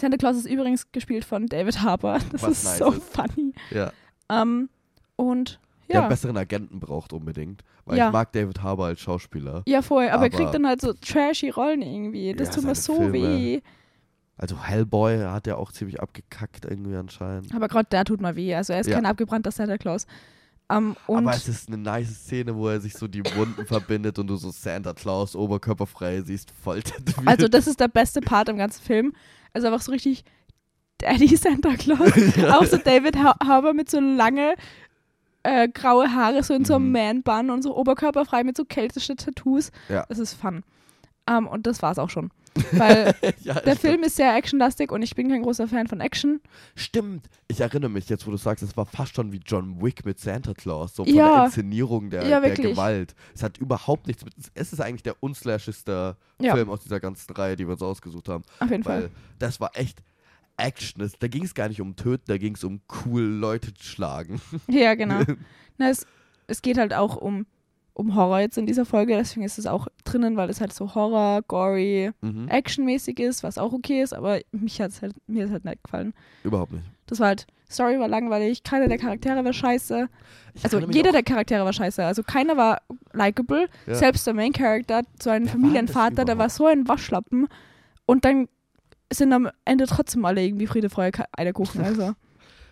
Santa 0.00 0.16
Claus 0.16 0.36
ist 0.36 0.46
übrigens 0.46 0.90
gespielt 0.92 1.24
von 1.24 1.46
David 1.46 1.80
Harbour. 1.82 2.18
Das 2.32 2.42
Was 2.42 2.50
ist 2.52 2.64
nice 2.64 2.78
so 2.78 2.92
ist. 2.92 3.02
funny. 3.14 3.52
Ja. 3.70 3.92
Ähm, 4.30 4.68
und 5.16 5.58
der 5.94 6.00
einen 6.02 6.06
Ja. 6.06 6.08
besseren 6.08 6.36
Agenten 6.36 6.80
braucht 6.80 7.12
unbedingt. 7.12 7.62
Weil 7.84 7.98
Ja. 7.98 8.08
ich 8.08 8.12
mag 8.12 8.32
David 8.32 8.62
Harbour 8.62 8.86
als 8.86 9.00
Schauspieler. 9.00 9.62
Ja, 9.66 9.82
voll. 9.82 10.04
Aber, 10.04 10.10
er 10.10 10.14
Aber- 10.14 10.28
kriegt 10.30 10.54
dann 10.54 10.66
halt 10.66 10.80
so 10.80 10.92
trashy 10.92 11.48
Rollen 11.50 11.82
irgendwie. 11.82 12.34
Das 12.34 12.48
Ja, 12.48 12.54
tut 12.54 12.64
mir 12.64 12.74
so 12.74 12.96
Filme. 12.96 13.12
weh. 13.12 13.60
Also 14.36 14.60
Hellboy 14.62 15.18
hat 15.20 15.46
ja 15.46 15.56
auch 15.56 15.70
ziemlich 15.70 16.00
abgekackt 16.00 16.64
irgendwie 16.64 16.96
anscheinend. 16.96 17.54
Aber 17.54 17.68
gerade 17.68 17.88
der 17.90 18.04
tut 18.04 18.20
mir 18.20 18.34
weh. 18.36 18.54
Also 18.54 18.72
er 18.72 18.80
ist 18.80 18.90
kein 18.90 19.06
abgebrannter 19.06 19.50
Santa 19.52 19.78
Claus. 19.78 20.06
Ähm, 20.70 20.96
und 21.06 21.18
Aber 21.28 21.36
es 21.36 21.46
ist 21.46 21.68
eine 21.68 21.76
nice 21.76 22.08
Szene, 22.24 22.56
wo 22.56 22.68
er 22.68 22.80
sich 22.80 22.94
so 22.94 23.06
die 23.06 23.22
Wunden 23.36 23.66
verbindet 23.66 24.18
und 24.18 24.26
du 24.26 24.36
so 24.36 24.50
Santa 24.50 24.94
Claus 24.94 25.36
oberkörperfrei 25.36 26.22
siehst, 26.22 26.50
voll 26.50 26.82
tätowiert. 26.82 27.28
also 27.28 27.48
das 27.48 27.66
ist 27.66 27.78
der 27.80 27.88
beste 27.88 28.20
Part 28.22 28.48
im 28.48 28.56
ganzen 28.56 28.82
Film. 28.82 29.12
Also 29.52 29.66
einfach 29.68 29.82
so 29.82 29.92
richtig 29.92 30.24
Daddy 30.98 31.36
Santa 31.36 31.74
Claus. 31.76 32.00
Auch 32.50 32.64
so 32.64 32.78
David 32.78 33.16
ha 33.18 33.36
Harbour 33.44 33.74
mit 33.74 33.90
so 33.90 34.00
lange 34.00 34.54
äh, 35.44 35.68
graue 35.68 36.12
Haare, 36.12 36.42
so 36.42 36.52
in 36.54 36.64
so 36.64 36.74
einem 36.76 36.86
Mhm. 36.86 36.92
Man-Bun 36.92 37.50
und 37.50 37.62
so 37.62 37.76
oberkörperfrei 37.76 38.42
mit 38.44 38.56
so 38.56 38.64
keltischen 38.64 39.16
Tattoos. 39.16 39.70
Ja. 39.88 40.04
Das 40.08 40.18
ist 40.18 40.34
fun. 40.34 40.64
Ähm, 41.26 41.46
und 41.46 41.66
das 41.66 41.80
war's 41.82 41.98
auch 41.98 42.10
schon. 42.10 42.30
Weil 42.72 43.14
ja, 43.42 43.54
der 43.54 43.60
stimmt. 43.62 43.78
Film 43.80 44.02
ist 44.04 44.14
sehr 44.16 44.32
actionlastig 44.36 44.92
und 44.92 45.02
ich 45.02 45.16
bin 45.16 45.28
kein 45.28 45.42
großer 45.42 45.66
Fan 45.66 45.88
von 45.88 46.00
Action. 46.00 46.40
Stimmt. 46.76 47.26
Ich 47.48 47.60
erinnere 47.60 47.90
mich 47.90 48.08
jetzt, 48.08 48.26
wo 48.28 48.30
du 48.30 48.36
sagst, 48.36 48.62
es 48.62 48.76
war 48.76 48.86
fast 48.86 49.16
schon 49.16 49.32
wie 49.32 49.40
John 49.44 49.82
Wick 49.82 50.04
mit 50.06 50.20
Santa 50.20 50.54
Claus. 50.54 50.94
So 50.94 51.04
von 51.04 51.12
Ja. 51.12 51.34
der 51.36 51.44
Inszenierung 51.46 52.10
der, 52.10 52.26
Ja, 52.28 52.38
der. 52.40 52.50
Gewalt. 52.54 53.16
Es 53.34 53.42
hat 53.42 53.58
überhaupt 53.58 54.06
nichts 54.06 54.24
mit. 54.24 54.34
Es 54.54 54.72
ist 54.72 54.80
eigentlich 54.80 55.02
der 55.02 55.16
unslashigste. 55.20 56.16
Film 56.40 56.68
aus 56.70 56.82
dieser 56.82 57.00
ganzen 57.00 57.32
Reihe, 57.34 57.56
die 57.56 57.66
wir 57.66 57.72
uns 57.72 57.82
ausgesucht 57.82 58.28
haben. 58.28 58.44
Auf 58.60 58.70
jeden 58.70 58.84
Weil 58.84 59.00
Fall. 59.02 59.10
das 59.38 59.60
war 59.60 59.70
echt 59.74 60.00
Action. 60.56 61.00
Das, 61.02 61.18
da 61.18 61.28
ging 61.28 61.44
es 61.44 61.54
gar 61.54 61.68
nicht 61.68 61.80
um 61.80 61.96
Töten, 61.96 62.24
da 62.26 62.38
ging 62.38 62.54
es 62.54 62.64
um 62.64 62.80
cool 63.04 63.22
Leute 63.22 63.72
schlagen. 63.80 64.40
Ja, 64.68 64.94
genau. 64.94 65.20
Na, 65.78 65.88
es, 65.90 66.06
es 66.46 66.62
geht 66.62 66.78
halt 66.78 66.94
auch 66.94 67.16
um, 67.16 67.46
um 67.94 68.14
Horror 68.14 68.40
jetzt 68.40 68.58
in 68.58 68.66
dieser 68.66 68.84
Folge, 68.84 69.16
deswegen 69.16 69.44
ist 69.44 69.58
es 69.58 69.66
auch 69.66 69.88
drinnen, 70.04 70.36
weil 70.36 70.50
es 70.50 70.60
halt 70.60 70.72
so 70.72 70.94
Horror, 70.94 71.42
gory, 71.42 72.10
Mhm. 72.20 72.48
actionmäßig 72.48 73.18
ist, 73.20 73.42
was 73.42 73.58
auch 73.58 73.72
okay 73.72 74.02
ist, 74.02 74.12
aber 74.14 74.40
mich 74.52 74.80
hat's 74.80 75.02
halt, 75.02 75.14
mir 75.26 75.44
ist 75.46 75.50
halt 75.52 75.64
nicht 75.64 75.82
gefallen. 75.84 76.12
Überhaupt 76.44 76.72
nicht. 76.72 76.84
Das 77.06 77.18
war 77.20 77.28
halt, 77.28 77.46
Story 77.70 77.98
war 77.98 78.08
langweilig, 78.08 78.62
keiner 78.62 78.86
der 78.88 78.98
Charaktere 78.98 79.44
war 79.44 79.52
scheiße. 79.52 80.08
Ich 80.54 80.64
Also 80.64 80.78
jeder 80.90 81.10
der 81.12 81.22
Charaktere 81.24 81.64
war 81.64 81.72
scheiße. 81.72 82.04
Also 82.04 82.22
keiner 82.22 82.56
war 82.56 82.82
likable. 83.12 83.68
Ja. 83.86 83.94
Selbst 83.96 84.26
der 84.26 84.34
Main 84.34 84.52
Character, 84.52 85.02
so 85.20 85.30
ein 85.30 85.44
Wer 85.44 85.52
Familienvater, 85.52 86.24
der 86.24 86.38
war 86.38 86.50
so 86.50 86.66
ein 86.66 86.86
Waschlappen. 86.86 87.48
Und 88.06 88.24
dann 88.24 88.48
sind 89.18 89.32
am 89.32 89.50
Ende 89.64 89.86
trotzdem 89.86 90.24
alle 90.24 90.42
irgendwie 90.42 90.66
Friede, 90.66 90.90
Freude, 90.90 91.24
Eierkuchen. 91.36 91.80
Also 91.84 92.14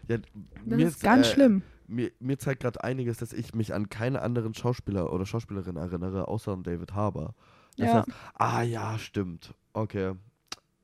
Ja, 0.09 0.19
das 0.19 0.21
mir 0.65 0.87
ist 0.87 1.03
ganz 1.03 1.29
äh, 1.29 1.33
schlimm. 1.33 1.63
Mir, 1.87 2.11
mir 2.21 2.39
zeigt 2.39 2.63
gerade 2.63 2.83
einiges, 2.83 3.19
dass 3.19 3.33
ich 3.33 3.55
mich 3.55 3.75
an 3.75 3.89
keinen 3.91 4.17
anderen 4.17 4.55
Schauspieler 4.55 5.13
oder 5.13 5.27
Schauspielerin 5.27 5.77
erinnere, 5.77 6.29
außer 6.29 6.53
an 6.53 6.63
David 6.63 6.95
Harbour. 6.95 7.35
Das 7.77 7.87
Ja. 7.89 7.95
heißt, 7.99 8.09
ah 8.35 8.63
ja, 8.63 8.99
stimmt. 8.99 9.55
Okay. 9.75 10.13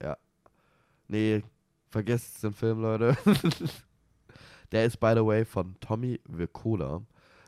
Ja. 0.03 0.17
Nee, 1.09 1.43
vergesst 1.89 2.43
den 2.43 2.53
Film, 2.53 2.81
Leute. 2.81 3.17
der 4.73 4.85
ist, 4.85 4.99
by 5.01 5.13
the 5.15 5.25
way, 5.25 5.45
von 5.45 5.77
Tommy 5.81 6.21
Wirkola, 6.29 7.03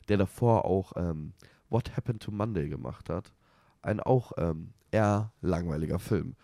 der 0.08 0.16
davor 0.16 0.64
auch 0.64 0.92
ähm, 0.96 1.32
What 1.68 1.96
Happened 1.96 2.22
to 2.22 2.30
Monday 2.30 2.68
gemacht 2.68 3.08
hat. 3.10 3.32
Ein 3.82 4.00
auch 4.00 4.32
ähm, 4.38 4.72
eher 4.90 5.32
langweiliger 5.40 5.98
Film. 5.98 6.34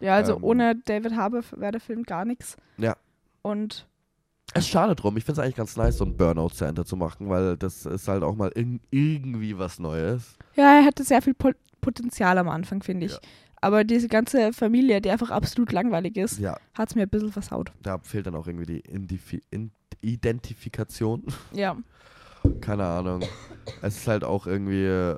Ja, 0.00 0.14
also 0.16 0.36
ähm, 0.36 0.44
ohne 0.44 0.76
David 0.76 1.14
Harbour 1.16 1.42
wäre 1.56 1.72
der 1.72 1.80
Film 1.80 2.02
gar 2.04 2.24
nichts. 2.24 2.56
Ja. 2.78 2.96
Und 3.42 3.86
Es 4.54 4.64
ist 4.64 4.68
schade 4.70 4.94
drum. 4.96 5.16
Ich 5.16 5.24
finde 5.24 5.40
es 5.40 5.44
eigentlich 5.44 5.56
ganz 5.56 5.76
nice, 5.76 5.98
so 5.98 6.04
ein 6.04 6.16
Burnout 6.16 6.50
Center 6.50 6.84
zu 6.84 6.96
machen, 6.96 7.28
weil 7.28 7.56
das 7.56 7.86
ist 7.86 8.08
halt 8.08 8.22
auch 8.22 8.34
mal 8.34 8.48
in, 8.48 8.80
irgendwie 8.90 9.58
was 9.58 9.78
Neues. 9.78 10.36
ja, 10.56 10.78
er 10.80 10.84
hatte 10.84 11.04
sehr 11.04 11.22
viel 11.22 11.34
Pot 11.34 11.56
Potenzial 11.80 12.36
am 12.36 12.48
Anfang, 12.50 12.82
finde 12.82 13.06
ich. 13.06 13.12
Ja. 13.12 13.18
Aber 13.62 13.84
diese 13.84 14.08
ganze 14.08 14.52
Familie, 14.52 15.00
die 15.00 15.10
einfach 15.10 15.30
absolut 15.30 15.72
langweilig 15.72 16.16
ist, 16.18 16.38
Ja, 16.38 16.58
hat 16.74 16.90
es 16.90 16.94
mir 16.94 17.02
ein 17.02 17.08
bisschen 17.08 17.32
versaut. 17.32 17.72
da 17.82 17.98
fehlt 17.98 18.26
dann 18.26 18.34
auch 18.34 18.46
irgendwie 18.46 18.66
die 18.66 18.80
Indifi 18.80 19.40
in 19.50 19.70
Identifikation. 20.02 21.24
Ja. 21.52 21.76
Keine 22.60 22.84
Ahnung. 22.86 23.22
Es 23.82 23.96
ist 23.98 24.08
halt 24.08 24.24
auch 24.24 24.46
irgendwie. 24.46 25.14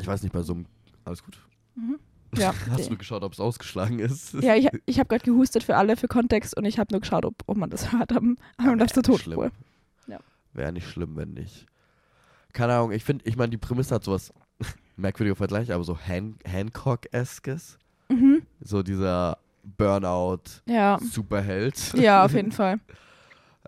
Ich 0.00 0.06
weiß 0.06 0.22
nicht, 0.22 0.32
bei 0.32 0.42
so 0.42 0.54
einem. 0.54 0.66
Alles 1.04 1.22
gut. 1.22 1.38
Mhm. 1.74 1.98
Ja. 2.34 2.54
Hast 2.70 2.90
du 2.90 2.96
geschaut, 2.96 3.22
ob 3.22 3.32
es 3.32 3.40
ausgeschlagen 3.40 3.98
ist? 3.98 4.34
Ja, 4.34 4.54
ich, 4.56 4.68
ich 4.86 4.98
habe 4.98 5.08
gerade 5.08 5.24
gehustet 5.24 5.62
für 5.64 5.76
alle, 5.76 5.96
für 5.96 6.08
Kontext 6.08 6.56
und 6.56 6.64
ich 6.64 6.78
habe 6.78 6.92
nur 6.92 7.00
geschaut, 7.00 7.24
ob, 7.24 7.34
ob 7.46 7.56
man 7.56 7.70
das 7.70 7.92
hört 7.92 8.12
am, 8.12 8.36
am 8.56 8.78
letzten 8.78 9.00
nicht 9.00 9.22
schlimm. 9.22 9.36
Tonspur. 9.38 9.50
Wäre 10.54 10.72
nicht 10.72 10.86
schlimm, 10.86 11.16
wenn 11.16 11.32
nicht. 11.32 11.66
Keine 12.52 12.74
Ahnung, 12.74 12.92
ich 12.92 13.04
finde, 13.04 13.24
ich 13.26 13.36
meine, 13.36 13.48
die 13.48 13.56
Prämisse 13.56 13.94
hat 13.94 14.04
sowas 14.04 14.32
merkwürdiger 14.96 15.34
Vergleich, 15.36 15.72
aber 15.72 15.82
so 15.82 15.98
Han 15.98 16.36
Hancock-eskes. 16.44 17.78
Mhm. 18.10 18.42
So 18.60 18.82
dieser 18.82 19.38
Burnout, 19.78 20.42
Ja. 20.66 20.98
Superheld. 21.00 21.94
ja, 21.94 22.24
auf 22.24 22.34
jeden 22.34 22.52
Fall. 22.52 22.80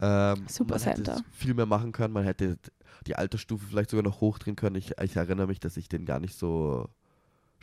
Ähm, 0.00 0.44
Super 0.46 0.74
man 0.74 0.83
hätte 0.83 1.24
viel 1.33 1.55
mehr 1.55 1.66
machen 1.66 1.92
können. 1.92 2.12
Man 2.12 2.24
hätte 2.24 2.59
die 3.07 3.16
Altersstufe 3.16 3.64
vielleicht 3.66 3.90
sogar 3.90 4.03
noch 4.03 4.20
hochdrehen 4.20 4.57
können. 4.57 4.77
Ich, 4.77 4.92
ich 5.00 5.16
erinnere 5.16 5.46
mich, 5.46 5.61
dass 5.61 5.77
ich 5.79 5.88
den 5.88 6.05
gar 6.05 6.20
nicht 6.20 6.37
so 6.37 6.88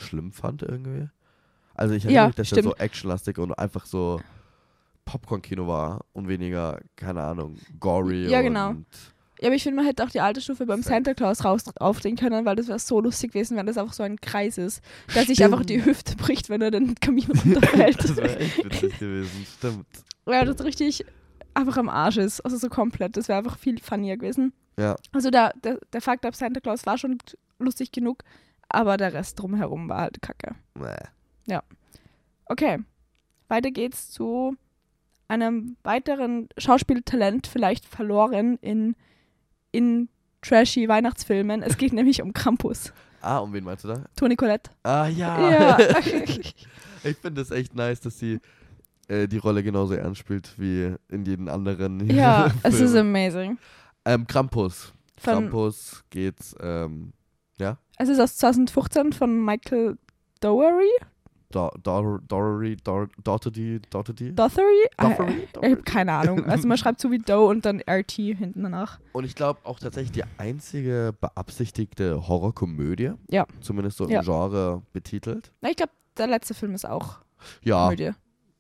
schlimm 0.02 0.32
fand 0.32 0.62
irgendwie. 0.64 1.08
Also 1.74 1.94
ich 1.96 2.04
erinnere 2.04 2.22
Ja, 2.24 2.28
mich, 2.28 2.36
dass 2.36 2.52
er 2.52 2.56
so 2.64 2.70
stimmt. 2.72 2.80
actionlastig 2.82 3.38
und 3.38 3.54
einfach 3.54 3.86
so 3.86 4.22
Popcorn-Kino 5.06 5.68
war 5.68 6.06
und 6.14 6.28
weniger, 6.28 6.80
keine 6.96 7.24
Ahnung, 7.24 7.58
gory 7.80 8.28
Ja, 8.30 8.42
genau. 8.42 8.76
Ja, 9.40 9.48
aber 9.48 9.56
ich 9.56 9.64
finde, 9.64 9.78
man 9.78 9.86
hätte 9.86 10.04
auch 10.04 10.10
die 10.10 10.20
alte 10.22 10.40
Stufe 10.40 10.68
beim. 10.68 10.84
Santa 10.84 11.16
Claus 11.16 11.44
raus 11.44 11.64
aufdrehen 11.80 12.16
können, 12.16 12.46
weil 12.46 12.56
das 12.56 12.68
wäre 12.68 12.78
so 12.78 13.02
lustig 13.02 13.32
gewesen, 13.32 13.58
wenn 13.58 13.66
das 13.66 13.78
einfach 13.78 13.94
so 13.94 14.04
ein 14.04 14.22
Kreis 14.22 14.60
ist, 14.60 14.84
der 15.16 15.26
sich 15.26 15.44
einfach 15.44 15.66
die 15.66 15.84
Hüfte 15.84 16.16
bricht, 16.16 16.50
wenn 16.50 16.62
er 16.62 16.70
den 16.70 16.94
Kamin 16.96 17.26
runterfällt. 17.44 18.04
das 18.04 18.16
wäre 18.18 18.38
echt 18.38 18.64
witzig 18.64 19.00
gewesen, 19.00 19.48
stimmt. 19.58 19.88
ja, 20.28 20.46
das 20.46 20.64
richtig 20.64 21.04
einfach 21.56 21.78
am 21.78 21.90
Arsch 21.90 22.18
ist. 22.18 22.42
Also 22.42 22.58
so 22.58 22.70
komplett. 22.70 23.18
Das 23.18 23.28
wäre 23.28 23.40
einfach 23.40 23.58
viel 23.58 23.80
funnier 23.80 24.16
gewesen. 24.18 24.54
Ja, 24.78 24.96
Also 25.12 25.32
der, 25.32 25.54
der, 25.64 25.80
der 25.92 26.02
Fakt 26.02 26.24
ab 26.26 26.36
Santa 26.36 26.60
Claus 26.60 26.86
war 26.86 26.98
schon 27.00 27.18
lustig 27.58 27.92
genug, 27.92 28.24
aber 28.74 28.98
der 28.98 29.14
Rest 29.14 29.40
drumherum 29.40 29.90
war 29.90 30.02
halt 30.02 30.22
kacke. 30.22 30.56
nee. 30.76 31.58
Okay, 32.46 32.80
weiter 33.48 33.72
geht's 33.72 34.10
zu 34.12 34.58
einem 35.30 35.78
weiteren 35.84 36.50
Schauspieltalent, 36.58 37.48
vielleicht 37.48 37.86
verloren 37.86 38.58
in, 38.62 38.96
in 39.72 40.10
trashy 40.42 40.90
Weihnachtsfilmen. 40.90 41.64
Es 41.64 41.78
geht 41.78 41.94
nämlich 41.94 42.22
um 42.22 42.34
Krampus. 42.34 42.92
Ah, 43.22 43.38
um 43.38 43.54
wen 43.54 43.64
meinst 43.64 43.86
du 43.86 43.90
da? 43.90 44.04
Toni 44.18 44.36
Collette. 44.36 44.72
Ah, 44.84 45.08
ja. 45.08 45.50
Ja. 45.50 45.78
ich 47.04 47.18
finde 47.22 47.42
es 47.42 47.52
echt 47.52 47.74
nice, 47.76 48.02
dass 48.02 48.20
sie 48.20 48.40
äh, 49.08 49.28
die 49.28 49.38
Rolle 49.38 49.64
genauso 49.64 49.94
ernst 49.94 50.20
spielt 50.20 50.54
wie 50.58 50.94
in 51.10 51.26
jedem 51.26 51.48
anderen 51.48 52.10
ja, 52.10 52.52
es 52.64 52.80
ist 52.82 52.96
amazing. 52.96 53.58
Ähm, 54.04 54.26
Krampus. 54.28 54.92
Von- 55.18 55.34
Krampus 55.34 56.04
geht's, 56.10 56.56
ähm, 56.60 57.14
Es 57.98 58.10
ist 58.10 58.20
aus 58.20 58.38
2015 58.38 59.14
von 59.14 59.44
Michael 59.46 59.98
Dowery. 60.40 60.90
Do 61.52 61.70
Dor 61.84 62.22
Dory, 62.30 62.78
Dor 62.78 63.10
Doherty, 63.24 63.82
Doherty? 63.90 64.32
Dothery? 64.34 64.88
Dothery? 64.98 65.34
Äh, 65.34 65.68
ich 65.68 65.72
habe 65.74 65.84
keine 65.84 66.14
Ahnung. 66.14 66.46
Also 66.46 66.66
man 66.68 66.78
schreibt 66.80 67.02
so 67.02 67.12
wie 67.12 67.18
Doe 67.20 67.46
und 67.50 67.66
dann 67.66 67.82
RT 67.82 68.12
hinten 68.12 68.64
danach. 68.64 69.00
Und 69.12 69.26
ich 69.26 69.36
glaube 69.36 69.60
auch 69.66 69.78
tatsächlich 69.80 70.14
die 70.14 70.24
einzige 70.38 71.14
beabsichtigte 71.20 72.26
Horrorkomödie. 72.28 73.12
Ja. 73.30 73.46
Zumindest 73.60 73.98
so 73.98 74.08
Ja. 74.08 74.20
im 74.20 74.26
Genre 74.26 74.82
betitelt. 74.94 75.52
Na, 75.60 75.70
ich 75.70 75.76
glaube, 75.76 75.92
der 76.18 76.28
letzte 76.28 76.54
Film 76.54 76.74
ist 76.74 76.86
auch 76.86 77.18
Ja, 77.64 77.84
Komödie. 77.86 78.12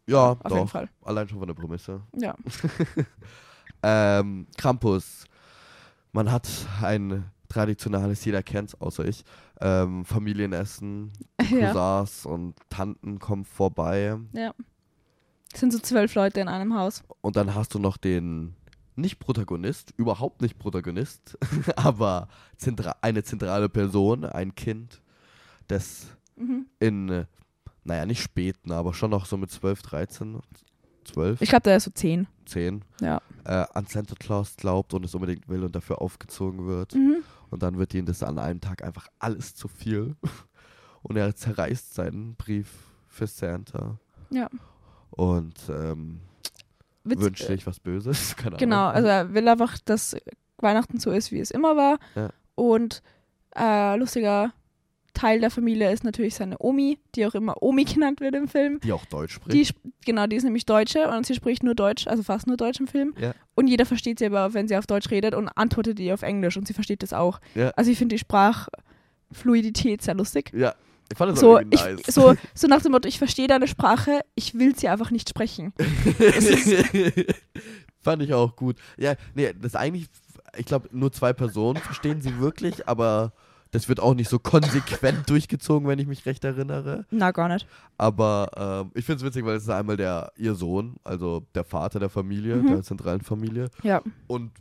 ja, 0.07 0.31
Auf 0.31 0.51
jeden 0.51 0.57
doch. 0.65 0.69
Fall. 0.69 0.89
Allein 1.03 1.29
schon 1.29 1.39
von 1.39 1.47
der 1.47 1.55
Prämisse. 1.55 2.01
Ja. 2.17 2.35
Ähm, 3.83 4.47
Krampus. 4.57 5.25
Man 6.11 6.31
hat 6.31 6.47
ein 6.83 7.23
traditionelles, 7.51 8.23
jeder 8.25 8.41
kennt's, 8.43 8.75
außer 8.75 9.05
ich. 9.05 9.23
Ähm, 9.59 10.05
Familienessen, 10.05 11.11
ja. 11.51 11.71
Cousins 11.73 12.25
und 12.25 12.55
Tanten 12.69 13.19
kommen 13.19 13.45
vorbei. 13.45 14.17
ja. 14.33 14.53
Es 15.53 15.59
sind 15.59 15.73
so 15.73 15.79
zwölf 15.79 16.15
Leute 16.15 16.39
in 16.39 16.47
einem 16.47 16.75
Haus. 16.77 17.03
Und 17.19 17.35
dann 17.35 17.53
hast 17.53 17.73
du 17.73 17.79
noch 17.79 17.97
den 17.97 18.55
nicht 18.95 19.19
Protagonist, 19.19 19.93
überhaupt 19.97 20.41
nicht 20.41 20.57
Protagonist, 20.57 21.37
aber 21.75 22.29
zentra 22.55 22.95
eine 23.01 23.21
zentrale 23.23 23.67
Person, 23.67 24.23
ein 24.25 24.55
Kind, 24.55 25.01
das 25.67 26.07
Mhm. 26.37 26.65
in, 26.79 27.09
äh, 27.09 27.25
naja, 27.83 28.05
nicht 28.05 28.21
späten, 28.21 28.71
aber 28.71 28.93
schon 28.93 29.11
noch 29.11 29.25
so 29.25 29.35
mit 29.37 29.51
12, 29.51 29.81
13, 29.81 30.39
12, 31.03 31.41
Ich 31.41 31.49
glaube, 31.49 31.63
der 31.63 31.75
ist 31.77 31.83
so 31.83 31.91
zehn. 31.91 32.27
10, 32.45 32.83
Ja. 33.01 33.21
äh, 33.43 33.65
an 33.73 33.85
Santa 33.87 34.15
Claus 34.17 34.55
glaubt 34.55 34.93
und 34.93 35.03
es 35.03 35.13
unbedingt 35.13 35.49
will 35.49 35.63
und 35.65 35.75
dafür 35.75 36.01
aufgezogen 36.01 36.65
wird. 36.65 36.95
Mhm. 36.95 37.23
Und 37.51 37.61
dann 37.63 37.77
wird 37.77 37.93
ihm 37.93 38.05
das 38.07 38.23
an 38.23 38.39
einem 38.39 38.61
Tag 38.61 38.83
einfach 38.83 39.07
alles 39.19 39.53
zu 39.53 39.67
viel. 39.67 40.15
Und 41.03 41.17
er 41.17 41.35
zerreißt 41.35 41.93
seinen 41.93 42.35
Brief 42.35 42.69
für 43.07 43.25
Santa 43.27 43.97
Ja. 44.29 44.47
und 45.09 45.55
ähm, 45.67 46.21
Witz- 47.03 47.19
wünscht 47.21 47.43
sich 47.47 47.65
was 47.65 47.79
Böses. 47.79 48.35
Keine 48.37 48.57
Genau, 48.57 48.83
Ahnung. 48.83 48.95
also 48.95 49.07
er 49.07 49.33
will 49.33 49.47
einfach, 49.47 49.77
dass 49.79 50.15
Weihnachten 50.57 50.99
so 50.99 51.09
ist, 51.11 51.31
wie 51.31 51.39
es 51.39 51.49
immer 51.51 51.75
war. 51.75 51.97
Ja. 52.15 52.29
Und 52.55 53.01
äh, 53.57 53.95
lustiger 53.97 54.53
Teil 55.21 55.39
der 55.39 55.51
Familie 55.51 55.91
ist 55.91 56.03
natürlich 56.03 56.33
seine 56.33 56.55
Omi, 56.59 56.97
die 57.13 57.27
auch 57.27 57.35
immer 57.35 57.61
Omi 57.61 57.83
genannt 57.85 58.21
wird 58.21 58.33
im 58.33 58.47
Film. 58.47 58.79
Die 58.83 58.91
auch 58.91 59.05
Deutsch 59.05 59.35
spricht. 59.35 59.53
Die, 59.53 59.67
genau, 60.03 60.25
die 60.25 60.35
ist 60.35 60.43
nämlich 60.43 60.65
Deutsche 60.65 61.07
und 61.09 61.27
sie 61.27 61.35
spricht 61.35 61.61
nur 61.61 61.75
Deutsch, 61.75 62.07
also 62.07 62.23
fast 62.23 62.47
nur 62.47 62.57
Deutsch 62.57 62.79
im 62.79 62.87
Film. 62.87 63.13
Ja. 63.19 63.35
Und 63.53 63.67
jeder 63.67 63.85
versteht 63.85 64.17
sie 64.17 64.25
aber, 64.25 64.55
wenn 64.55 64.67
sie 64.67 64.75
auf 64.75 64.87
Deutsch 64.87 65.11
redet 65.11 65.35
und 65.35 65.47
antwortet 65.49 65.99
ihr 65.99 66.15
auf 66.15 66.23
Englisch 66.23 66.57
und 66.57 66.67
sie 66.67 66.73
versteht 66.73 67.03
das 67.03 67.13
auch. 67.13 67.39
Ja. 67.53 67.69
Also 67.75 67.91
ich 67.91 67.99
finde 67.99 68.15
die 68.15 68.19
Sprachfluidität 68.19 70.01
sehr 70.01 70.15
lustig. 70.15 70.51
ja, 70.55 70.73
ich 71.11 71.17
fand 71.17 71.33
das 71.33 71.39
So, 71.39 71.59
ich, 71.59 71.67
nice. 71.69 72.01
so, 72.07 72.33
so 72.55 72.67
nach 72.67 72.81
dem 72.81 72.93
Motto, 72.93 73.07
ich 73.07 73.19
verstehe 73.19 73.47
deine 73.47 73.67
Sprache, 73.67 74.21
ich 74.33 74.57
will 74.57 74.75
sie 74.75 74.87
einfach 74.87 75.11
nicht 75.11 75.29
sprechen. 75.29 75.71
Fand 77.99 78.23
ich 78.23 78.33
auch 78.33 78.55
gut. 78.55 78.77
Ja, 78.97 79.13
nee, 79.35 79.53
das 79.61 79.75
eigentlich, 79.75 80.07
ich 80.57 80.65
glaube, 80.65 80.89
nur 80.91 81.11
zwei 81.11 81.33
Personen 81.33 81.77
verstehen 81.77 82.21
sie 82.21 82.39
wirklich, 82.39 82.87
aber 82.87 83.33
das 83.71 83.87
wird 83.89 83.99
auch 83.99 84.13
nicht 84.13 84.29
so 84.29 84.37
konsequent 84.39 85.29
durchgezogen, 85.29 85.87
wenn 85.87 85.97
ich 85.99 86.07
mich 86.07 86.25
recht 86.25 86.43
erinnere. 86.43 87.05
Na, 87.09 87.31
gar 87.31 87.47
nicht. 87.47 87.65
Aber 87.97 88.51
ähm, 88.85 88.91
ich 88.95 89.05
finde 89.05 89.17
es 89.19 89.25
witzig, 89.25 89.45
weil 89.45 89.55
es 89.55 89.63
ist 89.63 89.69
einmal 89.69 89.97
der 89.97 90.31
ihr 90.37 90.55
Sohn, 90.55 90.95
also 91.03 91.45
der 91.55 91.63
Vater 91.63 91.99
der 91.99 92.09
Familie, 92.09 92.57
Mhm. 92.57 92.67
der 92.67 92.83
zentralen 92.83 93.21
Familie, 93.21 93.69
Ja, 93.83 94.01
und 94.27 94.51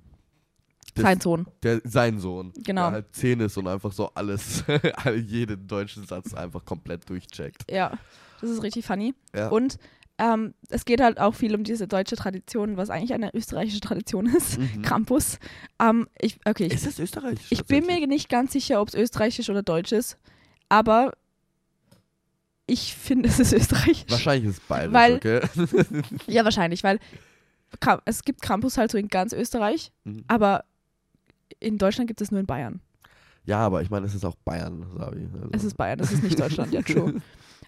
das- 0.94 1.02
sein 1.04 1.20
Sohn. 1.20 1.46
der, 1.62 1.80
sein 1.84 2.18
Sohn, 2.18 2.52
Genau. 2.64 2.82
der 2.86 2.92
halt 2.92 3.06
zehn 3.14 3.40
ist 3.40 3.56
und 3.56 3.66
einfach 3.68 3.92
so 3.92 4.10
alles, 4.14 4.64
jeden 5.26 5.66
deutschen 5.66 6.06
Satz 6.06 6.34
einfach 6.34 6.64
komplett 6.64 7.08
durchcheckt. 7.08 7.70
Ja, 7.70 7.92
das 8.40 8.50
ist 8.50 8.62
richtig 8.62 8.84
funny. 8.86 9.14
Ja. 9.34 9.48
Und 9.48 9.78
ähm, 10.20 10.54
es 10.68 10.84
geht 10.84 11.00
halt 11.00 11.18
auch 11.18 11.34
viel 11.34 11.54
um 11.54 11.64
diese 11.64 11.88
deutsche 11.88 12.14
Tradition, 12.14 12.76
was 12.76 12.90
eigentlich 12.90 13.14
eine 13.14 13.34
österreichische 13.34 13.80
Tradition 13.80 14.26
ist. 14.26 14.58
Mhm. 14.58 14.82
Krampus. 14.82 15.38
Ähm, 15.80 16.06
ich, 16.20 16.38
okay, 16.44 16.66
Ist 16.66 16.86
das 16.86 16.98
Österreich? 16.98 17.38
ich 17.50 17.64
bin 17.64 17.86
mir 17.86 18.06
nicht 18.06 18.28
ganz 18.28 18.52
sicher, 18.52 18.80
ob 18.80 18.88
es 18.88 18.94
österreichisch 18.94 19.48
oder 19.50 19.62
deutsch 19.62 19.92
ist, 19.92 20.18
aber 20.68 21.12
ich 22.66 22.94
finde, 22.94 23.28
es 23.30 23.40
ist 23.40 23.52
österreichisch. 23.52 24.04
Wahrscheinlich 24.10 24.50
ist 24.50 24.58
es 24.58 24.66
bayerisch, 24.68 24.92
Weil- 24.94 25.16
okay? 25.16 25.40
Ja, 26.26 26.44
wahrscheinlich, 26.44 26.84
weil 26.84 26.98
es 28.04 28.24
gibt 28.24 28.42
Krampus 28.42 28.76
halt 28.78 28.90
so 28.90 28.98
in 28.98 29.08
ganz 29.08 29.32
Österreich, 29.32 29.92
Mhm. 30.04 30.24
aber 30.28 30.64
in 31.60 31.78
Deutschland 31.78 32.08
gibt 32.08 32.20
es 32.20 32.30
nur 32.30 32.40
in 32.40 32.46
Bayern. 32.46 32.80
Ja, 33.46 33.58
aber 33.58 33.80
ich 33.82 33.90
meine, 33.90 34.06
es 34.06 34.14
ist 34.14 34.24
auch 34.24 34.36
Bayern, 34.44 34.84
Sabi. 34.96 35.28
Also. 35.32 35.48
Es 35.52 35.64
ist 35.64 35.76
Bayern, 35.76 35.98
es 36.00 36.12
ist 36.12 36.22
nicht 36.22 36.38
Deutschland, 36.38 36.72
ja, 36.72 36.82
true. 36.82 37.20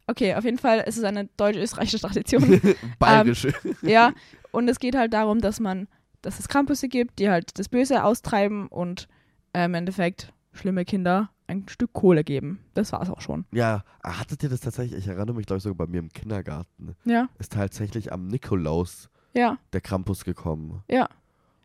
Okay, 0.07 0.34
auf 0.34 0.44
jeden 0.44 0.59
Fall, 0.59 0.82
es 0.86 0.96
ist 0.96 1.05
eine 1.05 1.26
deutsch-österreichische 1.36 2.00
Tradition. 2.00 2.61
Bayerisch. 2.98 3.46
ja, 3.82 4.12
und 4.50 4.68
es 4.68 4.78
geht 4.78 4.96
halt 4.96 5.12
darum, 5.12 5.40
dass 5.40 5.61
man, 5.61 5.88
dass 6.22 6.38
es 6.40 6.48
Campusse 6.48 6.88
gibt, 6.88 7.18
die 7.18 7.30
halt 7.30 7.59
das 7.59 7.68
Böse 7.68 8.05
austreiben 8.05 8.66
und 8.68 9.09
äh, 9.53 9.64
im 9.64 9.74
Endeffekt 9.74 10.32
schlimme 10.53 10.84
Kinder 10.84 11.30
ein 11.46 11.68
Stück 11.68 11.92
Kohle 11.92 12.24
geben. 12.24 12.61
Das 12.74 12.92
war's 12.92 13.11
auch 13.11 13.20
schon. 13.20 13.44
ja, 13.53 13.84
hattet 14.03 14.42
ihr 14.42 14.48
das 14.48 14.61
tatsächlich? 14.61 14.98
Ich 15.00 15.09
erinnere 15.09 15.34
mich, 15.34 15.46
glaube 15.46 15.59
ich, 15.59 15.62
sogar 15.62 15.86
bei 15.86 15.90
mir 15.90 15.98
im 15.98 16.12
Kindergarten. 16.12 16.94
Ja, 17.05 17.28
Ist 17.38 17.53
tatsächlich 17.53 18.12
am 18.12 18.26
Nikolaus 18.28 19.09
ja, 19.34 19.57
der 19.72 19.80
Krampus 19.80 20.24
gekommen. 20.24 20.82
ja. 20.88 21.09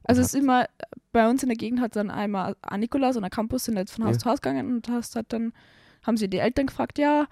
Also 0.10 0.22
es 0.22 0.28
ist 0.34 0.36
immer, 0.42 0.68
bei 1.12 1.30
uns 1.30 1.44
in 1.44 1.50
der 1.50 1.58
Gegend 1.58 1.82
hat 1.82 1.98
dann 1.98 2.10
einmal 2.10 2.56
an 2.62 2.80
Nikolaus 2.80 3.18
und 3.18 3.24
der 3.24 3.30
Campus 3.30 3.66
sind 3.66 3.76
jetzt 3.76 3.92
von 3.92 4.06
Haus 4.06 4.16
Ja. 4.16 4.20
zu 4.20 4.30
Haus 4.30 4.42
gegangen 4.42 4.72
und 4.74 4.88
hast 4.88 5.18
halt 5.18 5.34
dann, 5.34 5.52
haben 6.06 6.16
sie 6.16 6.30
die 6.30 6.38
Eltern 6.38 6.68
gefragt, 6.68 6.98
ja, 6.98 7.28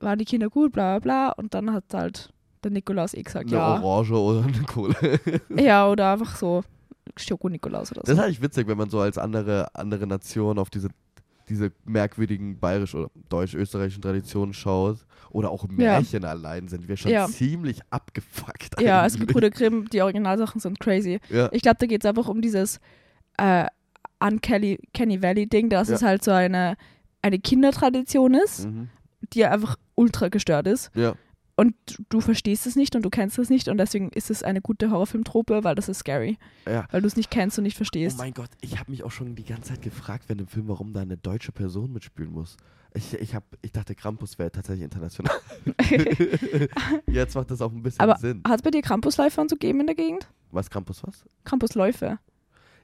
waren 0.00 0.18
die 0.18 0.24
Kinder 0.24 0.48
gut, 0.48 0.72
bla 0.72 0.98
bla 0.98 1.28
bla. 1.28 1.32
Und 1.32 1.54
dann 1.54 1.72
hat 1.72 1.84
halt 1.92 2.30
der 2.64 2.70
Nikolaus 2.70 3.14
eh 3.14 3.22
gesagt, 3.22 3.46
Eine 3.48 3.56
ja. 3.56 3.80
Orange 3.82 4.12
oder 4.12 4.42
eine 4.44 4.62
Kohle. 4.64 4.94
Ja, 5.56 5.88
oder 5.88 6.12
einfach 6.12 6.36
so 6.36 6.62
Schoko-Nikolaus 7.16 7.90
oder 7.92 8.00
Das 8.02 8.10
ist 8.10 8.16
so. 8.16 8.22
eigentlich 8.22 8.42
witzig, 8.42 8.66
wenn 8.68 8.78
man 8.78 8.90
so 8.90 9.00
als 9.00 9.18
andere, 9.18 9.74
andere 9.74 10.06
Nation 10.06 10.58
auf 10.58 10.70
diese, 10.70 10.88
diese 11.48 11.72
merkwürdigen 11.84 12.58
bayerisch- 12.60 12.94
oder 12.94 13.10
deutsch-österreichischen 13.28 14.02
Traditionen 14.02 14.52
schaut. 14.54 14.98
Oder 15.30 15.50
auch 15.50 15.64
Ja. 15.64 15.74
Märchen 16.00 16.24
allein 16.24 16.68
sind 16.68 16.88
wir 16.88 16.96
schon 16.96 17.10
Ja. 17.10 17.26
ziemlich 17.26 17.80
abgefuckt. 17.90 18.80
Ja, 18.80 19.04
es 19.04 19.12
eigentlich. 19.14 19.20
gibt 19.20 19.32
Bruder 19.34 19.50
Grimm, 19.50 19.88
die 19.90 20.00
Originalsachen 20.02 20.60
sind 20.60 20.80
crazy. 20.80 21.20
Ja. 21.28 21.48
Ich 21.52 21.62
glaube, 21.62 21.76
da 21.80 21.86
geht 21.86 22.02
es 22.04 22.08
einfach 22.08 22.28
um 22.28 22.40
dieses 22.40 22.80
äh, 23.38 23.66
Uncanny 24.20 24.78
Canny 24.94 25.22
Valley-Ding, 25.22 25.68
dass 25.68 25.88
Ja. 25.88 25.94
es 25.96 26.02
halt 26.02 26.24
so 26.24 26.30
eine, 26.32 26.76
eine 27.22 27.38
Kindertradition 27.38 28.34
ist, 28.34 28.66
Mhm. 28.66 28.88
Die 29.34 29.44
einfach 29.44 29.76
ultra 29.94 30.28
gestört 30.28 30.66
ist. 30.66 30.90
Ja. 30.94 31.14
Und 31.56 31.74
du 32.08 32.20
verstehst 32.20 32.68
es 32.68 32.76
nicht 32.76 32.94
und 32.94 33.02
du 33.02 33.10
kennst 33.10 33.36
es 33.36 33.50
nicht 33.50 33.66
und 33.66 33.78
deswegen 33.78 34.10
ist 34.10 34.30
es 34.30 34.44
eine 34.44 34.60
gute 34.60 34.92
Horrorfilmtrope, 34.92 35.64
weil 35.64 35.74
das 35.74 35.88
ist 35.88 35.98
scary. 35.98 36.38
Ja. 36.66 36.86
Weil 36.92 37.00
du 37.00 37.08
es 37.08 37.16
nicht 37.16 37.30
kennst 37.32 37.58
und 37.58 37.64
nicht 37.64 37.74
Oh 37.74 37.78
verstehst. 37.78 38.16
mein 38.16 38.32
Gott, 38.32 38.50
ich 38.60 38.78
habe 38.78 38.92
mich 38.92 39.02
auch 39.02 39.10
schon 39.10 39.34
die 39.34 39.42
ganze 39.44 39.70
Zeit 39.70 39.82
gefragt, 39.82 40.28
wenn 40.28 40.38
im 40.38 40.46
Film, 40.46 40.68
warum 40.68 40.92
da 40.92 41.00
eine 41.00 41.16
deutsche 41.16 41.50
Person 41.50 41.92
mitspielen 41.92 42.30
muss. 42.30 42.56
Ich, 42.94 43.12
ich, 43.14 43.34
hab, 43.34 43.42
ich 43.60 43.72
dachte, 43.72 43.96
Krampus 43.96 44.38
wäre 44.38 44.52
tatsächlich 44.52 44.84
international. 44.84 45.34
Jetzt 47.06 47.34
macht 47.34 47.50
das 47.50 47.60
auch 47.60 47.72
ein 47.72 47.82
bisschen 47.82 48.00
Aber 48.00 48.16
Sinn. 48.18 48.42
Hat 48.46 48.56
es 48.60 48.62
bei 48.62 48.70
dir 48.70 48.82
Campusläufe 48.82 49.40
und 49.40 49.50
so 49.50 49.56
gegeben 49.56 49.80
in 49.80 49.86
der 49.86 49.96
Gegend? 49.96 50.28
Was, 50.52 50.70
Krampus 50.70 51.02
was? 51.04 51.24
Campusläufe. 51.44 52.18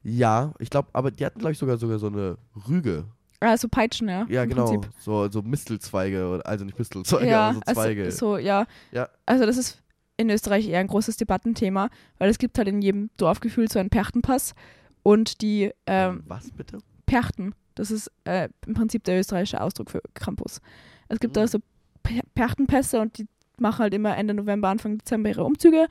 Ja, 0.03 0.53
ich 0.59 0.69
glaube, 0.69 0.89
aber 0.93 1.11
die 1.11 1.25
hatten, 1.25 1.39
glaube 1.39 1.53
ich, 1.53 1.59
sogar, 1.59 1.79
sogar 1.79 1.99
so 1.99 2.09
eine 2.09 2.39
Rüge. 2.69 3.05
Also 3.41 3.69
Peitschen, 3.69 4.09
ja. 4.09 4.27
Ja, 4.29 4.45
genau. 4.47 4.65
Prinzip. 4.71 4.91
So, 5.01 5.29
so 5.31 5.43
Mistelzweige, 5.43 6.41
also 6.45 6.65
nicht 6.65 6.79
Mistelzweige, 6.79 7.27
ja, 7.31 7.49
aber 7.49 7.55
so 7.55 7.61
Zweige. 7.75 8.05
Also, 8.05 8.17
so, 8.17 8.39
ja. 8.39 8.67
Ja. 8.93 9.09
Also 9.27 9.45
das 9.47 9.57
ist 9.59 9.83
in 10.17 10.31
Österreich 10.31 10.69
eher 10.69 10.79
ein 10.81 10.87
großes 10.87 11.17
Debattenthema, 11.17 11.91
weil 12.19 12.31
es 12.31 12.39
gibt 12.39 12.57
halt 12.57 12.69
in 12.69 12.81
jedem 12.81 13.11
Dorf 13.17 13.41
gefühlt 13.41 13.71
so 13.73 13.79
einen 13.79 13.91
Perchtenpass 13.91 14.55
und 15.03 15.43
die 15.43 15.73
ähm, 15.87 16.23
Was 16.27 16.51
bitte? 16.53 16.79
Perchten, 17.07 17.55
das 17.75 17.91
ist 17.91 18.11
äh, 18.25 18.49
im 18.67 18.75
Prinzip 18.75 19.05
der 19.05 19.19
österreichische 19.19 19.61
Ausdruck 19.61 19.91
für 19.91 20.01
Campus. 20.15 20.61
Es 21.09 21.19
gibt 21.21 21.35
Mhm. 21.37 21.41
da 21.41 21.47
so 21.49 21.59
Per- 22.03 22.23
Perchtenpässe 22.35 23.01
und 23.01 23.19
die 23.19 23.27
machen 23.59 23.81
halt 23.81 23.95
immer 23.95 24.17
Ende 24.17 24.35
November, 24.35 24.69
Anfang 24.69 24.99
Dezember 24.99 25.29
ihre 25.31 25.45
Umzüge 25.45 25.87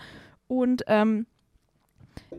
und 0.47 0.83
ähm, 0.87 1.25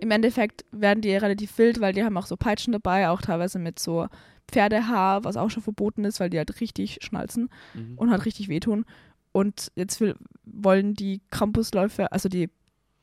im 0.01 0.11
Endeffekt 0.11 0.65
werden 0.73 1.01
die 1.03 1.15
relativ 1.15 1.57
wild, 1.59 1.81
weil 1.81 1.93
die 1.93 2.03
haben 2.05 2.17
auch 2.17 2.27
so 2.27 2.37
Peitschen 2.37 2.73
dabei, 2.73 3.09
auch 3.11 3.21
teilweise 3.21 3.59
mit 3.59 3.79
so 3.79 4.07
Pferdehaar, 4.51 5.25
was 5.25 5.37
auch 5.37 5.51
schon 5.51 5.63
verboten 5.63 6.05
ist, 6.05 6.21
weil 6.21 6.31
die 6.31 6.39
halt 6.39 6.61
richtig 6.61 6.99
schnalzen 7.03 7.49
Mhm. 7.75 7.95
und 7.97 8.11
halt 8.11 8.25
richtig 8.25 8.49
wehtun. 8.49 8.85
Und 9.33 9.73
jetzt 9.75 10.01
will, 10.01 10.15
wollen 10.45 10.95
die 10.95 11.21
Campusläufe, 11.31 12.13
also 12.13 12.29
die, 12.29 12.51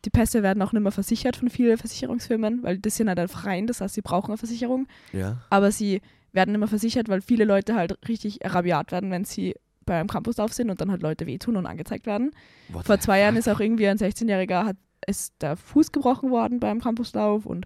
die 0.05 0.09
Pässe 0.09 0.43
werden 0.43 0.61
auch 0.63 0.71
nicht 0.71 0.81
mehr 0.81 0.91
versichert 0.91 1.35
von 1.35 1.49
vielen 1.49 1.77
Versicherungsfirmen, 1.77 2.63
weil 2.63 2.77
das 2.79 2.95
sind 2.95 3.09
halt 3.09 3.19
einfach 3.19 3.45
rein, 3.45 3.67
das 3.67 3.81
heißt, 3.81 3.95
sie 3.95 4.01
brauchen 4.01 4.31
eine 4.31 4.37
Versicherung. 4.37 4.87
Ja. 5.11 5.41
Aber 5.49 5.71
sie 5.71 6.01
werden 6.31 6.51
nicht 6.51 6.59
mehr 6.59 6.67
versichert, 6.69 7.09
weil 7.09 7.21
viele 7.21 7.43
Leute 7.43 7.75
halt 7.75 7.97
richtig 8.07 8.39
rabiat 8.43 8.91
werden, 8.93 9.11
wenn 9.11 9.25
sie 9.25 9.55
bei 9.85 9.99
einem 9.99 10.07
Campuslauf 10.07 10.53
sind 10.53 10.69
und 10.69 10.79
dann 10.79 10.89
halt 10.91 11.01
Leute 11.01 11.25
wehtun 11.27 11.57
und 11.57 11.65
angezeigt 11.65 12.05
werden. 12.05 12.31
What 12.69 12.85
Vor 12.85 12.99
zwei 12.99 13.19
Jahren 13.19 13.35
ist 13.35 13.49
auch 13.49 13.59
irgendwie 13.59 13.87
ein 13.87 13.97
16-Jähriger, 13.97 14.63
hat 14.65 14.77
ist 15.07 15.33
der 15.41 15.57
Fuß 15.57 15.91
gebrochen 15.91 16.29
worden 16.29 16.59
beim 16.59 16.79
Campuslauf 16.79 17.47
und 17.47 17.65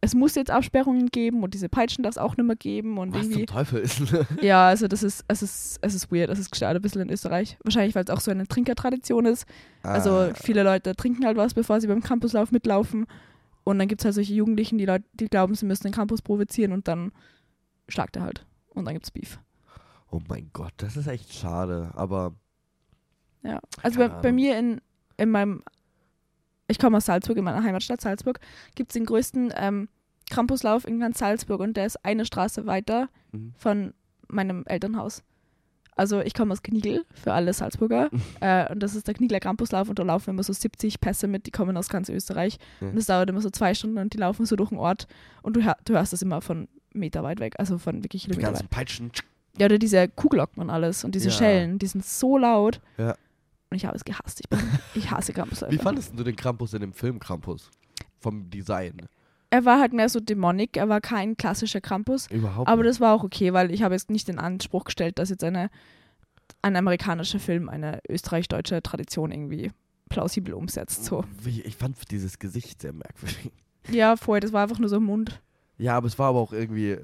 es 0.00 0.14
muss 0.14 0.34
jetzt 0.34 0.50
Absperrungen 0.50 1.08
geben 1.08 1.42
und 1.42 1.54
diese 1.54 1.68
Peitschen 1.68 2.02
darf 2.04 2.12
es 2.12 2.18
auch 2.18 2.36
nicht 2.36 2.46
mehr 2.46 2.56
geben 2.56 2.98
und 2.98 3.14
Was 3.14 3.22
irgendwie. 3.26 3.46
zum 3.46 3.54
Teufel 3.56 3.80
ist 3.80 4.02
Ja, 4.42 4.68
also 4.68 4.88
das 4.88 5.02
ist, 5.02 5.24
es 5.28 5.42
ist, 5.42 5.78
es 5.80 5.94
ist 5.94 6.12
weird, 6.12 6.30
es 6.30 6.38
ist 6.38 6.50
gestört 6.50 6.76
ein 6.76 6.82
bisschen 6.82 7.02
in 7.02 7.10
Österreich. 7.10 7.56
Wahrscheinlich, 7.64 7.94
weil 7.94 8.04
es 8.04 8.10
auch 8.10 8.20
so 8.20 8.30
eine 8.30 8.46
Trinkertradition 8.46 9.26
ist. 9.26 9.46
Also 9.82 10.10
Ah, 10.10 10.34
viele 10.34 10.62
Leute 10.62 10.94
trinken 10.94 11.24
halt 11.24 11.36
was, 11.36 11.54
bevor 11.54 11.80
sie 11.80 11.86
beim 11.86 12.02
Campuslauf 12.02 12.52
mitlaufen. 12.52 13.06
Und 13.64 13.78
dann 13.78 13.88
gibt 13.88 14.00
es 14.00 14.04
halt 14.04 14.14
solche 14.14 14.34
Jugendlichen, 14.34 14.78
die 14.78 14.86
Leute, 14.86 15.04
die 15.14 15.26
glauben, 15.26 15.54
sie 15.54 15.66
müssen 15.66 15.84
den 15.84 15.92
Campus 15.92 16.22
provozieren 16.22 16.72
und 16.72 16.86
dann 16.88 17.10
schlagt 17.88 18.16
er 18.16 18.22
halt. 18.22 18.46
Und 18.68 18.84
dann 18.84 18.94
gibt's 18.94 19.10
Beef. 19.10 19.40
Oh 20.10 20.20
mein 20.28 20.50
Gott, 20.52 20.72
das 20.76 20.96
ist 20.96 21.08
echt 21.08 21.32
schade. 21.32 21.90
Aber 21.94 22.34
Ja. 23.42 23.58
Also 23.82 23.98
bei, 23.98 24.08
bei 24.08 24.30
mir 24.32 24.58
in, 24.58 24.80
in 25.16 25.30
meinem, 25.30 25.62
ich 26.68 26.78
komme 26.78 26.96
aus 26.98 27.06
Salzburg, 27.06 27.36
in 27.36 27.44
meiner 27.44 27.62
Heimatstadt 27.62 28.00
Salzburg, 28.00 28.40
gibt 28.74 28.90
es 28.90 28.94
den 28.94 29.06
größten 29.06 29.52
ähm, 29.56 29.88
Campuslauf 30.30 30.86
in 30.86 30.98
ganz 31.00 31.18
Salzburg 31.18 31.60
und 31.60 31.76
der 31.76 31.86
ist 31.86 32.04
eine 32.04 32.24
Straße 32.24 32.66
weiter 32.66 33.08
Mhm. 33.32 33.52
von 33.56 33.94
meinem 34.28 34.64
Elternhaus. 34.66 35.22
Also 35.94 36.20
ich 36.20 36.34
komme 36.34 36.52
aus 36.52 36.62
Kniegel, 36.62 37.04
für 37.14 37.32
alle 37.32 37.52
Salzburger. 37.52 38.10
äh, 38.40 38.70
und 38.70 38.80
das 38.82 38.94
ist 38.94 39.06
der 39.08 39.14
Kniegler 39.14 39.40
Campuslauf 39.40 39.88
und 39.88 39.98
da 39.98 40.02
laufen 40.02 40.30
immer 40.30 40.42
so 40.42 40.52
70 40.52 41.00
Pässe 41.00 41.26
mit, 41.26 41.46
die 41.46 41.50
kommen 41.50 41.76
aus 41.76 41.88
ganz 41.88 42.08
Österreich. 42.08 42.58
Ja. 42.80 42.88
Und 42.88 42.96
es 42.98 43.06
dauert 43.06 43.30
immer 43.30 43.40
so 43.40 43.50
zwei 43.50 43.72
Stunden 43.74 43.98
und 43.98 44.12
die 44.12 44.18
laufen 44.18 44.44
so 44.46 44.56
durch 44.56 44.68
den 44.70 44.78
Ort 44.78 45.06
und 45.42 45.56
du, 45.56 45.62
hör, 45.64 45.76
du 45.84 45.94
hörst 45.94 46.12
das 46.12 46.20
immer 46.22 46.40
von 46.42 46.68
Meter 46.92 47.22
weit 47.22 47.40
weg, 47.40 47.54
also 47.58 47.78
von 47.78 48.02
wirklich 48.04 48.22
die 48.24 48.28
Kilometer 48.30 48.48
weit. 48.48 48.54
ganzen 48.60 48.68
Peitschen. 48.68 49.10
Ja, 49.58 49.66
oder 49.66 49.78
diese 49.78 50.06
Kuhglocken 50.08 50.62
und 50.62 50.68
alles 50.70 51.02
und 51.04 51.14
diese 51.14 51.28
Ja. 51.30 51.34
Schellen, 51.34 51.78
die 51.78 51.86
sind 51.86 52.04
so 52.04 52.36
laut. 52.36 52.80
Ja. 52.98 53.14
Und 53.70 53.76
ich 53.76 53.84
habe 53.84 53.96
es 53.96 54.04
gehasst. 54.04 54.40
Ich, 54.40 54.48
bin, 54.48 54.60
ich 54.94 55.10
hasse 55.10 55.32
Campusläufe. 55.32 55.72
Wie 55.72 55.78
fandest 55.78 56.18
du 56.18 56.22
den 56.22 56.36
Krampus 56.36 56.72
in 56.74 56.80
dem 56.80 56.92
Film 56.92 57.18
Krampus? 57.18 57.70
Vom 58.20 58.48
Design? 58.50 59.08
er 59.50 59.64
war 59.64 59.80
halt 59.80 59.92
mehr 59.92 60.08
so 60.08 60.20
dämonic, 60.20 60.76
er 60.76 60.88
war 60.88 61.00
kein 61.00 61.36
klassischer 61.36 61.80
Krampus. 61.80 62.26
Überhaupt 62.30 62.68
Aber 62.68 62.82
nicht. 62.82 62.90
das 62.90 63.00
war 63.00 63.14
auch 63.14 63.24
okay, 63.24 63.52
weil 63.52 63.70
ich 63.70 63.82
habe 63.82 63.94
jetzt 63.94 64.10
nicht 64.10 64.28
den 64.28 64.38
Anspruch 64.38 64.84
gestellt, 64.84 65.18
dass 65.18 65.30
jetzt 65.30 65.44
eine, 65.44 65.70
ein 66.62 66.76
amerikanischer 66.76 67.38
Film 67.38 67.68
eine 67.68 68.00
österreich-deutsche 68.08 68.82
Tradition 68.82 69.30
irgendwie 69.30 69.72
plausibel 70.08 70.54
umsetzt. 70.54 71.04
So. 71.04 71.24
Ich 71.44 71.76
fand 71.76 72.10
dieses 72.10 72.38
Gesicht 72.38 72.82
sehr 72.82 72.92
merkwürdig. 72.92 73.52
Ja, 73.90 74.16
vorher, 74.16 74.40
das 74.40 74.52
war 74.52 74.62
einfach 74.64 74.78
nur 74.78 74.88
so 74.88 74.96
ein 74.96 75.04
Mund. 75.04 75.40
Ja, 75.78 75.96
aber 75.96 76.06
es 76.06 76.18
war 76.18 76.30
aber 76.30 76.40
auch 76.40 76.52
irgendwie 76.52 76.98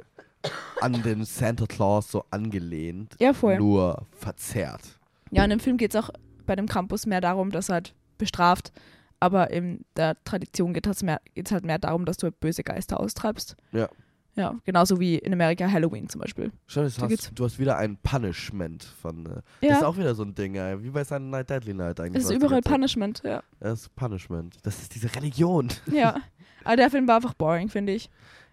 an 0.80 1.00
den 1.02 1.24
Santa 1.24 1.66
Claus 1.66 2.10
so 2.10 2.24
angelehnt. 2.30 3.14
Ja, 3.20 3.32
voll. 3.32 3.58
Nur 3.58 4.06
verzerrt. 4.10 4.98
Ja, 5.30 5.44
in 5.44 5.50
dem 5.50 5.60
Film 5.60 5.76
geht 5.76 5.94
es 5.94 6.02
auch 6.02 6.10
bei 6.47 6.57
dem 6.57 6.66
Campus 6.66 7.07
mehr 7.07 7.20
darum, 7.20 7.51
dass 7.51 7.68
er 7.68 7.74
halt 7.74 7.95
bestraft. 8.18 8.72
Aber 9.20 9.51
in 9.51 9.84
der 9.97 10.16
Tradition 10.24 10.74
geht 10.74 10.86
es 10.86 11.53
halt 11.53 11.64
mehr 11.64 11.78
darum, 11.78 12.05
dass 12.05 12.16
du 12.16 12.24
halt 12.24 12.40
böse 12.40 12.62
Geister 12.64 12.99
austreibst. 13.01 13.57
Ja. 13.72 13.88
Ja, 14.34 14.55
genauso 14.64 14.99
wie 14.99 15.16
in 15.18 15.32
Amerika 15.34 15.70
Halloween 15.70 16.09
zum 16.09 16.22
Beispiel. 16.22 16.51
Das 16.74 16.97
geht's- 16.97 17.26
hast, 17.28 17.38
du 17.38 17.45
hast 17.45 17.59
wieder 17.59 17.76
ein 17.76 17.99
Punishment 17.99 18.82
von. 18.82 19.26
Äh, 19.26 19.28
Das 19.28 19.43
Ja, 19.61 19.76
ist 19.76 19.82
auch 19.84 19.99
wieder 19.99 20.14
so 20.14 20.22
ein 20.22 20.34
Ding, 20.34 20.55
äh, 20.55 20.82
wie 20.82 20.88
bei 20.88 21.05
Silent 21.05 21.30
Night 21.30 21.51
Deadly 21.51 21.74
Night 21.74 22.01
eigentlich. 22.01 22.24
es 22.24 22.30
ist 22.30 22.36
überall 22.36 22.62
Punishment, 22.62 23.20
ja. 23.24 23.43
Das 23.61 23.82
ist 23.82 23.95
Punishment. 23.95 24.57
Das 24.62 24.80
ist 24.80 24.95
diese 24.95 25.14
Religion. 25.14 25.68
Ja. 25.93 26.16
Aber 26.64 26.76
der 26.76 26.88
Film 26.90 27.07
war 27.07 27.16
einfach 27.16 27.34
boring, 27.34 27.68
finde 27.68 27.93
ich. 27.93 28.09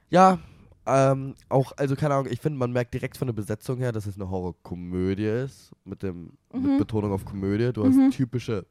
Ja, 0.10 0.40
ähm, 0.90 1.36
auch, 1.50 1.72
also 1.78 1.96
keine 1.96 2.16
Ahnung, 2.16 2.32
ich 2.32 2.40
finde, 2.42 2.58
man 2.60 2.72
merkt 2.72 2.94
direkt 2.94 3.18
von 3.18 3.28
der 3.28 3.34
Besetzung 3.34 3.78
her, 3.78 3.92
dass 3.92 4.06
es 4.06 4.16
eine 4.16 4.30
Horrorkomödie 4.30 5.26
ist, 5.26 5.72
mit 5.86 6.04
dem, 6.04 6.34
Mhm. 6.54 6.62
mit 6.64 6.78
Betonung 6.80 7.12
auf 7.12 7.26
Komödie. 7.26 7.72
Du 7.74 7.86
hast 7.86 7.96
Mhm. 7.96 8.12
typische, 8.12 8.66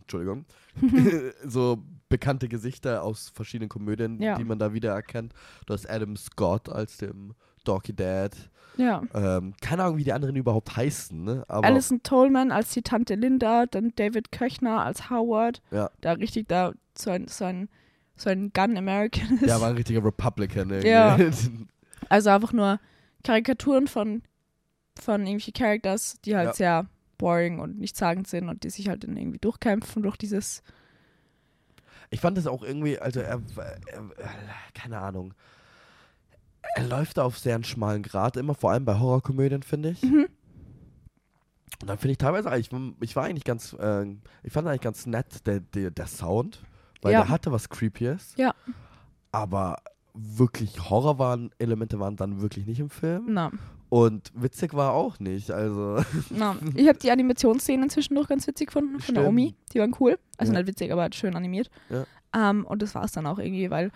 Entschuldigung, 0.00 0.44
so 1.46 1.78
bekannte 2.08 2.48
Gesichter 2.48 3.02
aus 3.02 3.30
verschiedenen 3.30 3.68
Komödien, 3.68 4.20
Ja. 4.20 4.36
die 4.36 4.44
man 4.44 4.58
da 4.58 4.72
wiedererkennt. 4.72 5.32
Du 5.66 5.74
hast 5.74 5.88
Adam 5.88 6.16
Scott 6.16 6.68
als 6.68 6.98
dem 6.98 7.34
Dorky 7.64 7.94
Dad. 7.94 8.36
Ja. 8.76 9.02
Ähm, 9.14 9.54
keine 9.60 9.84
Ahnung, 9.84 9.96
wie 9.98 10.04
die 10.04 10.12
anderen 10.12 10.36
überhaupt 10.36 10.76
heißen, 10.76 11.22
ne? 11.22 11.44
Aber 11.48 11.66
Alison 11.66 12.02
Tolman 12.02 12.50
als 12.50 12.72
die 12.72 12.82
Tante 12.82 13.14
Linda, 13.14 13.66
dann 13.66 13.92
David 13.96 14.32
Köchner 14.32 14.84
als 14.84 15.10
Howard, 15.10 15.62
Ja. 15.70 15.90
da 16.00 16.12
richtig 16.12 16.48
da 16.48 16.72
so 16.98 17.10
ein, 17.10 17.28
so 17.28 17.44
ein, 17.44 17.68
so 18.16 18.30
ein 18.30 18.52
Gun 18.52 18.76
American 18.76 19.34
ist. 19.38 19.46
der 19.46 19.60
war 19.60 19.68
ein 19.70 19.76
richtiger 19.76 20.04
Republican 20.04 20.70
irgendwie. 20.70 20.88
Ja. 20.88 21.18
Also 22.10 22.28
einfach 22.30 22.52
nur 22.52 22.80
Karikaturen 23.22 23.86
von, 23.88 24.22
von 25.00 25.22
irgendwelche 25.22 25.52
Characters, 25.52 26.20
die 26.24 26.36
halt 26.36 26.48
Ja. 26.48 26.52
sehr 26.54 26.86
boring 27.16 27.60
und 27.60 27.78
nichtssagend 27.78 28.28
sind 28.28 28.48
und 28.50 28.62
die 28.62 28.68
sich 28.70 28.88
halt 28.90 29.04
dann 29.04 29.16
irgendwie 29.16 29.38
durchkämpfen 29.38 30.02
durch 30.02 30.16
dieses. 30.18 30.62
Ich 32.10 32.20
fand 32.20 32.36
es 32.36 32.46
auch 32.46 32.62
irgendwie, 32.62 32.98
also 32.98 33.20
er, 33.20 33.40
er, 33.56 34.00
er, 34.18 34.30
keine 34.74 34.98
Ahnung. 34.98 35.32
Er 36.76 36.84
läuft 36.88 37.18
auf 37.18 37.38
sehr 37.38 37.54
einen 37.54 37.64
schmalen 37.64 38.02
Grat 38.02 38.36
immer, 38.36 38.54
vor 38.54 38.70
allem 38.72 38.84
bei 38.84 38.98
Horrorkomödien, 38.98 39.62
finde 39.62 39.90
ich. 39.90 40.02
Mhm. 40.02 40.26
Und 41.80 41.88
dann 41.88 41.98
finde 41.98 42.12
ich 42.12 42.18
teilweise, 42.18 42.50
eigentlich- 42.50 42.70
ich 43.00 43.16
war 43.16 43.24
eigentlich 43.24 43.44
ganz, 43.44 43.72
äh, 43.80 44.04
ich 44.42 44.52
fand 44.52 44.68
eigentlich 44.68 44.80
ganz 44.82 45.06
nett 45.06 45.46
der, 45.46 45.60
der, 45.60 45.90
der 45.90 46.06
Sound, 46.06 46.62
weil 47.04 47.12
Ja. 47.12 47.20
der 47.22 47.28
hatte 47.28 47.52
was 47.52 47.68
Creepies. 47.68 48.34
Ja. 48.36 48.54
Aber 49.32 49.76
wirklich 50.14 50.88
Horror 50.90 51.18
waren, 51.18 51.50
Elemente 51.58 51.98
waren 52.00 52.16
dann 52.16 52.40
wirklich 52.40 52.66
nicht 52.66 52.80
im 52.80 52.90
Film. 52.90 53.24
Na, 53.28 53.50
Und 53.88 54.30
witzig 54.34 54.74
war 54.74 54.92
auch 54.92 55.18
nicht, 55.20 55.50
also. 55.50 56.02
na. 56.30 56.56
Ich 56.74 56.88
habe 56.88 56.98
die 56.98 57.10
Animationsszenen 57.10 57.90
zwischendurch 57.90 58.28
ganz 58.28 58.46
witzig 58.46 58.68
gefunden 58.68 59.00
von 59.00 59.14
der 59.14 59.22
Stimmt. 59.22 59.28
Omi. 59.28 59.54
Die 59.72 59.78
waren 59.80 59.94
cool. 60.00 60.18
Also 60.38 60.52
Ja. 60.52 60.58
nicht 60.60 60.68
witzig, 60.68 60.92
aber 60.92 61.02
halt 61.02 61.14
schön 61.14 61.34
animiert. 61.36 61.68
Ja. 61.90 62.04
Ähm, 62.50 62.64
und 62.64 62.82
das 62.82 62.94
war 62.94 63.04
es 63.04 63.12
dann 63.12 63.26
auch 63.26 63.38
irgendwie, 63.38 63.70
weil 63.70 63.90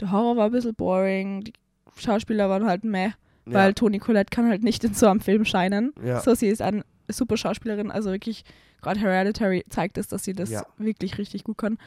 der 0.00 0.12
Horror 0.12 0.36
war 0.36 0.46
ein 0.46 0.52
bisschen 0.52 0.74
boring, 0.74 1.42
die 1.42 1.52
Schauspieler 1.96 2.48
waren 2.48 2.64
halt 2.66 2.84
meh, 2.84 3.10
weil 3.46 3.74
Toni 3.74 3.98
Collette 3.98 4.30
kann 4.30 4.48
halt 4.48 4.62
nicht 4.62 4.84
in 4.84 4.94
so 4.94 5.06
einem 5.08 5.20
Film 5.20 5.44
scheinen. 5.44 5.92
ja, 6.04 6.20
So, 6.20 6.34
sie 6.34 6.46
ist 6.48 6.62
eine 6.62 6.84
super 7.08 7.36
Schauspielerin, 7.36 7.90
also 7.90 8.10
wirklich, 8.10 8.44
gerade 8.80 9.00
Hereditary 9.00 9.64
zeigt 9.68 9.98
es, 9.98 10.06
dass 10.08 10.22
sie 10.24 10.32
das 10.34 10.50
Ja. 10.50 10.64
wirklich 10.78 11.18
richtig 11.18 11.42
gut 11.44 11.58
kann. 11.58 11.78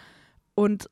Und 0.56 0.89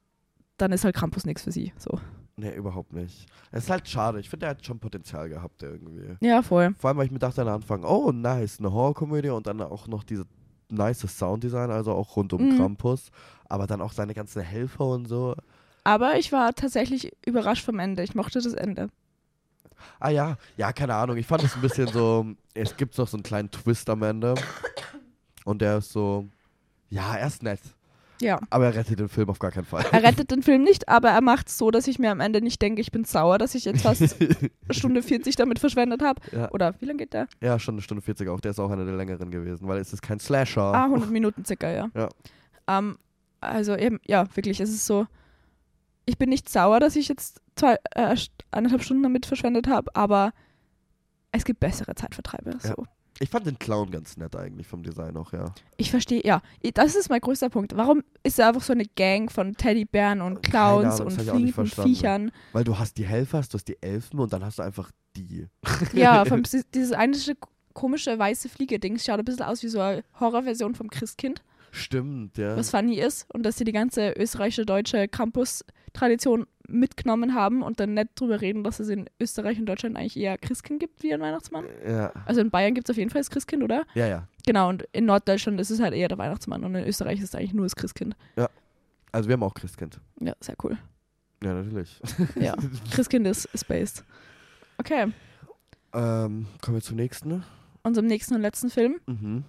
dann 0.58 0.72
ist 0.72 0.84
halt 0.84 0.96
Krampus 0.96 1.26
nichts 1.26 1.44
für 1.44 1.52
sie. 1.52 1.74
So. 1.78 2.00
nee, 2.36 2.54
überhaupt 2.56 2.94
nicht. 2.94 3.28
Es 3.52 3.66
ist 3.66 3.70
halt 3.70 3.88
schade. 3.88 4.20
Ich 4.20 4.30
finde, 4.30 4.46
er 4.48 4.52
hat 4.52 4.66
schon 4.66 4.80
Potenzial 4.80 5.30
gehabt 5.30 5.62
irgendwie. 5.64 6.16
Ja, 6.26 6.42
voll. 6.42 6.74
Vor 6.78 6.90
allem, 6.90 6.98
weil 6.98 7.06
ich 7.06 7.12
mir 7.12 7.20
dachte 7.20 7.42
am 7.42 7.48
Anfang, 7.48 7.84
oh, 7.84 8.12
nice, 8.12 8.60
eine 8.60 8.72
Horrorkomödie 8.72 9.30
und 9.30 9.48
dann 9.48 9.62
auch 9.62 9.88
noch 9.88 10.04
diese 10.04 10.26
nice 10.70 11.02
Sounddesign, 11.02 11.70
also 11.72 11.92
auch 11.94 12.16
rund 12.16 12.34
um 12.34 12.42
Mhm. 12.50 12.58
Krampus. 12.58 13.12
Aber 13.50 13.68
dann 13.68 13.82
auch 13.82 13.92
seine 13.94 14.14
ganzen 14.14 14.42
Helfer 14.42 14.86
und 14.86 15.08
so. 15.08 15.36
Aber 15.84 16.18
ich 16.18 16.32
war 16.32 16.54
tatsächlich 16.54 17.12
überrascht 17.26 17.66
vom 17.66 17.80
Ende. 17.80 18.04
Ich 18.04 18.16
mochte 18.16 18.40
das 18.42 18.54
Ende. 18.54 18.90
Ah 20.00 20.10
ja, 20.10 20.38
ja, 20.58 20.72
keine 20.74 20.94
Ahnung. 20.94 21.18
Ich 21.18 21.26
fand 21.26 21.44
es 21.44 21.56
ein 21.56 21.62
bisschen 21.62 21.88
so, 21.88 22.26
es 22.54 22.78
gibt 22.78 22.96
noch 22.98 23.08
so 23.08 23.18
einen 23.18 23.24
kleinen 23.24 23.50
Twist 23.50 23.90
am 23.90 24.04
Ende. 24.04 24.36
Und 25.44 25.62
der 25.62 25.78
ist 25.80 25.92
so, 25.92 26.28
ja, 26.90 27.16
er 27.16 27.28
ist 27.28 27.42
nett. 27.42 27.62
Ja. 28.22 28.40
Aber 28.50 28.66
er 28.66 28.76
rettet 28.76 29.00
den 29.00 29.10
Film 29.10 29.30
auf 29.30 29.40
gar 29.40 29.52
keinen 29.52 29.66
Fall. 29.66 29.84
Er 29.92 30.04
rettet 30.04 30.32
den 30.32 30.44
Film 30.44 30.64
nicht, 30.64 30.88
aber 30.88 31.10
er 31.10 31.22
macht 31.22 31.48
es 31.48 31.58
so, 31.58 31.72
dass 31.72 31.88
ich 31.88 32.00
mir 32.00 32.12
am 32.12 32.20
Ende 32.20 32.42
nicht 32.42 32.62
denke, 32.62 32.82
ich 32.82 32.92
bin 32.92 33.04
sauer, 33.04 33.38
dass 33.38 33.56
ich 33.56 33.66
jetzt 33.66 33.82
fast 33.82 34.16
Stunde 34.70 35.04
40 35.04 35.36
damit 35.36 35.60
verschwendet 35.60 36.02
habe. 36.02 36.22
ja, 36.32 36.50
Oder 36.52 36.76
wie 36.80 36.86
lange 36.86 37.00
geht 37.00 37.14
der? 37.14 37.28
ja, 37.42 37.60
schon 37.60 37.76
eine 37.76 37.82
Stunde 37.82 38.02
40 38.02 38.30
auch. 38.30 38.40
Der 38.40 38.52
ist 38.52 38.60
auch 38.60 38.70
einer 38.72 38.86
der 38.86 38.96
längeren 38.96 39.32
gewesen, 39.32 39.68
weil 39.68 39.80
es 39.80 39.92
ist 39.92 40.02
kein 40.02 40.20
Slasher. 40.20 40.62
Ah, 40.74 40.86
100 40.86 41.10
Minuten 41.10 41.44
circa, 41.46 41.72
ja. 41.72 41.90
Ja. 41.96 42.10
Ähm, 42.68 42.98
also 43.40 43.76
eben, 43.76 44.00
ja, 44.06 44.26
wirklich, 44.36 44.60
es 44.60 44.70
ist 44.70 44.86
so, 44.86 45.08
ich 46.06 46.18
bin 46.18 46.30
nicht 46.30 46.48
sauer, 46.48 46.80
dass 46.80 46.96
ich 46.96 47.08
jetzt 47.08 47.42
zwei, 47.56 47.78
äh, 47.96 48.16
eineinhalb 48.52 48.84
Stunden 48.84 49.04
damit 49.04 49.26
verschwendet 49.26 49.68
habe, 49.68 49.96
aber 49.96 50.32
es 51.32 51.44
gibt 51.46 51.60
bessere 51.60 51.96
Zeitvertreibe. 51.96 52.52
Ja. 52.64 52.76
So. 52.76 52.86
Ich 53.22 53.30
fand 53.30 53.46
den 53.46 53.60
Clown 53.60 53.92
ganz 53.92 54.18
nett 54.18 54.36
eigentlich 54.36 54.66
vom 54.66 54.82
Design 54.82 55.16
auch, 55.16 55.32
ja. 55.32 55.54
Ich 55.78 55.92
verstehe, 55.92 56.26
ja, 56.26 56.42
das 56.74 56.96
ist 56.96 57.10
mein 57.10 57.22
größter 57.22 57.50
Punkt. 57.50 57.76
Warum 57.78 58.04
ist 58.24 58.40
er 58.40 58.48
einfach 58.48 58.64
so 58.64 58.74
eine 58.74 58.86
Gang 58.86 59.32
von 59.32 59.54
Teddybären 59.54 60.22
und 60.22 60.42
Clowns 60.42 61.00
Ahnung, 61.00 61.14
und 61.14 61.22
fliegenden. 61.22 61.68
Viechern? 61.68 62.32
Weil 62.52 62.64
du 62.64 62.80
hast 62.80 62.98
die 62.98 63.06
Helfer, 63.06 63.38
hast, 63.38 63.54
du 63.54 63.60
hast 63.60 63.68
die 63.68 63.82
Elfen 63.82 64.20
und 64.20 64.34
dann 64.34 64.44
hast 64.44 64.58
du 64.58 64.64
einfach 64.64 64.92
die. 65.16 65.48
Ja, 65.94 66.26
vom, 66.26 66.42
dieses 66.74 66.94
eine 66.94 67.16
komische 67.74 68.18
weiße 68.18 68.50
Fliegedings 68.50 69.06
schaut 69.06 69.20
ein 69.20 69.26
bisschen 69.26 69.44
aus 69.44 69.62
wie 69.62 69.68
so 69.68 69.80
eine 69.80 70.04
Horrorversion 70.20 70.74
vom 70.74 70.90
Christkind. 70.90 71.44
Stimmt, 71.72 72.38
ja. 72.38 72.58
was 72.58 72.70
funny 72.72 73.00
ist 73.00 73.26
und 73.34 73.44
dass 73.44 73.58
sie 73.58 73.64
die 73.64 73.72
ganze 73.72 74.14
österreichische 74.18 74.66
deutsche 74.66 75.08
Campus-Tradition 75.08 76.46
mitgenommen 76.72 77.34
haben 77.36 77.62
und 77.62 77.80
dann 77.80 77.94
nicht 77.94 78.10
drüber 78.16 78.42
reden, 78.42 78.64
dass 78.64 78.80
es 78.80 78.90
in 78.90 79.10
Österreich 79.20 79.60
und 79.60 79.66
Deutschland 79.66 79.96
eigentlich 79.98 80.18
eher 80.18 80.38
Christkind 80.38 80.80
gibt 80.80 81.04
wie 81.04 81.14
ein 81.14 81.22
Weihnachtsmann. 81.22 81.66
Ja, 81.88 82.12
Also 82.26 82.42
in 82.42 82.50
Bayern 82.50 82.74
gibt 82.74 82.88
es 82.90 82.94
auf 82.94 82.98
jeden 82.98 83.10
Fall 83.10 83.22
das 83.22 83.30
Christkind, 83.30 83.64
oder? 83.64 83.84
ja, 83.94 84.08
ja. 84.08 84.28
Genau, 84.46 84.70
und 84.70 84.84
in 84.92 85.06
Norddeutschland 85.06 85.60
ist 85.62 85.70
es 85.70 85.80
halt 85.80 85.94
eher 85.94 86.08
der 86.08 86.18
Weihnachtsmann 86.18 86.64
und 86.64 86.74
in 86.76 86.86
Österreich 86.86 87.20
ist 87.20 87.26
es 87.26 87.36
eigentlich 87.36 87.54
nur 87.54 87.66
das 87.66 87.76
Christkind. 87.76 88.16
Also 89.12 89.28
wir 89.30 89.34
haben 89.34 89.44
auch 89.44 89.54
Christkind. 89.54 90.00
Ja, 90.20 90.34
sehr 90.40 90.56
cool. 90.64 90.78
Ja, 91.44 91.54
natürlich. 91.54 92.00
Ja, 92.40 92.56
Christkind 92.92 93.28
ist, 93.28 93.50
based. 93.68 94.04
Okay, 94.78 95.12
ähm, 95.94 96.48
kommen 96.62 96.78
wir 96.78 96.82
zum 96.82 96.96
nächsten. 96.96 97.44
unserem 97.84 98.08
nächsten 98.08 98.36
und 98.36 98.42
letzten 98.42 98.70
Film, 98.70 99.00
Mhm. 99.06 99.44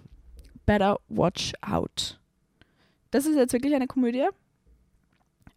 Better 0.65 0.99
Watch 1.09 1.53
Out. 1.61 2.19
Das 3.11 3.25
ist 3.25 3.35
jetzt 3.35 3.53
wirklich 3.53 3.73
eine 3.75 3.87
Komödie. 3.87 4.27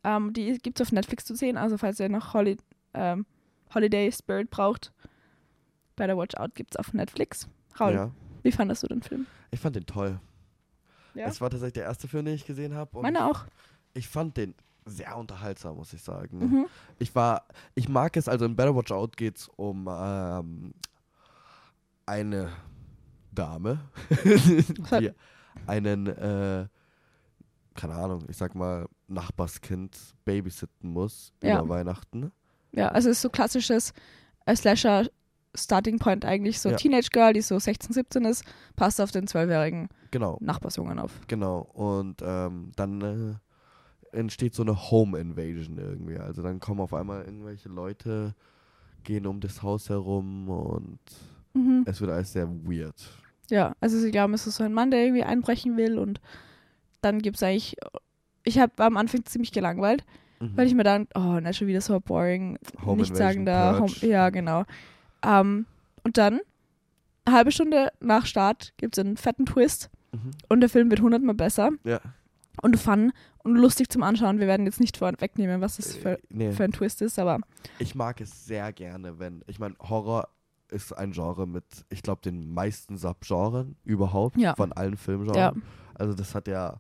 Ähm, 0.07 0.33
die 0.33 0.59
gibt 0.59 0.79
es 0.81 0.87
auf 0.87 0.93
Netflix 0.93 1.25
zu 1.25 1.35
sehen, 1.35 1.57
also 1.57 1.77
falls 1.79 1.99
ihr 1.99 2.09
noch 2.09 2.33
Holi 2.33 2.57
ähm, 2.95 3.27
Holiday 3.75 4.13
Spirit 4.13 4.51
braucht. 4.51 4.93
Better 5.97 6.17
Watch 6.17 6.37
Out 6.37 6.55
gibt 6.55 6.75
es 6.75 6.77
auf 6.79 6.93
Netflix. 6.93 7.49
Raul, 7.81 7.93
Ja. 7.93 8.11
wie 8.45 8.53
fandest 8.53 8.85
du 8.85 8.87
den 8.87 9.03
Film? 9.03 9.27
Ich 9.51 9.59
fand 9.59 9.75
den 9.75 9.85
toll. 9.87 10.21
Ja. 11.15 11.27
Es 11.27 11.41
war 11.41 11.51
tatsächlich 11.51 11.73
der 11.75 11.85
erste 11.85 12.07
Film, 12.07 12.25
den 12.27 12.35
ich 12.35 12.47
gesehen 12.47 12.75
habe. 12.75 13.01
Meine 13.03 13.25
auch. 13.27 13.47
Ich 13.95 14.07
fand 14.07 14.37
den 14.37 14.55
sehr 14.85 15.17
unterhaltsam, 15.17 15.77
muss 15.77 15.93
ich 15.93 16.03
sagen. 16.03 16.39
Mhm. 16.39 16.67
Ich 17.01 17.13
war, 17.17 17.45
ich 17.75 17.89
mag 17.89 18.17
es, 18.17 18.29
also 18.29 18.45
in 18.45 18.55
Better 18.55 18.77
Watch 18.77 18.93
Out 18.93 19.17
geht 19.17 19.39
es 19.39 19.49
um 19.57 19.89
ähm, 19.91 20.75
eine 22.07 22.53
Dame, 23.33 23.81
die 25.01 25.11
einen, 25.67 26.07
äh, 26.07 26.69
keine 27.75 27.95
Ahnung, 27.95 28.25
ich 28.29 28.37
sag 28.37 28.55
mal, 28.55 28.87
Nachbarskind 29.09 29.97
babysitten 30.25 30.91
muss 30.91 31.33
Ja. 31.43 31.61
über 31.61 31.69
Weihnachten. 31.69 32.33
Ja, 32.73 32.89
also 32.89 33.09
es 33.11 33.17
ist 33.19 33.23
so 33.23 33.31
klassisches 33.31 33.93
äh, 34.47 34.55
Slasher 34.57 35.07
Starting 35.55 35.99
Point 35.99 36.25
eigentlich. 36.25 36.61
So 36.61 36.71
Ja. 36.71 36.77
Teenage 36.77 37.09
Girl, 37.11 37.33
die 37.33 37.41
so 37.41 37.59
16, 37.59 37.93
17 37.95 38.25
ist, 38.27 38.45
passt 38.77 39.01
auf 39.01 39.11
den 39.11 39.27
zwölfjährigen 39.27 39.89
Genau, 40.11 40.37
Nachbarsjungen 40.41 40.99
auf. 40.99 41.13
genau. 41.29 41.61
Und 41.73 42.21
ähm, 42.23 42.73
dann 42.77 43.01
äh, 44.13 44.17
entsteht 44.17 44.55
so 44.55 44.63
eine 44.63 44.91
Home 44.91 45.19
Invasion 45.19 45.79
irgendwie. 45.79 46.19
Also 46.19 46.43
dann 46.43 46.61
kommen 46.61 46.81
auf 46.81 46.93
einmal 46.93 47.25
irgendwelche 47.25 47.69
Leute, 47.71 48.35
gehen 49.05 49.27
um 49.27 49.41
das 49.41 49.63
Haus 49.63 49.89
herum 49.89 50.49
und 50.49 50.99
Mhm. 51.55 51.85
es 51.87 52.01
wird 52.03 52.11
alles 52.11 52.33
sehr 52.35 52.49
weird. 52.67 52.95
Ja, 53.49 53.75
also 53.81 53.99
sie 53.99 54.11
glauben, 54.11 54.35
es 54.35 54.47
ist 54.47 54.57
so 54.57 54.65
ein 54.65 54.75
Mann, 54.75 54.91
der 54.91 55.05
irgendwie 55.05 55.23
einbrechen 55.23 55.77
will 55.79 55.99
und 55.99 56.21
dann 57.01 57.23
gibt 57.23 57.37
es 57.37 57.43
eigentlich, 57.43 57.77
ich 58.47 58.59
habe 58.59 58.73
am 58.83 58.97
Anfang 58.97 59.25
ziemlich 59.27 59.53
gelangweilt, 59.53 60.05
Mhm. 60.41 60.57
weil 60.57 60.67
ich 60.67 60.75
mir 60.75 60.85
dann, 60.85 61.07
oh, 61.15 61.41
nicht 61.41 61.57
schon 61.59 61.67
wieder 61.67 61.81
so 61.81 61.99
boring, 62.01 62.59
Home 62.85 62.99
nicht 63.03 63.15
sagen 63.17 63.45
da, 63.47 63.79
Home, 63.79 63.93
ja 64.03 64.29
genau. 64.31 64.65
Ähm, 65.25 65.67
und 66.05 66.17
dann, 66.19 66.41
eine 67.25 67.37
halbe 67.37 67.51
Stunde 67.53 67.91
nach 68.01 68.27
Start 68.27 68.73
gibt 68.77 68.97
es 68.99 69.05
einen 69.05 69.17
fetten 69.17 69.47
Twist 69.47 69.91
Mhm. 70.13 70.31
und 70.49 70.61
der 70.61 70.69
Film 70.69 70.91
wird 70.91 71.01
hundertmal 71.01 71.35
besser 71.35 71.71
Ja. 71.85 72.01
und 72.63 72.79
fun 72.79 73.13
und 73.45 73.57
lustig 73.57 73.89
zum 73.89 74.03
Anschauen. 74.03 74.39
Wir 74.39 74.47
werden 74.47 74.67
jetzt 74.67 74.79
nicht 74.81 74.97
vorwegnehmen, 74.99 75.61
was 75.61 75.77
das 75.79 75.95
für, 75.97 76.13
Äh, 76.13 76.19
nee. 76.31 76.53
für 76.53 76.65
ein 76.65 76.73
Twist 76.73 77.01
ist, 77.03 77.19
aber 77.19 77.39
Ich 77.79 77.95
mag 77.95 78.21
es 78.21 78.45
sehr 78.47 78.73
gerne, 78.73 79.19
wenn, 79.19 79.43
ich 79.47 79.59
meine, 79.59 79.75
Horror 79.81 80.29
ist 80.69 80.93
ein 80.93 81.13
Genre 81.13 81.47
mit, 81.47 81.65
ich 81.89 82.03
glaube, 82.03 82.21
den 82.23 82.53
meisten 82.53 82.97
Subgenren 82.99 83.77
überhaupt 83.85 84.37
Ja. 84.37 84.55
von 84.55 84.73
allen 84.73 84.97
Filmgenres. 84.97 85.37
ja, 85.37 85.53
Also 85.95 86.13
das 86.15 86.35
hat 86.35 86.47
ja 86.47 86.79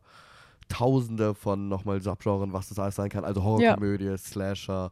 tausende 0.68 1.34
von 1.34 1.68
nochmal 1.68 2.00
Subgenren, 2.00 2.52
was 2.52 2.68
das 2.68 2.78
alles 2.78 2.96
sein 2.96 3.08
kann. 3.08 3.24
Also 3.24 3.42
Horrorkomödie, 3.42 4.16
Slasher, 4.18 4.90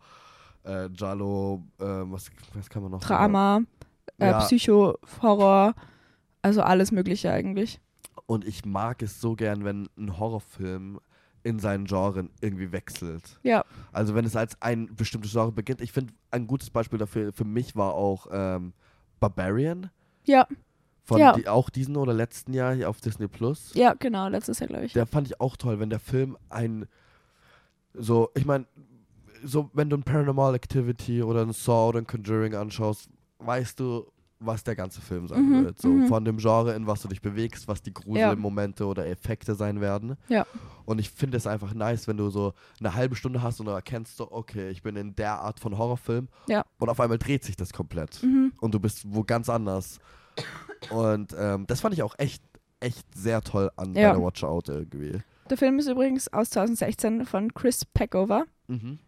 äh, 0.63 0.89
Giallo, 0.91 1.63
äh, 1.79 1.85
was, 1.85 2.31
was 2.55 2.69
kann 2.71 2.83
man 2.83 2.93
noch? 2.93 3.01
Drama, 3.01 3.61
äh, 4.19 4.31
Ja. 4.31 4.39
Psycho, 4.41 4.97
Horror, 5.23 5.75
also 6.43 6.63
alles 6.63 6.93
Mögliche 6.93 7.31
eigentlich. 7.33 7.81
Und 8.27 8.47
ich 8.47 8.65
mag 8.65 9.03
es 9.03 9.21
so 9.21 9.35
gern, 9.35 9.65
wenn 9.65 9.89
ein 9.99 10.19
Horrorfilm 10.19 11.01
in 11.43 11.59
seinen 11.59 11.85
Genren 11.85 12.31
irgendwie 12.41 12.73
wechselt. 12.73 13.39
Ja, 13.43 13.65
Also 13.93 14.15
wenn 14.15 14.25
es 14.25 14.35
als 14.35 14.61
ein 14.63 14.95
bestimmtes 14.97 15.33
Genre 15.33 15.53
beginnt. 15.53 15.83
Ich 15.83 15.93
finde, 15.93 16.15
ein 16.31 16.47
gutes 16.47 16.71
Beispiel 16.71 16.99
dafür 16.99 17.33
für 17.35 17.45
mich 17.45 17.77
war 17.77 17.93
auch 17.93 18.27
ähm, 18.33 18.73
Barbarian. 19.21 19.91
ja, 20.25 20.47
Von 21.07 21.19
Ja. 21.21 21.33
die, 21.35 21.47
auch 21.49 21.69
diesen 21.71 21.97
oder 21.97 22.15
letzten 22.15 22.55
Jahr 22.55 22.75
hier 22.75 22.89
auf 22.89 23.01
Disney 23.01 23.29
Plus. 23.29 23.73
ja, 23.75 23.93
genau, 23.95 24.29
letztes 24.29 24.59
Jahr, 24.59 24.69
glaube 24.69 24.87
ich. 24.87 24.95
Der 24.95 25.07
fand 25.07 25.27
ich 25.29 25.39
auch 25.41 25.57
toll, 25.57 25.79
wenn 25.79 25.91
der 25.91 26.01
Film 26.01 26.37
ein 26.49 26.87
so, 27.93 28.31
ich 28.35 28.45
meine, 28.45 28.67
so 29.45 29.71
wenn 29.73 29.91
du 29.91 29.97
ein 29.97 30.03
Paranormal 30.03 30.55
Activity 30.55 31.23
oder 31.23 31.43
ein 31.43 31.53
Saw 31.53 31.89
oder 31.91 31.99
ein 32.01 32.07
Conjuring 32.07 32.55
anschaust, 32.55 33.09
weißt 33.39 33.79
du, 33.79 34.07
was 34.41 34.65
der 34.65 34.75
ganze 34.77 35.01
Film 35.01 35.29
sein 35.29 35.49
Mhm, 35.49 35.65
wird. 35.65 35.81
So 35.81 35.89
mhm. 35.89 36.07
von 36.09 36.25
dem 36.25 36.39
Genre, 36.39 36.75
in 36.75 36.87
was 36.87 37.03
du 37.03 37.09
dich 37.09 37.23
bewegst, 37.23 37.69
was 37.69 37.83
die 37.83 37.95
Gruselmomente 37.95 38.85
oder 38.87 39.07
Effekte 39.07 39.55
sein 39.55 39.81
werden. 39.81 40.17
Ja. 40.29 40.45
Und 40.85 40.99
ich 40.99 41.11
finde 41.11 41.37
es 41.37 41.47
einfach 41.47 41.73
nice, 41.73 42.09
wenn 42.09 42.17
du 42.17 42.29
so 42.31 42.53
eine 42.81 42.95
halbe 42.95 43.15
Stunde 43.17 43.43
hast 43.43 43.61
und 43.61 43.67
du 43.67 43.73
erkennst 43.73 44.17
so, 44.17 44.31
okay, 44.33 44.71
ich 44.71 44.83
bin 44.83 44.97
in 44.97 45.15
der 45.15 45.39
Art 45.41 45.61
von 45.61 45.79
Horrorfilm 45.79 46.29
Ja. 46.49 46.65
und 46.79 46.89
auf 46.89 47.01
einmal 47.01 47.19
dreht 47.19 47.45
sich 47.45 47.57
das 47.57 47.73
komplett 47.73 48.23
Mhm. 48.23 48.53
und 48.61 48.75
du 48.75 48.81
bist 48.81 49.03
wo 49.07 49.23
ganz 49.23 49.49
anders. 49.49 49.99
Und 50.91 51.35
ähm, 51.39 51.67
das 51.67 51.81
fand 51.81 51.95
ich 51.95 52.03
auch 52.03 52.15
echt, 52.19 52.43
echt 52.81 53.07
sehr 53.15 53.41
toll 53.43 53.71
an 53.77 53.95
Ja. 53.95 54.13
bei 54.13 54.19
der 54.19 54.27
Watch 54.27 54.45
Out 54.45 54.69
irgendwie. 54.69 55.19
Der 55.51 55.57
Film 55.57 55.79
ist 55.79 55.89
übrigens 55.89 56.33
aus 56.33 56.51
2016 56.51 57.25
von 57.27 57.53
Chris 57.55 57.85
Peckover 57.85 58.45
Mhm. 58.67 58.99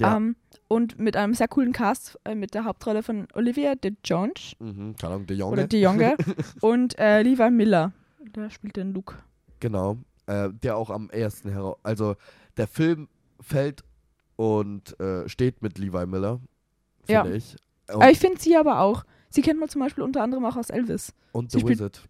Ja. 0.00 0.16
ähm, 0.16 0.36
und 0.68 0.98
mit 0.98 1.16
einem 1.16 1.34
sehr 1.34 1.48
coolen 1.48 1.72
Cast, 1.72 2.18
äh, 2.24 2.34
mit 2.36 2.54
der 2.54 2.64
Hauptrolle 2.64 3.02
von 3.02 3.26
Olivia 3.34 3.74
de 3.74 3.92
Jones 4.04 4.54
Mhm. 4.60 4.94
Keine 4.96 5.14
Ahnung, 5.14 5.26
De 5.26 5.36
Jong. 5.36 5.52
oder 5.52 5.66
de 5.66 5.80
Jonge 5.80 6.16
und 6.60 6.98
äh, 6.98 7.22
Levi 7.22 7.50
Miller. 7.50 7.92
Der 8.36 8.50
spielt 8.50 8.76
den 8.76 8.92
Luke. 8.94 9.14
Genau. 9.60 9.96
Äh, 10.26 10.50
der 10.52 10.76
auch 10.76 10.90
am 10.90 11.10
ersten 11.10 11.50
heraus. 11.50 11.78
Also 11.82 12.14
der 12.56 12.68
Film 12.68 13.08
fällt 13.40 13.82
und 14.36 14.98
äh, 15.00 15.28
steht 15.28 15.62
mit 15.62 15.78
Levi 15.78 16.06
Miller, 16.06 16.40
finde 17.04 17.30
Ja. 17.30 17.34
ich. 17.36 17.56
Und, 17.88 17.96
Aber 18.02 18.10
ich 18.10 18.18
finde 18.20 18.40
sie 18.40 18.56
aber 18.56 18.80
auch. 18.80 19.02
Sie 19.32 19.42
kennt 19.42 19.58
man 19.60 19.68
zum 19.68 19.80
Beispiel 19.80 20.04
unter 20.04 20.22
anderem 20.22 20.44
auch 20.44 20.56
aus 20.56 20.70
Elvis. 20.70 21.12
und 21.32 21.50
sie 21.50 21.60
The 21.60 21.68
Wizard. 21.68 22.02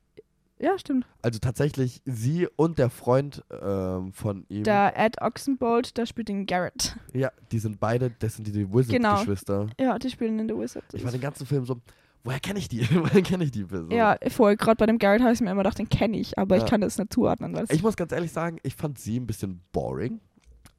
Ja, 0.59 0.79
stimmt. 0.79 1.07
Also 1.23 1.41
tatsächlich 1.41 2.03
sie 2.05 2.47
und 2.55 2.79
der 2.79 2.89
Freund 2.89 3.43
ähm, 3.61 4.13
von 4.13 4.45
ihm. 4.49 4.63
Der 4.63 4.97
Ed 4.97 5.21
Oxenbold, 5.21 5.97
der 5.97 6.07
spielt 6.07 6.29
den 6.29 6.47
Garrett. 6.47 6.97
ja, 7.13 7.33
die 7.51 7.59
sind 7.59 7.81
beide, 7.81 8.11
das 8.21 8.37
sind 8.37 8.47
die 8.47 8.53
Genau. 8.53 8.73
Wizard-Geschwister. 8.77 9.67
Ja, 9.81 9.99
die 9.99 10.09
spielen 10.09 10.39
in 10.39 10.49
The 10.49 10.55
Wizard. 10.57 10.85
Ich 10.93 11.03
war 11.05 11.11
den 11.11 11.21
ganzen 11.21 11.47
Film 11.47 11.65
so, 11.65 11.81
woher 12.23 12.39
kenne 12.39 12.61
ich 12.61 12.69
die? 12.69 12.81
woher 12.95 13.23
kenne 13.23 13.43
ich 13.43 13.51
die 13.51 13.65
Person? 13.65 13.91
ja, 13.91 14.17
voll. 14.29 14.57
Gerade 14.57 14.77
bei 14.77 14.87
dem 14.87 15.01
Garrett 15.01 15.21
habe 15.23 15.33
ich 15.33 15.41
mir 15.41 15.51
immer 15.51 15.63
gedacht, 15.65 15.79
den 15.81 15.89
kenne 15.89 16.17
ich, 16.17 16.39
aber 16.39 16.57
Ja. 16.57 16.63
ich 16.65 16.71
kann 16.71 16.81
das 16.81 16.97
nicht 16.97 17.13
zuordnen. 17.13 17.59
Ich 17.71 17.83
muss 17.83 17.97
ganz 17.97 18.13
ehrlich 18.13 18.31
sagen, 18.31 18.59
ich 18.63 18.77
fand 18.77 19.01
sie 19.01 19.19
ein 19.19 19.27
bisschen 19.27 19.61
boring. 19.73 20.21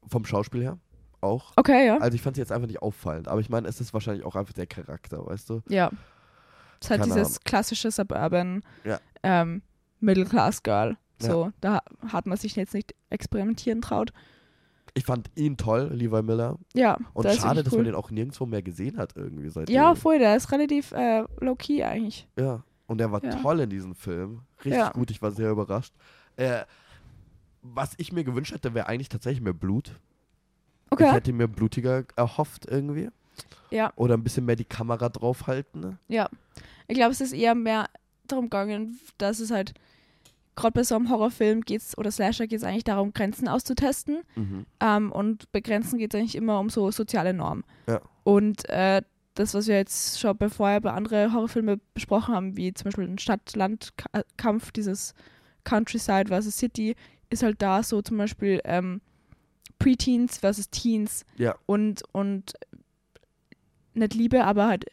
Vom 0.08 0.24
Schauspiel 0.26 0.62
her 0.62 0.78
auch. 1.20 1.52
okay, 1.58 1.88
ja. 1.88 1.98
Also 1.98 2.16
ich 2.16 2.22
fand 2.22 2.36
sie 2.38 2.42
jetzt 2.42 2.52
einfach 2.54 2.68
nicht 2.68 2.82
auffallend. 2.82 3.28
Aber 3.28 3.40
ich 3.42 3.50
meine, 3.50 3.68
es 3.68 3.80
ist 3.82 3.94
wahrscheinlich 3.94 4.26
auch 4.26 4.36
einfach 4.38 4.54
der 4.54 4.68
Charakter, 4.68 5.26
weißt 5.26 5.50
du? 5.50 5.62
Ja. 5.68 5.90
Es 6.84 6.88
ist 6.88 6.90
halt 6.92 7.02
Keine 7.02 7.14
dieses 7.14 7.40
klassische 7.42 7.92
Suburban 7.92 8.62
Ja. 8.84 9.00
ähm, 9.24 9.62
Middle 10.02 10.26
Class 10.26 10.64
Girl. 10.64 10.98
Ja. 11.22 11.30
So, 11.32 11.52
da 11.62 11.82
hat 12.12 12.26
man 12.26 12.38
sich 12.38 12.56
jetzt 12.58 12.74
nicht 12.74 12.94
experimentieren 13.10 13.82
traut. 13.82 14.12
Ich 14.96 15.06
fand 15.06 15.32
ihn 15.36 15.56
toll, 15.56 15.90
Levi 15.94 16.22
Miller. 16.22 16.58
Ja, 16.74 16.98
Und 17.14 17.26
ist 17.26 17.38
schade, 17.40 17.64
dass 17.64 17.72
cool. 17.72 17.80
man 17.80 17.86
den 17.86 17.96
auch 17.96 18.12
nirgendwo 18.12 18.46
mehr 18.46 18.62
gesehen 18.62 18.98
hat 18.98 19.14
irgendwie 19.16 19.50
seitdem. 19.50 19.74
Ja, 19.74 19.96
voll, 19.96 20.20
der 20.20 20.36
ist 20.36 20.52
relativ 20.52 20.92
äh, 20.92 21.24
low-key 21.40 21.84
eigentlich. 21.84 22.28
Ja. 22.38 22.64
Und 22.86 23.00
er 23.00 23.12
war 23.12 23.24
Ja. 23.24 23.32
toll 23.42 23.62
in 23.62 23.70
diesem 23.70 23.96
Film. 23.96 24.42
Richtig 24.60 24.74
Ja. 24.82 24.90
gut, 24.92 25.10
ich 25.10 25.22
war 25.22 25.32
sehr 25.32 25.50
überrascht. 25.52 25.94
Äh, 26.36 26.64
was 27.62 27.94
ich 27.98 28.12
mir 28.12 28.26
gewünscht 28.26 28.54
hätte, 28.54 28.74
wäre 28.74 28.88
eigentlich 28.88 29.10
tatsächlich 29.10 29.42
mehr 29.42 29.54
Blut. 29.54 29.98
Ich 30.88 30.92
Okay. 30.92 31.12
hätte 31.12 31.32
mir 31.32 31.48
blutiger 31.48 32.04
erhofft 32.18 32.66
irgendwie. 32.70 33.10
Ja, 33.72 33.92
Oder 33.96 34.16
ein 34.16 34.24
bisschen 34.24 34.46
mehr 34.46 34.56
die 34.56 34.66
Kamera 34.66 35.10
draufhalten. 35.10 35.82
ne? 35.82 35.98
ja. 36.08 36.30
Ich 36.88 36.96
glaube, 36.96 37.12
es 37.12 37.22
ist 37.22 37.32
eher 37.34 37.56
mehr 37.56 37.88
darum 38.28 38.46
gegangen, 38.46 39.00
dass 39.18 39.40
es 39.40 39.50
halt, 39.52 39.74
gerade 40.56 40.74
bei 40.74 40.84
so 40.84 40.96
einem 40.96 41.10
Horrorfilm 41.10 41.62
geht's 41.62 41.98
oder 41.98 42.12
Slasher 42.12 42.46
geht 42.46 42.60
es 42.60 42.64
eigentlich 42.64 42.84
darum, 42.84 43.14
Grenzen 43.14 43.48
auszutesten. 43.48 44.20
Mhm. 44.36 44.66
Ähm, 44.82 45.12
und 45.12 45.52
bei 45.54 45.62
Grenzen 45.62 45.98
geht 45.98 46.14
es 46.14 46.20
eigentlich 46.20 46.36
immer 46.36 46.60
um 46.60 46.70
so 46.70 46.92
soziale 46.92 47.34
Normen. 47.34 47.64
Ja. 47.88 48.02
Und 48.24 48.68
äh, 48.70 49.02
das, 49.36 49.54
was 49.56 49.68
wir 49.68 49.76
jetzt 49.78 50.20
schon 50.20 50.38
bei 50.38 50.50
vorher 50.50 50.82
bei 50.82 50.92
anderen 50.92 51.34
Horrorfilmen 51.34 51.82
besprochen 51.96 52.36
haben, 52.36 52.58
wie 52.58 52.74
zum 52.74 52.86
Beispiel 52.86 53.06
ein 53.08 53.18
Stadt-Land-Kampf, 53.18 54.72
dieses 54.72 55.14
Countryside 55.64 56.28
versus 56.28 56.58
City, 56.58 56.96
ist 57.30 57.42
halt 57.44 57.62
da 57.62 57.82
so 57.82 58.02
zum 58.02 58.18
Beispiel 58.18 58.62
ähm, 58.66 59.02
Preteens 59.80 60.38
versus 60.38 60.70
Teens 60.70 61.26
Ja. 61.38 61.56
und, 61.66 62.04
und 62.12 62.54
nicht 63.96 64.14
Liebe, 64.14 64.44
aber 64.46 64.68
halt 64.68 64.86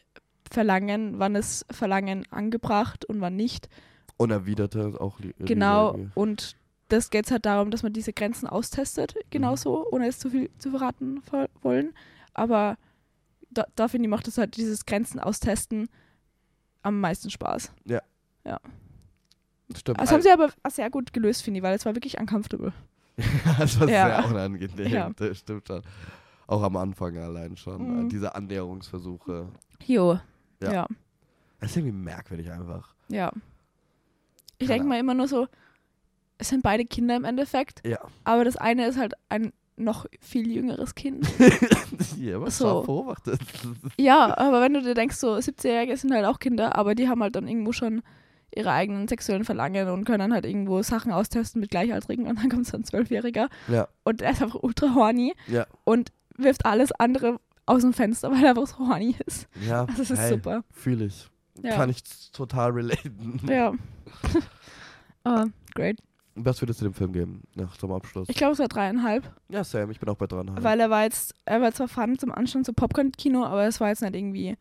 Verlangen, 0.49 1.17
wann 1.19 1.35
ist 1.35 1.65
Verlangen 1.71 2.25
angebracht 2.31 3.05
und 3.05 3.21
wann 3.21 3.35
nicht. 3.35 3.69
Unerwiderte 4.17 4.99
auch. 4.99 5.19
Li 5.19 5.27
Liebe 5.27 5.45
Genau, 5.45 5.97
und 6.15 6.55
das 6.89 7.09
geht 7.09 7.31
halt 7.31 7.45
darum, 7.45 7.71
dass 7.71 7.83
man 7.83 7.93
diese 7.93 8.11
Grenzen 8.11 8.47
austestet, 8.47 9.15
Mhm. 9.15 9.19
genauso, 9.29 9.87
ohne 9.91 10.05
jetzt 10.05 10.19
zu 10.19 10.29
viel 10.29 10.49
zu 10.57 10.71
verraten 10.71 11.21
wollen. 11.61 11.93
Aber 12.33 12.77
da, 13.49 13.65
da 13.75 13.87
finde 13.87 14.07
ich, 14.07 14.09
macht 14.09 14.27
das 14.27 14.37
halt 14.37 14.57
dieses 14.57 14.85
Grenzen 14.85 15.19
austesten 15.19 15.87
am 16.83 16.99
meisten 16.99 17.29
Spaß. 17.29 17.71
Stimmt. 19.73 20.01
Das 20.01 20.11
haben 20.11 20.21
sie 20.21 20.29
aber 20.31 20.49
sehr 20.69 20.89
gut 20.89 21.13
gelöst, 21.13 21.43
finde 21.43 21.59
ich, 21.59 21.63
weil 21.63 21.75
es 21.75 21.85
war 21.85 21.95
wirklich 21.95 22.19
uncomfortable. 22.19 22.73
das 23.57 23.79
war 23.79 23.87
Ja. 23.89 24.21
sehr 24.21 24.29
unangenehm. 24.29 24.87
Ja. 24.91 25.09
Das 25.15 25.37
stimmt 25.37 25.65
schon. 25.67 25.81
Auch 26.51 26.63
am 26.63 26.75
Anfang 26.75 27.17
allein 27.17 27.55
schon. 27.55 27.99
Mhm. 28.01 28.05
äh, 28.05 28.09
Diese 28.09 28.35
Annäherungsversuche. 28.35 29.47
Jo. 29.85 30.13
Ja. 30.61 30.67
Ja. 30.67 30.73
ja. 30.73 30.87
Das 31.61 31.71
ist 31.71 31.77
irgendwie 31.77 31.95
merkwürdig 31.97 32.51
einfach. 32.51 32.93
Ich 33.07 33.17
Keine 33.17 33.29
denke 34.59 34.87
mal 34.87 34.99
immer 34.99 35.13
nur 35.13 35.27
so, 35.27 35.47
es 36.37 36.49
sind 36.49 36.61
beide 36.63 36.85
Kinder 36.85 37.15
im 37.15 37.23
Endeffekt, 37.23 37.87
Ja. 37.87 37.99
aber 38.23 38.43
das 38.43 38.57
eine 38.57 38.85
ist 38.87 38.97
halt 38.97 39.13
ein 39.29 39.53
noch 39.77 40.05
viel 40.19 40.49
jüngeres 40.51 40.93
Kind. 40.95 41.25
ja, 42.19 42.39
was 42.41 42.57
So. 42.57 42.83
beobachtet. 42.83 43.39
Ja, 43.97 44.37
aber 44.37 44.61
wenn 44.61 44.73
du 44.73 44.81
dir 44.81 44.93
denkst, 44.93 45.15
so 45.15 45.33
17-Jährige 45.35 45.95
sind 45.97 46.13
halt 46.13 46.25
auch 46.25 46.39
Kinder, 46.39 46.75
aber 46.75 46.95
die 46.95 47.07
haben 47.07 47.21
halt 47.23 47.35
dann 47.35 47.47
irgendwo 47.47 47.71
schon 47.71 48.01
ihre 48.53 48.71
eigenen 48.71 49.07
sexuellen 49.07 49.45
Verlangen 49.45 49.87
und 49.89 50.03
können 50.03 50.19
dann 50.19 50.33
halt 50.33 50.45
irgendwo 50.45 50.81
Sachen 50.83 51.11
austesten 51.11 51.61
mit 51.61 51.71
Gleichaltrigen 51.71 52.27
und 52.27 52.37
dann 52.39 52.49
kommt 52.49 52.67
so 52.67 52.75
ein 52.75 52.83
Zwölfjähriger 52.83 53.47
ja, 53.69 53.87
und 54.03 54.19
der 54.19 54.31
ist 54.31 54.41
einfach 54.43 54.61
ultra 54.61 54.93
horny 54.93 55.33
ja, 55.47 55.65
und 55.85 56.11
wirft 56.43 56.65
alles 56.65 56.91
andere 56.93 57.39
aus 57.65 57.81
dem 57.81 57.93
Fenster, 57.93 58.31
weil 58.31 58.43
er 58.43 58.49
einfach 58.51 58.67
so 58.67 58.79
horny 58.79 59.15
ist. 59.25 59.47
ja. 59.67 59.85
Das 59.85 60.09
ist 60.09 60.19
hey, 60.19 60.29
super. 60.31 60.63
Fühle 60.71 61.05
ich. 61.05 61.29
Ja. 61.63 61.75
Kann 61.75 61.89
ich 61.89 62.01
total 62.31 62.71
relaten. 62.71 63.39
Ja. 63.47 63.73
oh, 65.25 65.45
great. 65.75 65.99
Was 66.35 66.61
würdest 66.61 66.79
du 66.81 66.85
dem 66.85 66.93
Film 66.93 67.11
geben, 67.11 67.41
nach 67.55 67.75
zum 67.77 67.91
Abschluss? 67.91 68.29
Ich 68.29 68.35
glaube, 68.37 68.53
es 68.53 68.59
war 68.59 68.69
dreieinhalb, 68.69 69.29
ja, 69.49 69.63
Sam, 69.65 69.91
ich 69.91 69.99
bin 69.99 70.07
auch 70.09 70.15
bei 70.15 70.27
dran. 70.27 70.49
weil 70.61 70.79
er 70.79 70.89
war 70.89 71.03
jetzt, 71.03 71.35
er 71.45 71.61
war 71.61 71.73
zwar 71.73 71.89
fun 71.89 72.17
zum 72.17 72.31
Anschauen, 72.31 72.63
so 72.63 72.71
Popcorn-Kino, 72.71 73.43
aber 73.43 73.65
es 73.65 73.81
war 73.81 73.89
jetzt 73.89 74.01
nicht 74.01 74.15
irgendwie 74.15 74.57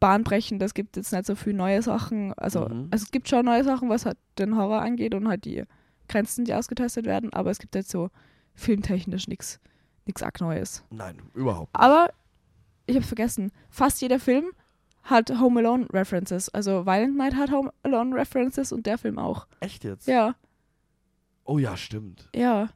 bahnbrechend. 0.00 0.62
Es 0.62 0.72
gibt 0.74 0.96
jetzt 0.96 1.12
nicht 1.12 1.26
so 1.26 1.34
viele 1.34 1.56
neue 1.56 1.82
Sachen. 1.82 2.32
Also, 2.34 2.60
Mhm. 2.68 2.88
also 2.90 3.04
es 3.04 3.10
gibt 3.10 3.28
schon 3.28 3.44
neue 3.44 3.64
Sachen, 3.64 3.90
was 3.90 4.06
halt 4.06 4.16
den 4.38 4.56
Horror 4.56 4.80
angeht 4.80 5.14
und 5.14 5.28
halt 5.28 5.44
die 5.44 5.64
Grenzen, 6.08 6.46
die 6.46 6.54
ausgetestet 6.54 7.04
werden, 7.04 7.32
aber 7.34 7.50
es 7.50 7.58
gibt 7.58 7.74
jetzt 7.74 7.90
so 7.90 8.08
filmtechnisch 8.54 9.28
nichts 9.28 9.60
nichts 10.06 10.22
arg 10.22 10.40
Neues. 10.40 10.84
Nein, 10.90 11.16
überhaupt 11.34 11.72
nicht. 11.74 11.82
Aber 11.82 12.08
ich 12.86 12.96
habe 12.96 13.06
vergessen, 13.06 13.50
fast 13.70 14.00
jeder 14.02 14.18
Film 14.20 14.46
hat 15.02 15.30
Home 15.38 15.60
Alone 15.60 15.86
References. 15.92 16.48
Also 16.50 16.86
Violent 16.86 17.16
Night 17.16 17.34
hat 17.34 17.50
Home 17.50 17.72
Alone 17.82 18.14
References 18.14 18.72
und 18.72 18.86
der 18.86 18.98
Film 18.98 19.18
auch. 19.18 19.46
Echt 19.60 19.84
jetzt? 19.84 20.06
Ja, 20.06 20.34
Oh 21.44 21.58
ja, 21.58 21.76
stimmt. 21.76 22.28
ja. 22.34 22.68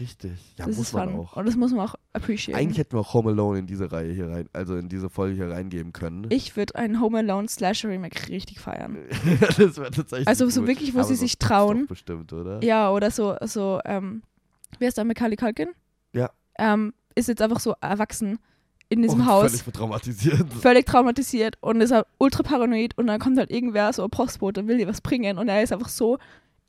Richtig. 0.00 0.54
Ja, 0.56 0.64
das 0.64 0.78
muss 0.78 0.86
ist 0.86 0.92
man 0.94 1.10
fun. 1.10 1.20
auch. 1.20 1.36
Und 1.36 1.46
das 1.46 1.54
muss 1.54 1.70
man 1.72 1.80
auch 1.86 1.94
appreciaten. 2.14 2.58
Eigentlich 2.58 2.78
hätten 2.78 2.92
wir 2.96 3.00
auch 3.00 3.12
Home 3.12 3.28
Alone 3.32 3.58
in 3.58 3.66
diese 3.66 3.92
Reihe 3.92 4.10
hier 4.12 4.26
rein, 4.30 4.48
also 4.54 4.74
in 4.76 4.88
diese 4.88 5.10
Folge 5.10 5.34
hier 5.36 5.50
reingeben 5.50 5.92
können. 5.92 6.28
ich 6.30 6.56
würde 6.56 6.76
einen 6.76 6.98
Home 6.98 7.18
Alone 7.18 7.46
Slasher 7.46 7.90
Remake 7.90 8.28
richtig 8.30 8.58
feiern. 8.58 8.96
das 9.58 9.76
wäre 9.76 9.90
tatsächlich 9.90 10.26
Also 10.28 10.48
so 10.48 10.60
gut. 10.60 10.68
wirklich, 10.70 10.94
wo 10.94 11.00
Aber 11.00 11.08
sie 11.08 11.14
sich 11.16 11.38
trauen. 11.38 11.86
Bestimmt, 11.88 12.32
oder? 12.32 12.64
Ja, 12.64 12.90
oder 12.90 13.10
so, 13.10 13.36
so 13.42 13.80
ähm, 13.84 14.22
wer 14.78 14.88
ist 14.88 14.96
da 14.96 15.04
Macaulay 15.04 15.36
Culkin? 15.36 15.68
Ja. 16.14 16.30
Ähm, 16.58 16.92
ist 17.14 17.28
jetzt 17.28 17.42
einfach 17.42 17.60
so 17.60 17.74
erwachsen 17.80 18.38
in 18.88 19.02
diesem 19.02 19.20
Und 19.20 19.26
Haus. 19.26 19.60
Völlig 19.62 19.74
traumatisiert. 19.74 20.52
völlig 20.52 20.86
traumatisiert 20.86 21.56
und 21.60 21.80
ist 21.80 21.92
halt 21.92 22.06
ultra 22.18 22.42
paranoid 22.42 22.96
und 22.98 23.06
dann 23.06 23.18
kommt 23.20 23.38
halt 23.38 23.50
irgendwer, 23.50 23.92
so 23.92 24.04
ein 24.04 24.10
Postbote, 24.10 24.60
und 24.60 24.68
will 24.68 24.78
dir 24.78 24.86
was 24.88 25.00
bringen 25.00 25.38
und 25.38 25.48
er 25.48 25.62
ist 25.62 25.72
einfach 25.72 25.88
so 25.88 26.18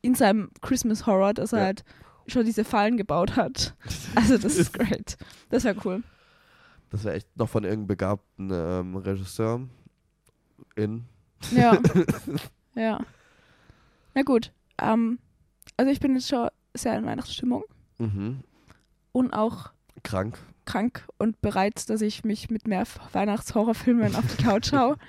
in 0.01 0.15
seinem 0.15 0.49
Christmas 0.61 1.05
Horror, 1.05 1.33
dass 1.33 1.53
er 1.53 1.59
Ja. 1.59 1.65
halt 1.65 1.83
schon 2.27 2.45
diese 2.45 2.63
Fallen 2.63 2.95
gebaut 2.97 3.35
hat. 3.35 3.75
Also 4.15 4.37
das 4.37 4.55
ist 4.57 4.73
great. 4.73 5.17
Das 5.49 5.63
wäre 5.65 5.75
cool. 5.85 6.03
Das 6.91 7.03
wäre 7.03 7.15
echt 7.15 7.27
noch 7.35 7.49
von 7.49 7.63
irgendeinem 7.63 7.87
begabten 7.87 8.51
ähm, 8.53 8.95
Regisseur 8.97 9.61
in. 10.75 11.03
Ja. 11.51 11.77
ja. 12.75 12.99
Na 14.13 14.21
gut. 14.21 14.51
Ähm, 14.79 15.19
also 15.75 15.91
ich 15.91 15.99
bin 15.99 16.13
jetzt 16.15 16.29
schon 16.29 16.47
sehr 16.73 16.97
in 16.97 17.05
Weihnachtsstimmung 17.05 17.63
Mhm. 17.97 18.39
Und 19.13 19.31
auch 19.33 19.71
Krank. 20.03 20.37
krank 20.65 21.07
und 21.17 21.41
bereit, 21.41 21.89
dass 21.89 22.01
ich 22.01 22.25
mich 22.25 22.49
mit 22.49 22.67
mehr 22.67 22.83
Weihnachtshorrorfilmen 23.13 24.15
auf 24.17 24.25
die 24.35 24.43
Couch 24.43 24.67
schaue. 24.71 24.97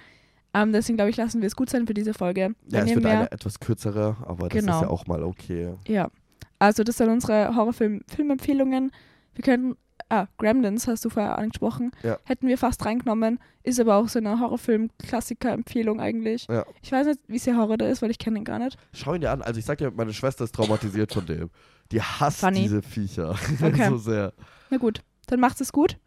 Ähm, 0.57 0.73
deswegen 0.73 0.97
glaube 0.97 1.11
ich, 1.11 1.17
lassen 1.17 1.41
wir 1.41 1.49
es 1.49 1.57
gut 1.57 1.69
sein 1.69 1.85
für 1.85 1.95
diese 1.95 2.15
Folge. 2.15 2.55
Ja, 2.69 2.79
Wenn 2.83 2.87
es 2.87 2.95
wird 2.95 3.07
eine 3.07 3.33
etwas 3.33 3.59
kürzere, 3.59 4.17
aber 4.25 4.49
das 4.49 4.61
Genau. 4.61 4.77
ist 4.77 4.83
ja 4.83 4.89
auch 4.89 5.05
mal 5.09 5.25
okay. 5.25 5.75
Ja, 5.89 6.13
also 6.61 6.85
das 6.85 6.97
sind 6.99 7.09
unsere 7.09 7.57
Horrorfilm-Filmempfehlungen. 7.57 8.93
Wir 9.35 9.43
könnten, 9.43 9.77
ah, 10.23 10.29
Gremlins 10.39 10.87
hast 10.89 11.05
du 11.05 11.11
vorher 11.11 11.39
angesprochen, 11.39 11.93
Ja. 12.03 12.19
hätten 12.25 12.47
wir 12.49 12.59
fast 12.59 12.85
reingenommen, 12.85 13.39
ist 13.63 13.81
aber 13.81 13.97
auch 13.97 14.09
so 14.09 14.19
eine 14.19 14.39
Horrorfilm-Klassiker-Empfehlung 14.41 16.01
eigentlich. 16.01 16.47
Ja. 16.49 16.65
Ich 16.83 16.93
weiß 16.93 17.07
nicht, 17.07 17.21
wie 17.29 17.39
sehr 17.39 17.57
Horror 17.57 17.77
der 17.79 17.91
ist, 17.91 18.03
weil 18.03 18.11
ich 18.11 18.19
kenne 18.19 18.39
ihn 18.39 18.45
gar 18.45 18.59
nicht. 18.59 18.77
Schau 18.93 19.15
ihn 19.15 19.21
dir 19.21 19.31
an. 19.31 19.43
Also 19.43 19.59
ich 19.59 19.65
sag 19.65 19.79
dir, 19.79 19.91
meine 19.91 20.13
Schwester 20.13 20.45
ist 20.45 20.55
traumatisiert 20.55 21.13
von 21.13 21.27
dem. 21.27 21.51
Die 21.93 22.01
hasst 22.03 22.41
Funny. 22.41 22.63
diese 22.63 22.83
Viecher 22.83 23.31
Okay. 23.63 23.89
so 23.89 23.99
sehr. 23.99 24.33
Na 24.71 24.79
gut, 24.79 25.01
dann 25.27 25.41
macht 25.41 25.61
es 25.61 25.73
gut. 25.73 25.99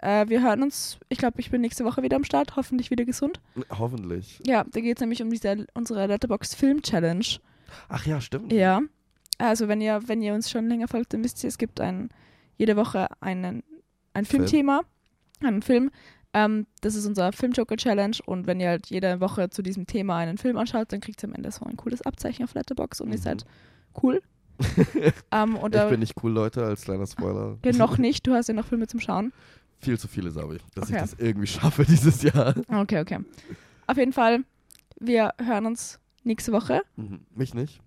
Äh, 0.00 0.28
wir 0.28 0.42
hören 0.42 0.62
uns, 0.62 0.98
ich 1.08 1.16
glaube, 1.16 1.40
ich 1.40 1.50
bin 1.50 1.62
nächste 1.62 1.84
Woche 1.84 2.02
wieder 2.02 2.16
am 2.16 2.24
Start, 2.24 2.56
hoffentlich 2.56 2.90
wieder 2.90 3.04
gesund. 3.06 3.40
Hoffentlich. 3.70 4.38
Ja, 4.44 4.64
da 4.70 4.80
geht 4.80 4.98
es 4.98 5.00
nämlich 5.00 5.22
um 5.22 5.30
diese, 5.30 5.66
unsere 5.74 6.06
Letterbox 6.06 6.54
Film 6.54 6.82
Challenge. 6.82 7.24
Ach 7.88 8.04
ja, 8.04 8.20
stimmt. 8.20 8.52
Ja. 8.52 8.82
Also 9.38 9.68
wenn 9.68 9.80
ihr, 9.80 10.00
wenn 10.06 10.20
ihr 10.20 10.34
uns 10.34 10.50
schon 10.50 10.68
länger 10.68 10.88
folgt, 10.88 11.14
dann 11.14 11.24
wisst 11.24 11.42
ihr, 11.42 11.48
es 11.48 11.56
gibt 11.56 11.80
ein, 11.80 12.10
jede 12.56 12.76
Woche 12.76 13.08
einen, 13.20 13.62
ein 14.14 14.24
Film. 14.24 14.42
Filmthema, 14.42 14.82
einen 15.42 15.62
Film. 15.62 15.90
Ähm, 16.34 16.66
das 16.80 16.94
ist 16.94 17.04
unser 17.06 17.32
Filmjoker 17.32 17.76
Challenge 17.76 18.16
und 18.24 18.46
wenn 18.46 18.58
ihr 18.60 18.68
halt 18.68 18.86
jede 18.88 19.20
Woche 19.20 19.50
zu 19.50 19.62
diesem 19.62 19.86
Thema 19.86 20.16
einen 20.16 20.38
Film 20.38 20.56
anschaut, 20.56 20.90
dann 20.92 21.00
kriegt 21.00 21.22
ihr 21.22 21.28
am 21.28 21.34
Ende 21.34 21.50
so 21.50 21.64
ein 21.66 21.76
cooles 21.76 22.00
Abzeichen 22.02 22.44
auf 22.44 22.54
Letterbox 22.54 23.00
und 23.02 23.08
ihr 23.10 23.18
Mhm. 23.18 23.22
seid 23.22 23.44
cool. 24.02 24.22
ähm, 25.32 25.58
ich 25.62 25.88
bin 25.88 26.00
nicht 26.00 26.14
cool, 26.22 26.30
Leute, 26.32 26.64
als 26.64 26.82
kleiner 26.82 27.06
Spoiler. 27.06 27.58
ja, 27.64 27.72
noch 27.72 27.98
nicht, 27.98 28.26
du 28.26 28.32
hast 28.34 28.48
ja 28.48 28.54
noch 28.54 28.66
Filme 28.66 28.86
zum 28.86 29.00
Schauen. 29.00 29.32
Viel 29.80 29.98
zu 29.98 30.06
viele, 30.08 30.30
Sabi, 30.30 30.58
dass 30.74 30.84
Okay. 30.84 30.94
ich 30.94 31.00
das 31.10 31.14
irgendwie 31.18 31.46
schaffe 31.48 31.84
dieses 31.88 32.22
Jahr. 32.22 32.54
Okay, 32.68 33.00
okay. 33.00 33.18
Auf 33.86 33.96
jeden 33.98 34.12
Fall, 34.12 34.44
wir 35.00 35.34
hören 35.44 35.66
uns 35.66 35.98
nächste 36.24 36.52
Woche. 36.52 36.82
Mhm. 36.96 37.26
Mich 37.34 37.52
nicht. 37.52 37.80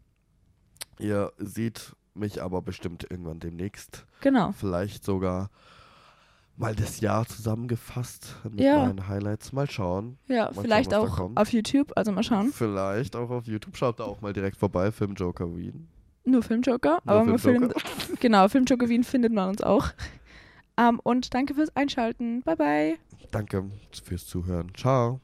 Ihr 0.99 1.32
seht 1.38 1.93
mich 2.18 2.41
aber 2.41 2.61
bestimmt 2.61 3.05
irgendwann 3.09 3.39
demnächst. 3.39 4.05
Genau. 4.22 4.51
Vielleicht 4.53 5.03
sogar 5.03 5.49
mal 6.57 6.74
das 6.76 7.01
Jahr 7.01 7.26
zusammengefasst 7.26 8.36
mit 8.49 8.61
Ja. 8.61 8.86
meinen 8.86 9.07
Highlights. 9.07 9.51
Mal 9.51 9.70
schauen. 9.70 10.18
Ja, 10.28 10.51
schauen, 10.53 10.63
vielleicht 10.63 10.91
da 10.91 10.99
auch 10.99 11.32
auf 11.36 11.51
YouTube, 11.51 11.91
also 11.95 12.11
mal 12.11 12.24
schauen. 12.24 12.51
Vielleicht 12.53 13.16
auch 13.16 13.30
auf 13.30 13.45
YouTube. 13.45 13.76
Schaut 13.76 13.99
da 13.99 14.05
auch 14.05 14.22
mal 14.22 14.34
direkt 14.34 14.57
vorbei. 14.57 14.91
Film 14.91 15.13
Joker 15.16 15.55
Wien. 15.55 15.88
Nur 16.28 16.41
Filmjoker, 16.41 17.01
Nur 17.05 17.13
aber 17.16 17.38
Film 17.38 17.70
Film 17.70 17.74
genau, 18.20 18.47
Filmjoker 18.47 18.89
Wien 18.89 19.03
findet 19.03 19.32
man 19.32 19.49
uns 19.49 19.61
auch. 19.61 19.89
Ähm, 20.78 20.99
und 21.03 21.34
danke 21.34 21.53
fürs 21.53 21.76
Einschalten. 21.76 22.41
Bye 22.41 22.55
bye. 22.55 22.95
Danke 23.32 23.63
fürs 24.03 24.26
Zuhören. 24.26 24.72
Ciao. 24.76 25.20